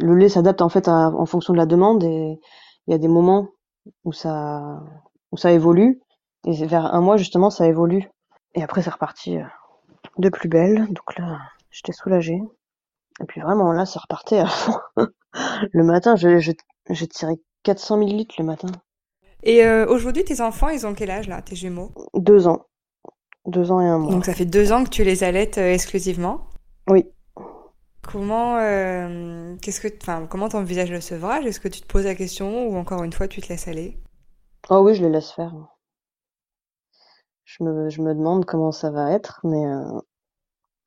le 0.00 0.14
lait 0.14 0.28
s'adapte 0.28 0.62
en 0.62 0.68
fait 0.68 0.88
en 0.88 1.26
fonction 1.26 1.52
de 1.52 1.58
la 1.58 1.66
demande 1.66 2.04
et 2.04 2.38
il 2.86 2.90
y 2.90 2.94
a 2.94 2.98
des 2.98 3.08
moments 3.08 3.48
où 4.04 4.12
ça 4.12 4.82
où 5.32 5.36
ça 5.36 5.52
évolue. 5.52 6.00
Et 6.46 6.66
vers 6.66 6.94
un 6.94 7.00
mois 7.00 7.16
justement 7.16 7.50
ça 7.50 7.66
évolue. 7.66 8.08
Et 8.54 8.62
après 8.62 8.82
c'est 8.82 8.90
reparti 8.90 9.38
euh, 9.38 9.44
de 10.18 10.28
plus 10.28 10.48
belle. 10.48 10.86
Donc 10.88 11.18
là 11.18 11.38
j'étais 11.70 11.92
soulagée. 11.92 12.40
Et 13.20 13.24
puis 13.24 13.40
vraiment 13.40 13.72
là 13.72 13.86
ça 13.86 14.00
repartait 14.00 14.38
à 14.38 14.46
fond. 14.46 14.78
Le 15.72 15.84
matin 15.84 16.16
je, 16.16 16.38
je, 16.38 16.52
j'ai 16.90 17.08
tiré 17.08 17.34
400 17.64 17.96
millilitres 17.98 18.36
le 18.38 18.44
matin. 18.44 18.68
Et 19.42 19.64
euh, 19.64 19.86
aujourd'hui, 19.86 20.24
tes 20.24 20.40
enfants, 20.40 20.68
ils 20.68 20.86
ont 20.86 20.94
quel 20.94 21.10
âge 21.10 21.28
là, 21.28 21.42
tes 21.42 21.56
jumeaux? 21.56 21.92
deux 22.14 22.48
ans. 22.48 22.66
Deux 23.46 23.70
ans 23.70 23.80
et 23.80 23.86
un 23.86 23.98
mois. 23.98 24.10
Donc 24.10 24.24
ça 24.24 24.34
fait 24.34 24.44
deux 24.44 24.72
ans 24.72 24.82
que 24.82 24.88
tu 24.88 25.04
les 25.04 25.24
allaites 25.24 25.58
euh, 25.58 25.72
exclusivement? 25.72 26.48
oui. 26.88 27.06
Comment, 28.02 28.58
euh, 28.58 29.56
qu'est-ce 29.60 29.80
que, 29.80 29.88
enfin, 30.00 30.28
comment 30.30 30.48
t'envisages 30.48 30.92
le 30.92 31.00
sevrage? 31.00 31.44
Est-ce 31.44 31.58
que 31.58 31.66
tu 31.66 31.80
te 31.80 31.88
poses 31.88 32.04
la 32.04 32.14
question 32.14 32.68
ou 32.68 32.76
encore 32.76 33.02
une 33.02 33.12
fois 33.12 33.26
tu 33.26 33.40
te 33.40 33.48
laisses 33.48 33.66
aller? 33.66 33.98
Oh 34.70 34.80
oui 34.80 34.94
je 34.94 35.02
les 35.02 35.10
laisse 35.10 35.30
faire. 35.32 35.52
Je 37.44 37.62
me, 37.64 37.88
je 37.90 38.02
me 38.02 38.14
demande 38.14 38.44
comment 38.44 38.72
ça 38.72 38.90
va 38.90 39.12
être 39.12 39.40
mais 39.44 39.66
euh, 39.66 40.00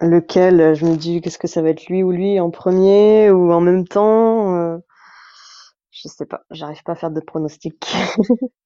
lequel 0.01 0.61
euh, 0.61 0.73
je 0.75 0.86
me 0.86 0.95
dis 0.95 1.21
qu'est-ce 1.21 1.39
que 1.39 1.47
ça 1.47 1.61
va 1.61 1.69
être 1.69 1.88
lui 1.88 2.03
ou 2.03 2.11
lui 2.11 2.39
en 2.39 2.51
premier 2.51 3.32
ou 3.32 3.51
en 3.53 3.61
même 3.61 3.88
temps 3.88 4.55
euh, 4.55 4.77
je 5.91 6.07
sais 6.07 6.25
pas 6.25 6.43
j'arrive 6.51 6.84
pas 6.84 6.93
à 6.93 6.95
faire 6.95 7.11
de 7.11 7.21
pronostics 7.21 7.86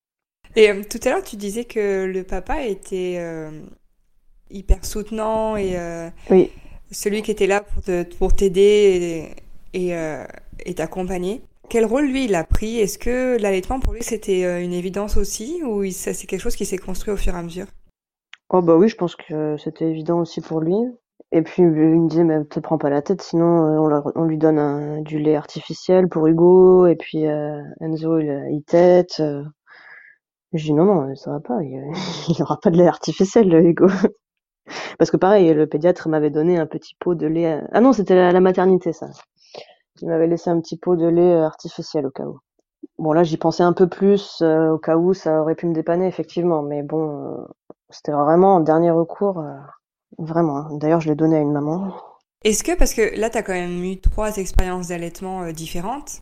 Et 0.55 0.69
euh, 0.69 0.83
tout 0.87 0.99
à 1.03 1.09
l'heure, 1.09 1.23
tu 1.23 1.35
disais 1.35 1.65
que 1.65 2.05
le 2.05 2.23
papa 2.23 2.63
était 2.63 3.15
euh, 3.17 3.51
hyper 4.51 4.85
soutenant 4.85 5.55
et 5.57 5.77
euh, 5.77 6.09
oui. 6.29 6.51
celui 6.91 7.21
qui 7.23 7.31
était 7.31 7.47
là 7.47 7.61
pour 7.61 7.81
te, 7.81 8.03
pour 8.03 8.35
t'aider 8.35 9.33
et, 9.73 9.87
et, 9.87 9.95
euh, 9.95 10.25
et 10.65 10.75
t'accompagner. 10.75 11.41
Quel 11.69 11.85
rôle 11.85 12.05
lui 12.05 12.25
il 12.25 12.35
a 12.35 12.43
pris? 12.43 12.79
Est-ce 12.79 12.97
que 12.97 13.37
l'allaitement 13.39 13.79
pour 13.79 13.93
lui 13.93 14.03
c'était 14.03 14.45
euh, 14.45 14.61
une 14.61 14.73
évidence 14.73 15.17
aussi? 15.17 15.61
Ou 15.63 15.89
c'est 15.91 16.13
quelque 16.27 16.41
chose 16.41 16.55
qui 16.55 16.65
s'est 16.65 16.77
construit 16.77 17.13
au 17.13 17.17
fur 17.17 17.33
et 17.33 17.37
à 17.37 17.43
mesure? 17.43 17.67
oh 18.53 18.61
bah 18.61 18.75
oui 18.75 18.87
je 18.87 18.95
pense 18.95 19.15
que 19.15 19.57
c'était 19.57 19.89
évident 19.89 20.19
aussi 20.19 20.39
pour 20.39 20.61
lui 20.61 20.75
et 21.31 21.41
puis 21.41 21.63
il 21.63 21.67
me 21.67 22.07
disait 22.07 22.23
mais 22.23 22.45
te 22.45 22.59
prends 22.59 22.77
pas 22.77 22.89
la 22.89 23.01
tête 23.01 23.21
sinon 23.21 23.89
euh, 23.89 24.01
on, 24.15 24.23
lui 24.23 24.37
donne 24.37 25.03
du 25.03 25.19
lait 25.19 25.35
artificiel 25.35 26.07
pour 26.07 26.27
Hugo 26.27 26.85
et 26.85 26.95
puis 26.95 27.25
euh, 27.25 27.61
Enzo 27.81 28.19
il, 28.19 28.47
il 28.51 28.63
tète 28.63 29.19
euh. 29.19 29.43
je 30.53 30.65
dis 30.65 30.73
non 30.73 30.85
non 30.85 31.15
ça 31.15 31.31
va 31.31 31.39
pas 31.39 31.61
il 31.63 31.81
y 32.37 32.41
aura 32.41 32.59
pas 32.61 32.69
de 32.69 32.77
lait 32.77 32.87
artificiel 32.87 33.53
Hugo 33.53 33.87
Parce 34.97 35.11
que 35.11 35.17
pareil, 35.17 35.53
le 35.53 35.67
pédiatre 35.67 36.07
m'avait 36.07 36.29
donné 36.29 36.57
un 36.57 36.65
petit 36.65 36.95
pot 36.97 37.15
de 37.15 37.27
lait. 37.27 37.61
Ah 37.73 37.81
non, 37.81 37.91
c'était 37.91 38.17
à 38.17 38.31
la 38.31 38.39
maternité, 38.39 38.93
ça. 38.93 39.07
Il 40.03 40.09
m'avait 40.09 40.27
laissé 40.27 40.49
un 40.49 40.59
petit 40.59 40.77
pot 40.77 40.97
de 40.97 41.07
lait 41.07 41.33
euh, 41.33 41.45
artificiel 41.45 42.05
au 42.05 42.11
cas 42.11 42.25
où. 42.25 42.39
Bon, 42.99 43.13
là, 43.13 43.23
j'y 43.23 43.37
pensais 43.37 43.63
un 43.63 43.71
peu 43.73 43.87
plus 43.87 44.39
euh, 44.41 44.71
au 44.71 44.77
cas 44.77 44.97
où 44.97 45.13
ça 45.13 45.41
aurait 45.41 45.55
pu 45.55 45.65
me 45.65 45.73
dépanner, 45.73 46.05
effectivement. 46.07 46.61
Mais 46.61 46.83
bon, 46.83 47.37
euh, 47.39 47.45
c'était 47.89 48.11
vraiment 48.11 48.55
en 48.55 48.59
dernier 48.59 48.91
recours. 48.91 49.39
euh, 49.39 49.55
vraiment. 50.19 50.57
hein. 50.57 50.67
D'ailleurs, 50.73 50.99
je 51.01 51.07
l'ai 51.09 51.15
donné 51.15 51.37
à 51.37 51.39
une 51.39 51.53
maman. 51.53 51.93
Est-ce 52.43 52.63
que, 52.65 52.77
parce 52.77 52.93
que 52.93 53.17
là, 53.17 53.29
tu 53.29 53.37
as 53.37 53.43
quand 53.43 53.53
même 53.53 53.81
eu 53.83 53.99
trois 54.01 54.35
expériences 54.37 54.89
d'allaitement 54.89 55.49
différentes, 55.53 56.19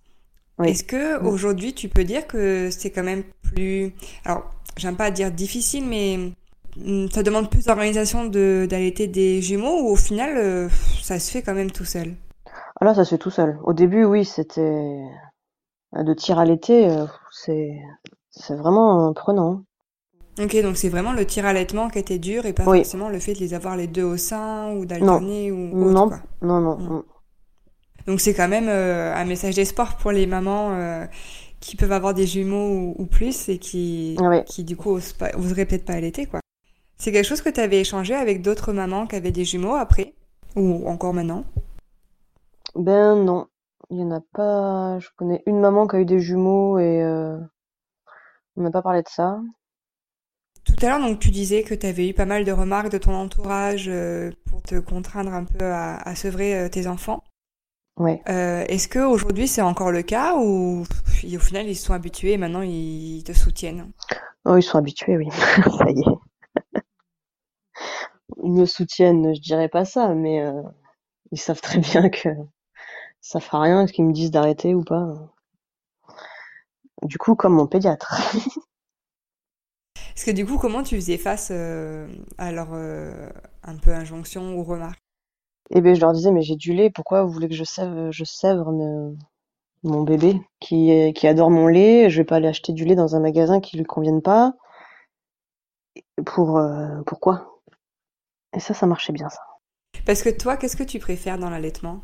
Oui. 0.60 0.70
est-ce 0.70 0.84
que 0.84 1.20
Mm. 1.20 1.28
aujourd'hui 1.28 1.74
tu 1.74 1.90
peux 1.90 2.04
dire 2.04 2.28
que 2.28 2.70
c'est 2.70 2.92
quand 2.92 3.04
même 3.04 3.24
plus... 3.42 3.94
Alors, 4.26 4.44
j'aime 4.78 4.96
pas 4.96 5.10
dire 5.10 5.32
difficile, 5.32 5.86
mais 5.88 6.20
mm, 6.78 7.08
ça 7.10 7.24
demande 7.24 7.50
plus 7.50 7.66
d'organisation 7.66 8.26
de 8.26 8.68
d'allaiter 8.70 9.08
des 9.08 9.42
jumeaux 9.42 9.82
ou 9.82 9.88
au 9.90 9.96
final, 9.96 10.70
ça 11.02 11.18
se 11.20 11.32
fait 11.32 11.42
quand 11.42 11.56
même 11.56 11.72
tout 11.72 11.86
seul? 11.86 12.14
Ah 12.82 12.86
là, 12.86 12.96
ça 12.96 13.06
se 13.06 13.12
fait 13.12 13.18
tout 13.18 13.30
seul. 13.30 13.60
Au 13.64 13.74
début, 13.74 14.04
oui, 14.06 14.26
c'était 14.26 14.62
euh, 15.96 16.04
de 16.04 16.14
tir 16.14 16.40
à 16.40 16.46
l'été. 16.46 16.90
euh, 16.90 17.06
c'est 17.32 17.72
c'est 18.32 18.56
vraiment 18.56 19.14
prenant. 19.14 19.64
Ok, 20.42 20.56
donc 20.64 20.78
c'est 20.78 20.90
vraiment 20.90 21.12
le 21.12 21.26
tir 21.26 21.46
allaitement 21.46 21.90
qui 21.90 22.00
était 22.00 22.18
dur 22.18 22.46
et 22.46 22.54
pas 22.54 22.64
Oui. 22.66 22.80
forcément 22.80 23.10
le 23.10 23.20
fait 23.20 23.34
de 23.34 23.40
les 23.40 23.54
avoir 23.54 23.76
les 23.76 23.88
deux 23.88 24.04
au 24.04 24.18
sein 24.18 24.72
ou 24.74 24.86
d'alterner 24.86 25.52
ou 25.52 25.84
autre, 25.84 25.92
Non, 25.94 26.08
quoi. 26.08 26.20
non, 26.42 26.60
non. 26.62 26.78
Mm. 26.78 26.94
mm. 26.98 27.04
Donc 28.08 28.20
c'est 28.22 28.34
quand 28.34 28.48
même 28.48 28.68
euh, 28.70 29.14
un 29.14 29.26
message 29.26 29.56
d'espoir 29.56 29.98
pour 29.98 30.12
les 30.12 30.26
mamans 30.26 30.72
euh, 30.72 31.06
qui 31.60 31.76
peuvent 31.76 31.92
avoir 31.92 32.14
des 32.16 32.26
jumeaux 32.26 32.70
ou, 32.70 32.96
ou 32.98 33.06
plus 33.06 33.48
et 33.50 33.60
qui, 33.60 34.16
Ah 34.20 34.42
qui 34.42 34.64
du 34.64 34.76
coup 34.76 34.92
osent 34.92 35.14
pas- 35.14 35.36
oseraient 35.38 35.66
peut-être 35.66 35.86
pas 35.86 35.94
allaiter 35.94 36.26
quoi. 36.26 36.40
C'est 36.98 37.12
quelque 37.12 37.28
chose 37.28 37.42
que 37.42 37.50
tu 37.50 37.60
avais 37.60 37.80
échangé 37.82 38.16
avec 38.16 38.42
d'autres 38.42 38.74
mamans 38.74 39.06
qui 39.06 39.18
avaient 39.18 39.32
des 39.32 39.46
jumeaux 39.46 39.76
après 39.76 40.16
ou 40.56 40.88
encore 40.88 41.14
maintenant? 41.14 41.44
Ben 42.76 43.16
non, 43.16 43.48
il 43.90 44.00
y 44.00 44.04
en 44.04 44.12
a 44.12 44.22
pas. 44.34 45.00
Je 45.00 45.10
connais 45.16 45.44
une 45.46 45.60
maman 45.60 45.88
qui 45.88 45.96
a 45.98 46.00
eu 46.00 46.06
des 46.06 46.20
jumeaux 46.20 46.80
et 46.80 47.04
euh, 47.04 47.38
on 48.56 48.62
n'a 48.64 48.72
pas 48.72 48.82
parlé 48.82 49.02
de 49.02 49.10
ça. 49.10 49.40
Tout 50.64 50.76
à 50.82 50.90
l'heure 50.90 51.00
donc 51.00 51.20
tu 51.20 51.32
disais 51.32 51.64
que 51.64 51.74
tu 51.74 51.86
avais 51.86 52.10
eu 52.10 52.14
pas 52.14 52.26
mal 52.26 52.46
de 52.46 52.52
remarques 52.52 52.92
de 52.92 52.98
ton 52.98 53.14
entourage 53.14 53.88
euh, 53.90 54.32
pour 54.46 54.62
te 54.62 54.80
contraindre 54.80 55.34
un 55.34 55.44
peu 55.44 55.66
à, 55.66 55.98
à 55.98 56.16
sevrer 56.16 56.56
euh, 56.56 56.70
tes 56.70 56.88
enfants. 56.88 57.24
Ouais. 57.98 58.22
Est-ce 58.26 58.88
que 58.88 59.00
aujourd'hui 59.00 59.48
c'est 59.48 59.62
encore 59.62 59.92
le 59.92 60.02
cas 60.02 60.36
ou 60.38 60.84
au 60.84 61.40
final 61.40 61.68
ils 61.68 61.76
se 61.76 61.86
sont 61.86 61.94
habitués 61.94 62.34
et 62.34 62.38
maintenant 62.38 62.62
ils 62.62 63.24
te 63.24 63.34
soutiennent? 63.34 63.92
Oh, 64.46 64.56
ils 64.56 64.64
sont 64.64 64.78
habitués, 64.78 65.18
oui. 65.18 65.28
Ça 65.32 65.90
y 65.90 66.00
est. 66.00 66.82
Ils 68.44 68.52
me 68.52 68.66
soutiennent, 68.66 69.36
je 69.36 69.42
dirais 69.42 69.70
pas 69.70 69.86
ça, 69.86 70.16
mais 70.16 70.42
ils 71.32 71.40
savent 71.40 71.62
très 71.62 71.80
bien 71.80 72.10
que 72.10 72.30
ça 73.22 73.40
fera 73.40 73.62
rien 73.62 73.86
qu'ils 73.86 74.04
me 74.06 74.12
disent 74.12 74.32
d'arrêter 74.32 74.76
ou 74.76 74.84
pas? 74.84 75.16
Du 77.04 77.20
coup, 77.20 77.36
comme 77.36 77.54
mon 77.54 77.68
pédiatre. 77.68 78.12
Parce 79.96 80.24
que 80.24 80.32
du 80.32 80.46
coup, 80.46 80.58
comment 80.58 80.84
tu 80.84 80.96
faisais 80.96 81.18
face 81.18 81.50
euh, 81.52 82.08
à 82.38 82.52
leur 82.54 82.70
euh, 82.74 83.30
un 83.64 83.76
peu 83.78 83.94
injonction 83.94 84.56
ou 84.58 84.64
remarques? 84.64 85.00
Et 85.72 85.82
ben 85.82 85.96
je 85.96 86.02
leur 86.02 86.14
disais, 86.14 86.32
mais 86.32 86.44
j'ai 86.44 86.56
du 86.56 86.72
lait, 86.74 86.92
pourquoi 86.92 87.24
vous 87.24 87.32
voulez 87.32 87.50
que 87.50 87.56
je 87.56 87.64
sève, 87.64 88.12
je 88.12 88.24
sèvre 88.24 88.72
me- 88.72 89.16
mon 89.84 90.04
bébé 90.04 90.42
qui, 90.60 90.92
est- 90.92 91.14
qui 91.14 91.28
adore 91.28 91.52
mon 91.52 91.68
lait, 91.68 92.10
je 92.10 92.18
vais 92.20 92.26
pas 92.26 92.38
aller 92.38 92.48
acheter 92.50 92.74
du 92.74 92.86
lait 92.86 92.96
dans 92.96 93.16
un 93.16 93.22
magasin 93.22 93.60
qui 93.62 93.78
lui 93.78 93.86
convienne 93.86 94.22
pas. 94.22 94.54
Pour 96.26 96.58
euh, 96.58 97.04
pourquoi? 97.06 97.60
Et 98.54 98.62
ça, 98.62 98.74
ça 98.74 98.88
marchait 98.88 99.12
bien, 99.14 99.28
ça. 99.30 99.42
Parce 100.06 100.22
que 100.22 100.30
toi, 100.30 100.58
qu'est-ce 100.58 100.78
que 100.78 100.84
tu 100.84 101.00
préfères 101.00 101.40
dans 101.40 101.50
l'allaitement? 101.50 102.04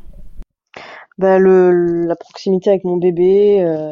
Bah, 1.18 1.40
le, 1.40 2.06
la 2.06 2.14
proximité 2.14 2.70
avec 2.70 2.84
mon 2.84 2.96
bébé, 2.96 3.60
euh, 3.64 3.90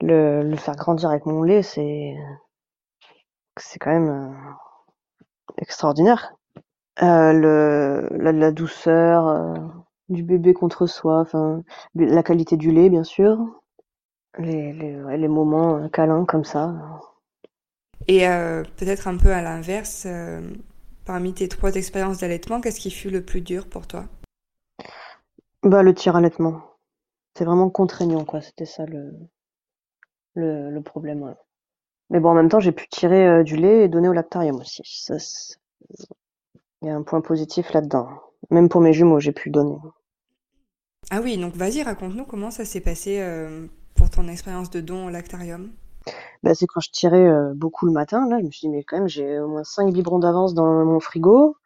le, 0.00 0.56
faire 0.56 0.74
grandir 0.74 1.10
avec 1.10 1.26
mon 1.26 1.42
lait, 1.42 1.62
c'est, 1.62 2.16
c'est 3.58 3.78
quand 3.78 3.90
même 3.90 4.08
euh, 4.08 4.52
extraordinaire. 5.58 6.34
Euh, 7.02 7.32
le, 7.34 8.08
la, 8.32 8.52
douceur, 8.52 9.54
du 10.08 10.22
bébé 10.22 10.54
contre 10.54 10.86
soi, 10.86 11.26
la 11.94 12.22
qualité 12.22 12.56
du 12.56 12.70
lait, 12.70 12.88
bien 12.88 13.04
sûr, 13.04 13.38
les, 14.38 14.72
les, 14.72 15.28
moments 15.28 15.88
câlins 15.90 16.24
comme 16.24 16.44
ça. 16.44 16.74
Et 18.08 18.20
peut-être 18.78 19.08
un 19.08 19.18
peu 19.18 19.32
à 19.32 19.42
l'inverse, 19.42 20.06
parmi 21.04 21.34
tes 21.34 21.48
trois 21.48 21.74
expériences 21.74 22.18
d'allaitement, 22.18 22.62
qu'est-ce 22.62 22.80
qui 22.80 22.90
fut 22.90 23.10
le 23.10 23.22
plus 23.22 23.42
dur 23.42 23.66
pour 23.66 23.86
toi? 23.86 24.06
Bah 25.64 25.82
le 25.82 25.92
tir 25.92 26.14
allaitement. 26.14 26.62
C'est 27.36 27.44
vraiment 27.44 27.70
contraignant, 27.70 28.24
quoi. 28.24 28.40
C'était 28.40 28.66
ça 28.66 28.86
le, 28.86 29.12
le, 30.34 30.70
le 30.70 30.82
problème. 30.82 31.34
Mais 32.10 32.20
bon, 32.20 32.30
en 32.30 32.34
même 32.34 32.48
temps, 32.48 32.60
j'ai 32.60 32.72
pu 32.72 32.88
tirer 32.88 33.26
euh, 33.26 33.42
du 33.42 33.56
lait 33.56 33.84
et 33.84 33.88
donner 33.88 34.08
au 34.08 34.12
lactarium 34.12 34.56
aussi. 34.56 34.82
Ça, 34.84 35.16
il 36.82 36.88
y 36.88 36.90
a 36.90 36.94
un 36.94 37.02
point 37.02 37.22
positif 37.22 37.72
là-dedans. 37.72 38.10
Même 38.50 38.68
pour 38.68 38.82
mes 38.82 38.92
jumeaux, 38.92 39.18
j'ai 39.20 39.32
pu 39.32 39.48
donner. 39.48 39.78
Ah 41.10 41.20
oui, 41.22 41.38
donc 41.38 41.54
vas-y, 41.54 41.82
raconte-nous 41.84 42.24
comment 42.24 42.50
ça 42.50 42.64
s'est 42.64 42.80
passé 42.80 43.20
euh, 43.20 43.68
pour 43.94 44.10
ton 44.10 44.26
expérience 44.26 44.70
de 44.70 44.80
don 44.80 45.06
au 45.06 45.10
lactarium. 45.10 45.70
Bah, 46.42 46.54
c'est 46.54 46.66
quand 46.66 46.80
je 46.80 46.90
tirais 46.90 47.26
euh, 47.28 47.52
beaucoup 47.54 47.86
le 47.86 47.92
matin, 47.92 48.28
là, 48.28 48.38
je 48.40 48.44
me 48.44 48.50
suis 48.50 48.66
dit, 48.66 48.68
mais 48.68 48.82
quand 48.84 48.98
même, 48.98 49.08
j'ai 49.08 49.38
au 49.40 49.48
moins 49.48 49.64
5 49.64 49.92
biberons 49.92 50.18
d'avance 50.18 50.54
dans 50.54 50.84
mon 50.84 51.00
frigo. 51.00 51.56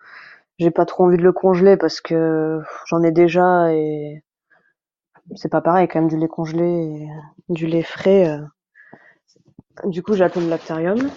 J'ai 0.59 0.71
pas 0.71 0.87
trop 0.87 1.05
envie 1.05 1.19
de 1.19 1.23
le 1.23 1.33
congeler 1.33 1.77
parce 1.77 2.01
que 2.01 2.61
j'en 2.87 3.03
ai 3.03 3.13
déjà 3.13 3.73
et 3.75 4.23
c'est 5.35 5.51
pas 5.51 5.61
pareil 5.61 5.89
quand 5.89 6.01
même 6.01 6.09
du 6.09 6.17
lait 6.17 6.29
congelé 6.29 6.65
et 6.65 7.53
du 7.53 7.67
lait 7.67 7.83
frais. 7.83 8.29
Euh. 8.29 8.43
Du 9.85 10.03
coup, 10.03 10.15
j'ai 10.15 10.25
appelé 10.25 10.45
le 10.45 10.51
lactarium 10.51 11.11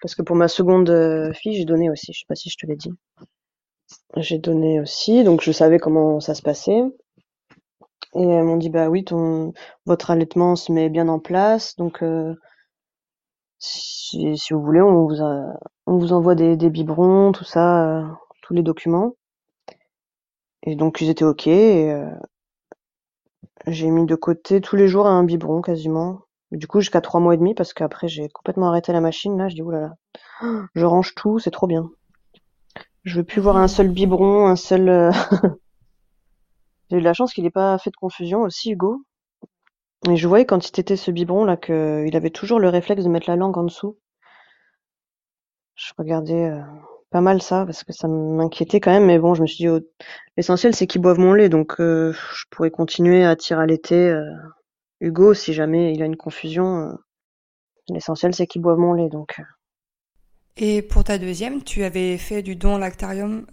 parce 0.00 0.14
que 0.14 0.22
pour 0.22 0.36
ma 0.36 0.48
seconde 0.48 0.90
euh, 0.90 1.32
fille, 1.32 1.54
j'ai 1.54 1.64
donné 1.64 1.90
aussi. 1.90 2.12
Je 2.12 2.20
sais 2.20 2.26
pas 2.28 2.34
si 2.34 2.50
je 2.50 2.56
te 2.56 2.66
l'ai 2.66 2.76
dit. 2.76 2.92
J'ai 4.16 4.38
donné 4.38 4.80
aussi, 4.80 5.24
donc 5.24 5.42
je 5.42 5.52
savais 5.52 5.78
comment 5.78 6.20
ça 6.20 6.34
se 6.34 6.42
passait. 6.42 6.82
Et 8.14 8.22
elles 8.22 8.44
m'ont 8.44 8.56
dit 8.56 8.70
bah 8.70 8.88
oui, 8.88 9.04
ton 9.04 9.52
votre 9.84 10.10
allaitement 10.10 10.56
se 10.56 10.72
met 10.72 10.88
bien 10.88 11.08
en 11.08 11.18
place, 11.18 11.76
donc 11.76 12.02
euh, 12.02 12.34
si, 13.58 14.36
si, 14.36 14.54
vous 14.54 14.62
voulez, 14.62 14.80
on 14.80 15.06
vous, 15.06 15.20
on 15.86 15.98
vous 15.98 16.12
envoie 16.12 16.34
des, 16.34 16.56
des 16.56 16.70
biberons, 16.70 17.32
tout 17.32 17.44
ça, 17.44 18.18
tous 18.46 18.54
les 18.54 18.62
documents. 18.62 19.16
Et 20.62 20.76
donc 20.76 21.00
ils 21.00 21.10
étaient 21.10 21.24
ok. 21.24 21.46
Et, 21.48 21.92
j'ai 23.66 23.90
mis 23.90 24.06
de 24.06 24.14
côté 24.14 24.60
tous 24.60 24.76
les 24.76 24.86
jours 24.86 25.06
un 25.06 25.24
biberon 25.24 25.60
quasiment. 25.60 26.20
Du 26.52 26.68
coup, 26.68 26.80
jusqu'à 26.80 27.00
trois 27.00 27.18
mois 27.20 27.34
et 27.34 27.36
demi, 27.36 27.54
parce 27.54 27.72
qu'après, 27.72 28.06
j'ai 28.06 28.28
complètement 28.28 28.68
arrêté 28.68 28.92
la 28.92 29.00
machine. 29.00 29.36
Là, 29.36 29.48
je 29.48 29.56
dis, 29.56 29.62
oulala, 29.62 29.96
je 30.74 30.84
range 30.84 31.14
tout, 31.16 31.40
c'est 31.40 31.50
trop 31.50 31.66
bien. 31.66 31.90
Je 33.02 33.18
veux 33.18 33.24
plus 33.24 33.40
voir 33.40 33.56
un 33.56 33.66
seul 33.66 33.88
biberon, 33.88 34.46
un 34.46 34.54
seul. 34.54 34.88
Euh, 34.88 35.10
j'ai 36.90 36.98
eu 36.98 37.00
de 37.00 37.04
la 37.04 37.14
chance 37.14 37.32
qu'il 37.32 37.42
n'ait 37.42 37.50
pas 37.50 37.76
fait 37.78 37.90
de 37.90 37.96
confusion 37.96 38.42
aussi, 38.42 38.70
Hugo. 38.70 39.02
Et 40.08 40.16
je 40.16 40.28
voyais 40.28 40.46
quand 40.46 40.68
il 40.68 40.80
était 40.80 40.96
ce 40.96 41.10
biberon 41.10 41.44
là 41.44 41.56
qu'il 41.56 42.14
avait 42.14 42.30
toujours 42.30 42.60
le 42.60 42.68
réflexe 42.68 43.02
de 43.02 43.08
mettre 43.08 43.28
la 43.28 43.36
langue 43.36 43.58
en 43.58 43.64
dessous. 43.64 43.98
Je 45.74 45.92
regardais 45.98 46.50
euh, 46.50 46.62
pas 47.10 47.20
mal 47.20 47.42
ça 47.42 47.64
parce 47.64 47.84
que 47.84 47.92
ça 47.92 48.08
m'inquiétait 48.08 48.80
quand 48.80 48.90
même, 48.90 49.06
mais 49.06 49.18
bon, 49.18 49.34
je 49.34 49.42
me 49.42 49.46
suis 49.46 49.64
dit, 49.64 49.68
oh, 49.68 49.80
l'essentiel 50.36 50.74
c'est 50.74 50.86
qu'ils 50.86 51.00
boivent 51.00 51.18
mon 51.18 51.32
lait, 51.32 51.48
donc 51.48 51.80
euh, 51.80 52.12
je 52.12 52.44
pourrais 52.50 52.70
continuer 52.70 53.24
à 53.24 53.36
tirer 53.36 53.62
à 53.62 53.66
l'été 53.66 53.94
euh, 53.94 54.24
Hugo 55.00 55.34
si 55.34 55.52
jamais 55.52 55.92
il 55.92 56.02
a 56.02 56.06
une 56.06 56.16
confusion. 56.16 56.80
Euh, 56.80 56.92
l'essentiel 57.88 58.34
c'est 58.34 58.46
qu'ils 58.46 58.62
boivent 58.62 58.78
mon 58.78 58.94
lait, 58.94 59.08
donc. 59.08 59.36
Et 60.56 60.82
pour 60.82 61.04
ta 61.04 61.18
deuxième, 61.18 61.62
tu 61.62 61.84
avais 61.84 62.16
fait 62.16 62.42
du 62.42 62.56
don 62.56 62.78
lactarium, 62.78 63.46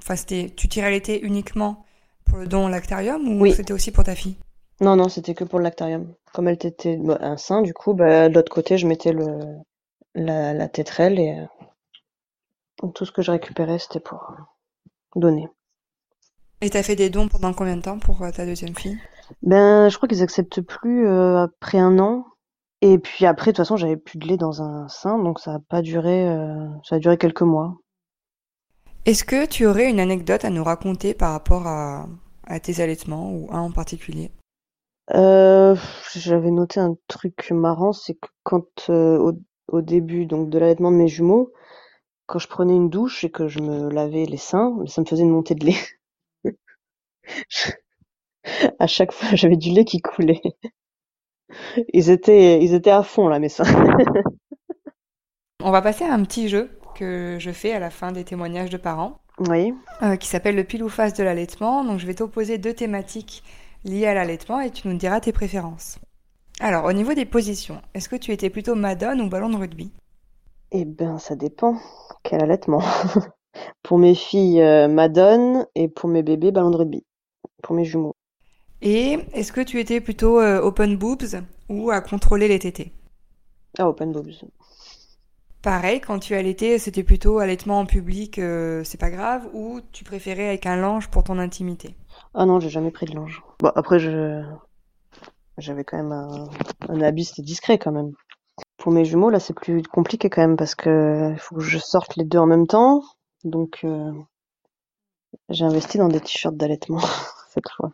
enfin 0.00 0.16
c'était, 0.16 0.50
tu 0.56 0.68
tirais 0.68 0.86
à 0.86 0.90
l'été 0.90 1.20
uniquement 1.22 1.84
pour 2.24 2.38
le 2.38 2.46
don 2.46 2.68
lactarium 2.68 3.40
ou 3.40 3.46
c'était 3.52 3.74
aussi 3.74 3.92
pour 3.92 4.04
ta 4.04 4.14
fille? 4.14 4.36
Non, 4.80 4.96
non, 4.96 5.10
c'était 5.10 5.34
que 5.34 5.44
pour 5.44 5.58
le 5.58 5.64
lactarium. 5.64 6.14
Comme 6.32 6.48
elle 6.48 6.54
était 6.54 6.96
bah, 6.96 7.18
un 7.20 7.36
sein, 7.36 7.60
du 7.60 7.74
coup, 7.74 7.92
bah, 7.92 8.30
de 8.30 8.34
l'autre 8.34 8.50
côté, 8.50 8.78
je 8.78 8.86
mettais 8.86 9.12
le 9.12 9.26
la, 10.14 10.54
la 10.54 10.68
tétrelle 10.68 11.18
et 11.18 11.36
tout 12.88 13.04
ce 13.04 13.12
que 13.12 13.22
je 13.22 13.30
récupérais, 13.30 13.78
c'était 13.78 14.00
pour 14.00 14.34
donner. 15.16 15.48
Et 16.62 16.68
t'as 16.68 16.82
fait 16.82 16.96
des 16.96 17.08
dons 17.08 17.28
pendant 17.28 17.54
combien 17.54 17.76
de 17.76 17.82
temps 17.82 17.98
pour 17.98 18.22
euh, 18.22 18.30
ta 18.30 18.44
deuxième 18.44 18.74
fille? 18.74 18.98
Ben, 19.42 19.88
je 19.88 19.96
crois 19.96 20.08
qu'ils 20.08 20.22
acceptent 20.22 20.60
plus 20.60 21.06
euh, 21.06 21.38
après 21.38 21.78
un 21.78 21.98
an. 21.98 22.26
Et 22.82 22.98
puis 22.98 23.26
après, 23.26 23.52
de 23.52 23.56
toute 23.56 23.64
façon, 23.64 23.76
j'avais 23.76 23.96
plus 23.96 24.18
de 24.18 24.26
lait 24.26 24.36
dans 24.36 24.62
un 24.62 24.88
sein, 24.88 25.18
donc 25.18 25.38
ça 25.38 25.54
a 25.54 25.58
pas 25.58 25.80
duré. 25.80 26.28
Euh, 26.28 26.68
ça 26.84 26.96
a 26.96 26.98
duré 26.98 27.16
quelques 27.16 27.42
mois. 27.42 27.76
Est-ce 29.06 29.24
que 29.24 29.46
tu 29.46 29.66
aurais 29.66 29.88
une 29.88 30.00
anecdote 30.00 30.44
à 30.44 30.50
nous 30.50 30.64
raconter 30.64 31.14
par 31.14 31.32
rapport 31.32 31.66
à, 31.66 32.06
tes 32.62 32.82
allaitements 32.82 33.32
ou 33.32 33.48
un 33.50 33.60
en 33.60 33.70
particulier? 33.70 34.30
J'avais 35.12 36.50
noté 36.50 36.80
un 36.80 36.96
truc 37.08 37.50
marrant, 37.50 37.92
c'est 37.92 38.14
que 38.14 38.28
quand 38.42 38.90
au, 38.90 39.32
au, 39.68 39.80
début 39.80 40.26
donc 40.26 40.50
de 40.50 40.58
l'allaitement 40.58 40.90
de 40.90 40.96
mes 40.96 41.08
jumeaux, 41.08 41.52
quand 42.30 42.38
je 42.38 42.46
prenais 42.46 42.76
une 42.76 42.90
douche 42.90 43.24
et 43.24 43.30
que 43.30 43.48
je 43.48 43.58
me 43.58 43.90
lavais 43.90 44.24
les 44.24 44.36
seins, 44.36 44.72
ça 44.86 45.00
me 45.00 45.06
faisait 45.06 45.24
une 45.24 45.30
montée 45.30 45.56
de 45.56 45.66
lait. 45.66 46.44
à 48.78 48.86
chaque 48.86 49.10
fois, 49.10 49.34
j'avais 49.34 49.56
du 49.56 49.70
lait 49.70 49.84
qui 49.84 50.00
coulait. 50.00 50.40
Ils 51.92 52.08
étaient, 52.08 52.62
ils 52.62 52.72
étaient 52.72 52.92
à 52.92 53.02
fond 53.02 53.26
là, 53.26 53.40
mes 53.40 53.48
seins. 53.48 53.64
On 55.64 55.72
va 55.72 55.82
passer 55.82 56.04
à 56.04 56.14
un 56.14 56.22
petit 56.22 56.48
jeu 56.48 56.70
que 56.94 57.36
je 57.40 57.50
fais 57.50 57.72
à 57.72 57.80
la 57.80 57.90
fin 57.90 58.12
des 58.12 58.22
témoignages 58.22 58.70
de 58.70 58.76
parents. 58.76 59.18
Oui. 59.48 59.74
Euh, 60.02 60.14
qui 60.14 60.28
s'appelle 60.28 60.54
le 60.54 60.62
pile 60.62 60.84
ou 60.84 60.88
face 60.88 61.14
de 61.14 61.24
l'allaitement. 61.24 61.84
Donc 61.84 61.98
je 61.98 62.06
vais 62.06 62.14
t'opposer 62.14 62.58
deux 62.58 62.74
thématiques 62.74 63.42
liées 63.82 64.06
à 64.06 64.14
l'allaitement 64.14 64.60
et 64.60 64.70
tu 64.70 64.86
nous 64.86 64.96
diras 64.96 65.18
tes 65.18 65.32
préférences. 65.32 65.98
Alors, 66.60 66.84
au 66.84 66.92
niveau 66.92 67.12
des 67.12 67.24
positions, 67.24 67.82
est-ce 67.94 68.08
que 68.08 68.14
tu 68.14 68.30
étais 68.30 68.50
plutôt 68.50 68.76
madone 68.76 69.20
ou 69.20 69.28
ballon 69.28 69.48
de 69.48 69.56
rugby? 69.56 69.90
Eh 70.72 70.84
ben, 70.84 71.18
ça 71.18 71.36
dépend. 71.36 71.76
Quel 72.24 72.42
allaitement? 72.42 72.82
Pour 73.82 73.98
mes 73.98 74.14
filles, 74.14 74.62
euh, 74.62 74.88
Madone 74.88 75.66
et 75.74 75.88
pour 75.88 76.08
mes 76.08 76.22
bébés, 76.22 76.52
ballon 76.52 76.70
de 76.70 76.76
rugby. 76.76 77.04
Pour 77.62 77.76
mes 77.76 77.84
jumeaux. 77.84 78.16
Et 78.82 79.18
est-ce 79.32 79.52
que 79.52 79.62
tu 79.62 79.80
étais 79.80 80.02
plutôt 80.02 80.38
euh, 80.38 80.60
open 80.60 80.96
boobs 80.98 81.42
ou 81.70 81.90
à 81.90 82.02
contrôler 82.02 82.46
les 82.46 82.58
tétés? 82.58 82.92
Ah, 83.78 83.88
open 83.88 84.12
boobs. 84.12 84.44
Pareil, 85.62 86.02
quand 86.02 86.18
tu 86.18 86.34
allaitais, 86.34 86.78
c'était 86.78 87.02
plutôt 87.02 87.38
allaitement 87.38 87.78
en 87.80 87.86
public, 87.86 88.38
euh, 88.38 88.84
c'est 88.84 89.00
pas 89.00 89.10
grave, 89.10 89.48
ou 89.54 89.80
tu 89.90 90.04
préférais 90.04 90.48
avec 90.48 90.66
un 90.66 90.76
linge 90.76 91.08
pour 91.08 91.24
ton 91.24 91.38
intimité? 91.38 91.94
Ah 92.34 92.44
non, 92.44 92.58
j'ai 92.58 92.70
jamais 92.70 92.90
pris 92.90 93.06
de 93.06 93.14
linge. 93.14 93.40
Bon, 93.60 93.70
après, 93.76 94.00
je... 94.00 94.42
j'avais 95.58 95.84
quand 95.84 95.96
même 95.96 96.12
un, 96.12 96.48
un 96.88 97.00
habit, 97.02 97.24
c'était 97.24 97.42
discret 97.42 97.78
quand 97.78 97.92
même. 97.92 98.14
Pour 98.80 98.92
mes 98.92 99.04
jumeaux, 99.04 99.28
là, 99.28 99.38
c'est 99.38 99.52
plus 99.52 99.82
compliqué 99.82 100.30
quand 100.30 100.40
même 100.40 100.56
parce 100.56 100.74
que 100.74 101.32
il 101.32 101.38
faut 101.38 101.56
que 101.56 101.60
je 101.60 101.76
sorte 101.76 102.16
les 102.16 102.24
deux 102.24 102.38
en 102.38 102.46
même 102.46 102.66
temps. 102.66 103.02
Donc, 103.44 103.80
euh, 103.84 104.10
j'ai 105.50 105.66
investi 105.66 105.98
dans 105.98 106.08
des 106.08 106.18
t-shirts 106.18 106.56
d'allaitement 106.56 107.02
cette 107.50 107.68
fois. 107.76 107.92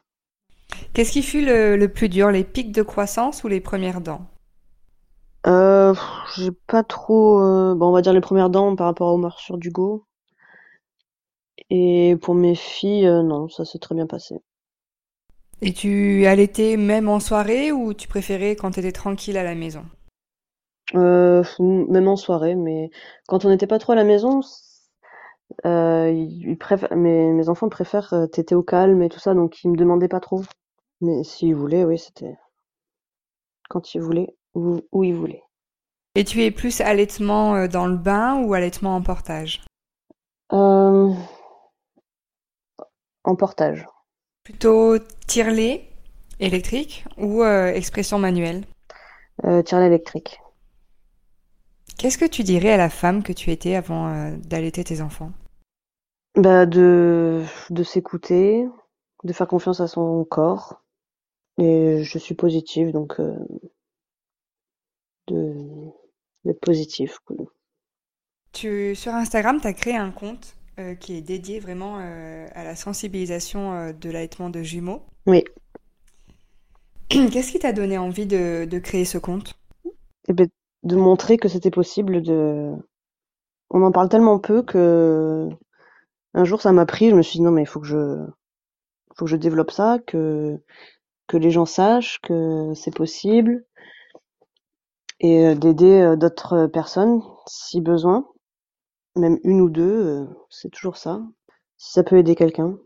Qu'est-ce 0.92 1.10
qui 1.10 1.22
fut 1.22 1.44
le, 1.44 1.86
plus 1.88 2.08
dur, 2.08 2.30
les 2.30 2.44
pics 2.44 2.70
de 2.70 2.82
croissance 2.82 3.42
ou 3.42 3.48
les 3.48 3.60
premières 3.60 4.00
dents? 4.00 4.26
Euh, 5.48 5.92
J'ai 6.36 6.52
pas 6.52 6.84
trop. 6.84 7.40
Euh, 7.40 7.74
bon, 7.74 7.88
on 7.88 7.92
va 7.92 8.00
dire 8.00 8.12
les 8.12 8.20
premières 8.20 8.50
dents 8.50 8.76
par 8.76 8.86
rapport 8.86 9.12
aux 9.12 9.18
morsures 9.18 9.58
d'Hugo. 9.58 10.06
Et 11.68 12.16
pour 12.22 12.36
mes 12.36 12.54
filles, 12.54 13.06
non, 13.24 13.48
ça 13.48 13.64
s'est 13.64 13.80
très 13.80 13.96
bien 13.96 14.06
passé. 14.06 14.36
Et 15.62 15.72
tu 15.72 16.26
allaitais 16.26 16.76
même 16.76 17.08
en 17.08 17.18
soirée 17.18 17.72
ou 17.72 17.92
tu 17.92 18.06
préférais 18.06 18.54
quand 18.54 18.70
tu 18.70 18.78
étais 18.78 18.92
tranquille 18.92 19.36
à 19.36 19.42
la 19.42 19.56
maison? 19.56 19.84
Euh, 20.94 21.42
même 21.58 22.08
en 22.08 22.16
soirée, 22.16 22.54
mais 22.54 22.90
quand 23.26 23.44
on 23.44 23.48
n'était 23.48 23.66
pas 23.66 23.78
trop 23.78 23.92
à 23.92 23.96
la 23.96 24.04
maison, 24.04 24.40
euh, 25.64 26.10
ils 26.10 26.56
mes, 26.96 27.32
mes 27.32 27.48
enfants 27.48 27.68
préfèrent 27.68 28.12
euh, 28.12 28.26
téter 28.26 28.54
au 28.54 28.62
calme 28.62 29.02
et 29.02 29.08
tout 29.08 29.18
ça, 29.18 29.34
donc 29.34 29.64
ils 29.64 29.70
me 29.70 29.76
demandaient 29.76 30.08
pas 30.08 30.20
trop. 30.20 30.42
Mais 31.00 31.24
s'ils 31.24 31.54
voulaient, 31.54 31.84
oui, 31.84 31.98
c'était 31.98 32.36
quand 33.68 33.94
ils 33.94 34.00
voulaient, 34.00 34.34
où, 34.54 34.80
où 34.92 35.04
ils 35.04 35.14
voulaient. 35.14 35.42
Et 36.14 36.24
tu 36.24 36.42
es 36.42 36.50
plus 36.50 36.80
allaitement 36.80 37.56
euh, 37.56 37.68
dans 37.68 37.86
le 37.86 37.96
bain 37.96 38.42
ou 38.42 38.54
allaitement 38.54 38.94
en 38.96 39.02
portage? 39.02 39.64
En 40.50 41.16
portage. 43.36 43.86
Plutôt 44.44 44.98
tire-lait 45.26 45.90
électrique 46.38 47.04
ou 47.18 47.42
expression 47.44 48.18
manuelle? 48.18 48.64
Euh, 49.44 49.62
Tire-lait 49.62 49.88
électrique. 49.88 50.40
Qu'est-ce 51.98 52.18
que 52.18 52.26
tu 52.26 52.42
dirais 52.42 52.72
à 52.72 52.76
la 52.76 52.90
femme 52.90 53.22
que 53.22 53.32
tu 53.32 53.50
étais 53.50 53.74
avant 53.74 54.08
euh, 54.08 54.36
d'allaiter 54.36 54.84
tes 54.84 55.00
enfants? 55.00 55.32
Bah 56.34 56.66
de, 56.66 57.42
de 57.70 57.82
s'écouter, 57.82 58.66
de 59.24 59.32
faire 59.32 59.48
confiance 59.48 59.80
à 59.80 59.88
son 59.88 60.24
corps. 60.24 60.82
Et 61.58 62.02
je 62.02 62.18
suis 62.18 62.34
positive, 62.34 62.92
donc 62.92 63.18
euh, 63.18 63.34
de 65.28 65.54
d'être 66.44 66.60
positif. 66.60 67.18
Tu, 68.52 68.94
sur 68.94 69.14
Instagram, 69.14 69.60
tu 69.60 69.66
as 69.66 69.72
créé 69.72 69.96
un 69.96 70.10
compte 70.10 70.54
qui 71.00 71.16
est 71.16 71.22
dédié 71.22 71.58
vraiment 71.58 71.96
à 71.96 72.62
la 72.62 72.76
sensibilisation 72.76 73.92
de 73.98 74.10
l'allaitement 74.10 74.50
de 74.50 74.62
jumeaux. 74.62 75.02
Oui. 75.26 75.42
Qu'est-ce 77.08 77.50
qui 77.52 77.58
t'a 77.58 77.72
donné 77.72 77.98
envie 77.98 78.26
de, 78.26 78.66
de 78.70 78.78
créer 78.78 79.06
ce 79.06 79.16
compte? 79.18 79.54
Eh 80.28 80.32
ben, 80.32 80.48
De 80.86 80.96
montrer 80.96 81.36
que 81.36 81.48
c'était 81.48 81.70
possible 81.70 82.22
de... 82.22 82.72
On 83.70 83.82
en 83.82 83.90
parle 83.90 84.08
tellement 84.08 84.38
peu 84.38 84.62
que 84.62 85.48
un 86.34 86.44
jour 86.44 86.62
ça 86.62 86.70
m'a 86.70 86.86
pris, 86.86 87.10
je 87.10 87.16
me 87.16 87.22
suis 87.22 87.38
dit 87.38 87.42
non 87.42 87.50
mais 87.50 87.62
il 87.62 87.66
faut 87.66 87.80
que 87.80 87.86
je 87.88 88.24
faut 89.16 89.24
que 89.24 89.30
je 89.30 89.36
développe 89.36 89.72
ça, 89.72 89.98
que 90.06 90.62
que 91.26 91.36
les 91.36 91.50
gens 91.50 91.66
sachent 91.66 92.20
que 92.20 92.72
c'est 92.74 92.94
possible 92.94 93.64
et 95.18 95.56
d'aider 95.56 96.14
d'autres 96.16 96.68
personnes 96.68 97.20
si 97.48 97.80
besoin, 97.80 98.28
même 99.16 99.38
une 99.42 99.60
ou 99.60 99.70
deux, 99.70 100.28
c'est 100.50 100.70
toujours 100.70 100.96
ça. 100.96 101.20
Si 101.78 101.92
ça 101.92 102.04
peut 102.04 102.18
aider 102.18 102.36
quelqu'un. 102.36 102.78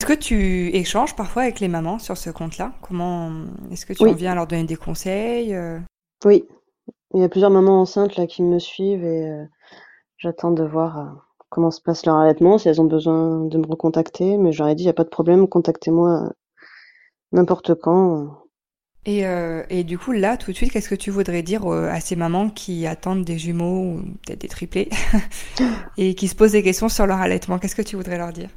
Est-ce 0.00 0.08
que 0.08 0.18
tu 0.18 0.74
échanges 0.74 1.14
parfois 1.14 1.42
avec 1.42 1.60
les 1.60 1.68
mamans 1.68 2.00
sur 2.00 2.16
ce 2.16 2.30
compte-là? 2.30 2.74
Comment 2.82 3.30
est-ce 3.70 3.86
que 3.86 3.92
tu 3.92 4.08
en 4.08 4.12
viens 4.12 4.32
à 4.32 4.34
leur 4.34 4.48
donner 4.48 4.64
des 4.64 4.76
conseils 4.76 5.56
Oui, 6.24 6.48
il 7.14 7.20
y 7.20 7.24
a 7.24 7.28
plusieurs 7.28 7.50
mamans 7.50 7.80
enceintes 7.80 8.16
là 8.16 8.26
qui 8.26 8.42
me 8.42 8.58
suivent 8.58 9.04
et 9.04 9.30
j'attends 10.18 10.50
de 10.50 10.64
voir 10.64 11.34
comment 11.54 11.70
se 11.70 11.80
passe 11.80 12.04
leur 12.04 12.16
allaitement, 12.16 12.58
si 12.58 12.68
elles 12.68 12.80
ont 12.80 12.86
besoin 12.86 13.44
de 13.44 13.58
me 13.58 13.66
recontacter. 13.66 14.36
Mais 14.36 14.52
j'aurais 14.52 14.74
dit, 14.74 14.82
il 14.82 14.86
n'y 14.86 14.90
a 14.90 14.94
pas 14.94 15.04
de 15.04 15.08
problème, 15.08 15.46
contactez-moi 15.46 16.32
n'importe 17.30 17.74
quand. 17.74 18.44
Et, 19.06 19.26
euh, 19.26 19.62
et, 19.68 19.84
du 19.84 19.98
coup, 19.98 20.12
là, 20.12 20.36
tout 20.36 20.50
de 20.50 20.56
suite, 20.56 20.72
qu'est-ce 20.72 20.88
que 20.88 20.94
tu 20.94 21.10
voudrais 21.10 21.42
dire 21.42 21.70
euh, 21.70 21.88
à 21.90 22.00
ces 22.00 22.16
mamans 22.16 22.48
qui 22.48 22.86
attendent 22.86 23.24
des 23.24 23.38
jumeaux 23.38 23.96
ou 23.96 24.02
peut-être 24.24 24.40
des 24.40 24.48
triplés 24.48 24.88
et 25.98 26.14
qui 26.14 26.26
se 26.26 26.34
posent 26.34 26.52
des 26.52 26.62
questions 26.62 26.88
sur 26.88 27.06
leur 27.06 27.18
allaitement? 27.18 27.58
Qu'est-ce 27.58 27.76
que 27.76 27.82
tu 27.82 27.96
voudrais 27.96 28.16
leur 28.16 28.32
dire? 28.32 28.48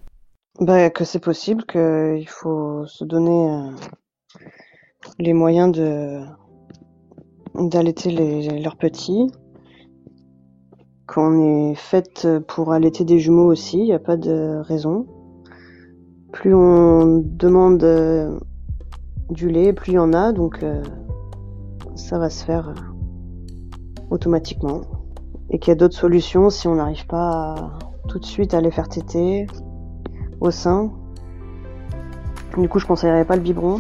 Bah, 0.59 0.89
Que 0.89 1.03
c'est 1.03 1.19
possible, 1.19 1.65
qu'il 1.65 2.29
faut 2.29 2.85
se 2.87 3.03
donner 3.03 3.49
euh, 3.49 4.39
les 5.19 5.33
moyens 5.33 5.71
de 5.71 6.23
d'allaiter 7.57 8.11
leurs 8.61 8.77
petits, 8.77 9.27
qu'on 11.07 11.71
est 11.71 11.75
faite 11.75 12.27
pour 12.47 12.73
allaiter 12.73 13.05
des 13.05 13.19
jumeaux 13.19 13.51
aussi, 13.51 13.79
il 13.79 13.85
n'y 13.85 13.93
a 13.93 13.99
pas 13.99 14.17
de 14.17 14.61
raison. 14.63 15.05
Plus 16.31 16.53
on 16.53 17.23
demande 17.23 17.83
du 19.29 19.49
lait, 19.49 19.73
plus 19.73 19.93
il 19.93 19.95
y 19.95 19.99
en 19.99 20.13
a, 20.13 20.31
donc 20.31 20.63
euh, 20.63 20.81
ça 21.95 22.17
va 22.17 22.29
se 22.29 22.43
faire 22.43 22.69
euh, 22.69 22.73
automatiquement. 24.09 24.81
Et 25.49 25.59
qu'il 25.59 25.71
y 25.71 25.71
a 25.71 25.75
d'autres 25.75 25.97
solutions 25.97 26.49
si 26.49 26.67
on 26.67 26.75
n'arrive 26.75 27.07
pas 27.07 27.77
tout 28.07 28.19
de 28.19 28.25
suite 28.25 28.53
à 28.53 28.61
les 28.61 28.71
faire 28.71 28.89
téter 28.89 29.47
au 30.41 30.51
sein. 30.51 30.91
Du 32.57 32.67
coup, 32.69 32.79
je 32.79 32.85
conseillerais 32.85 33.25
pas 33.25 33.35
le 33.35 33.41
biberon, 33.41 33.79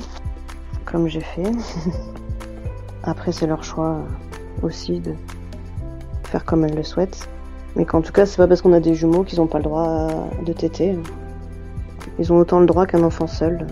comme 0.85 1.07
j'ai 1.07 1.21
fait. 1.21 1.51
Après, 3.07 3.31
c'est 3.31 3.47
leur 3.47 3.63
choix 3.63 4.01
aussi 4.61 4.99
de 4.99 5.13
faire 6.25 6.43
comme 6.43 6.65
elles 6.65 6.75
le 6.75 6.83
souhaitent. 6.83 7.27
Mais 7.75 7.85
qu'en 7.85 8.01
tout 8.01 8.11
cas, 8.11 8.25
c'est 8.25 8.37
pas 8.37 8.47
parce 8.47 8.61
qu'on 8.61 8.73
a 8.73 8.81
des 8.81 8.95
jumeaux 8.95 9.23
qu'ils 9.23 9.39
n'ont 9.39 9.47
pas 9.47 9.59
le 9.59 9.63
droit 9.63 10.07
de 10.45 10.53
téter. 10.53 10.97
Ils 12.19 12.33
ont 12.33 12.37
autant 12.37 12.59
le 12.59 12.65
droit 12.65 12.85
qu'un 12.85 13.03
enfant 13.03 13.27
seul. 13.27 13.65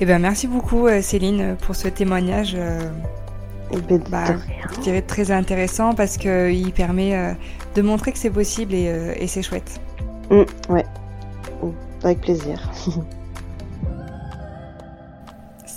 Eh 0.00 0.06
ben, 0.06 0.18
merci 0.18 0.48
beaucoup 0.48 0.86
euh, 0.86 1.02
Céline 1.02 1.56
pour 1.60 1.76
ce 1.76 1.86
témoignage. 1.86 2.56
Euh, 2.58 2.80
eh 3.70 3.76
ben, 3.76 4.02
bah, 4.10 4.24
je 4.74 4.80
dirais 4.80 5.02
très 5.02 5.30
intéressant 5.30 5.94
parce 5.94 6.16
qu'il 6.16 6.72
permet 6.72 7.14
euh, 7.14 7.32
de 7.76 7.82
montrer 7.82 8.10
que 8.10 8.18
c'est 8.18 8.30
possible 8.30 8.74
et, 8.74 9.26
c'est 9.28 9.42
chouette. 9.42 9.80
Mm, 10.30 10.72
ouais, 10.72 10.86
avec 12.02 12.22
plaisir. 12.22 12.70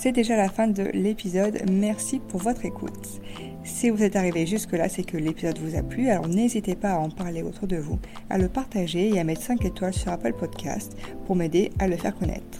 c'est 0.04 0.12
déjà 0.12 0.36
la 0.36 0.50
fin 0.50 0.68
de 0.68 0.82
l'épisode. 0.92 1.62
Merci 1.72 2.18
pour 2.18 2.38
votre 2.38 2.66
écoute. 2.66 3.22
Si 3.62 3.88
vous 3.88 4.02
êtes 4.02 4.16
arrivé 4.16 4.44
jusque-là, 4.44 4.90
c'est 4.90 5.02
que 5.02 5.16
l'épisode 5.16 5.58
vous 5.58 5.78
a 5.78 5.82
plu, 5.82 6.10
alors 6.10 6.28
n'hésitez 6.28 6.74
pas 6.74 6.92
à 6.92 6.98
en 6.98 7.08
parler 7.08 7.42
autour 7.42 7.66
de 7.66 7.76
vous, 7.76 7.98
à 8.28 8.36
le 8.36 8.50
partager 8.50 9.08
et 9.08 9.18
à 9.18 9.24
mettre 9.24 9.40
5 9.40 9.64
étoiles 9.64 9.94
sur 9.94 10.12
Apple 10.12 10.34
Podcast 10.34 10.94
pour 11.24 11.36
m'aider 11.36 11.70
à 11.78 11.88
le 11.88 11.96
faire 11.96 12.14
connaître. 12.14 12.58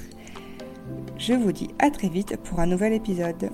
Je 1.18 1.34
vous 1.34 1.53
dis 1.53 1.68
à 1.80 1.90
très 1.90 2.09
vite 2.09 2.34
pour 2.45 2.61
un 2.61 2.66
nouvel 2.66 2.95
épisode. 2.95 3.51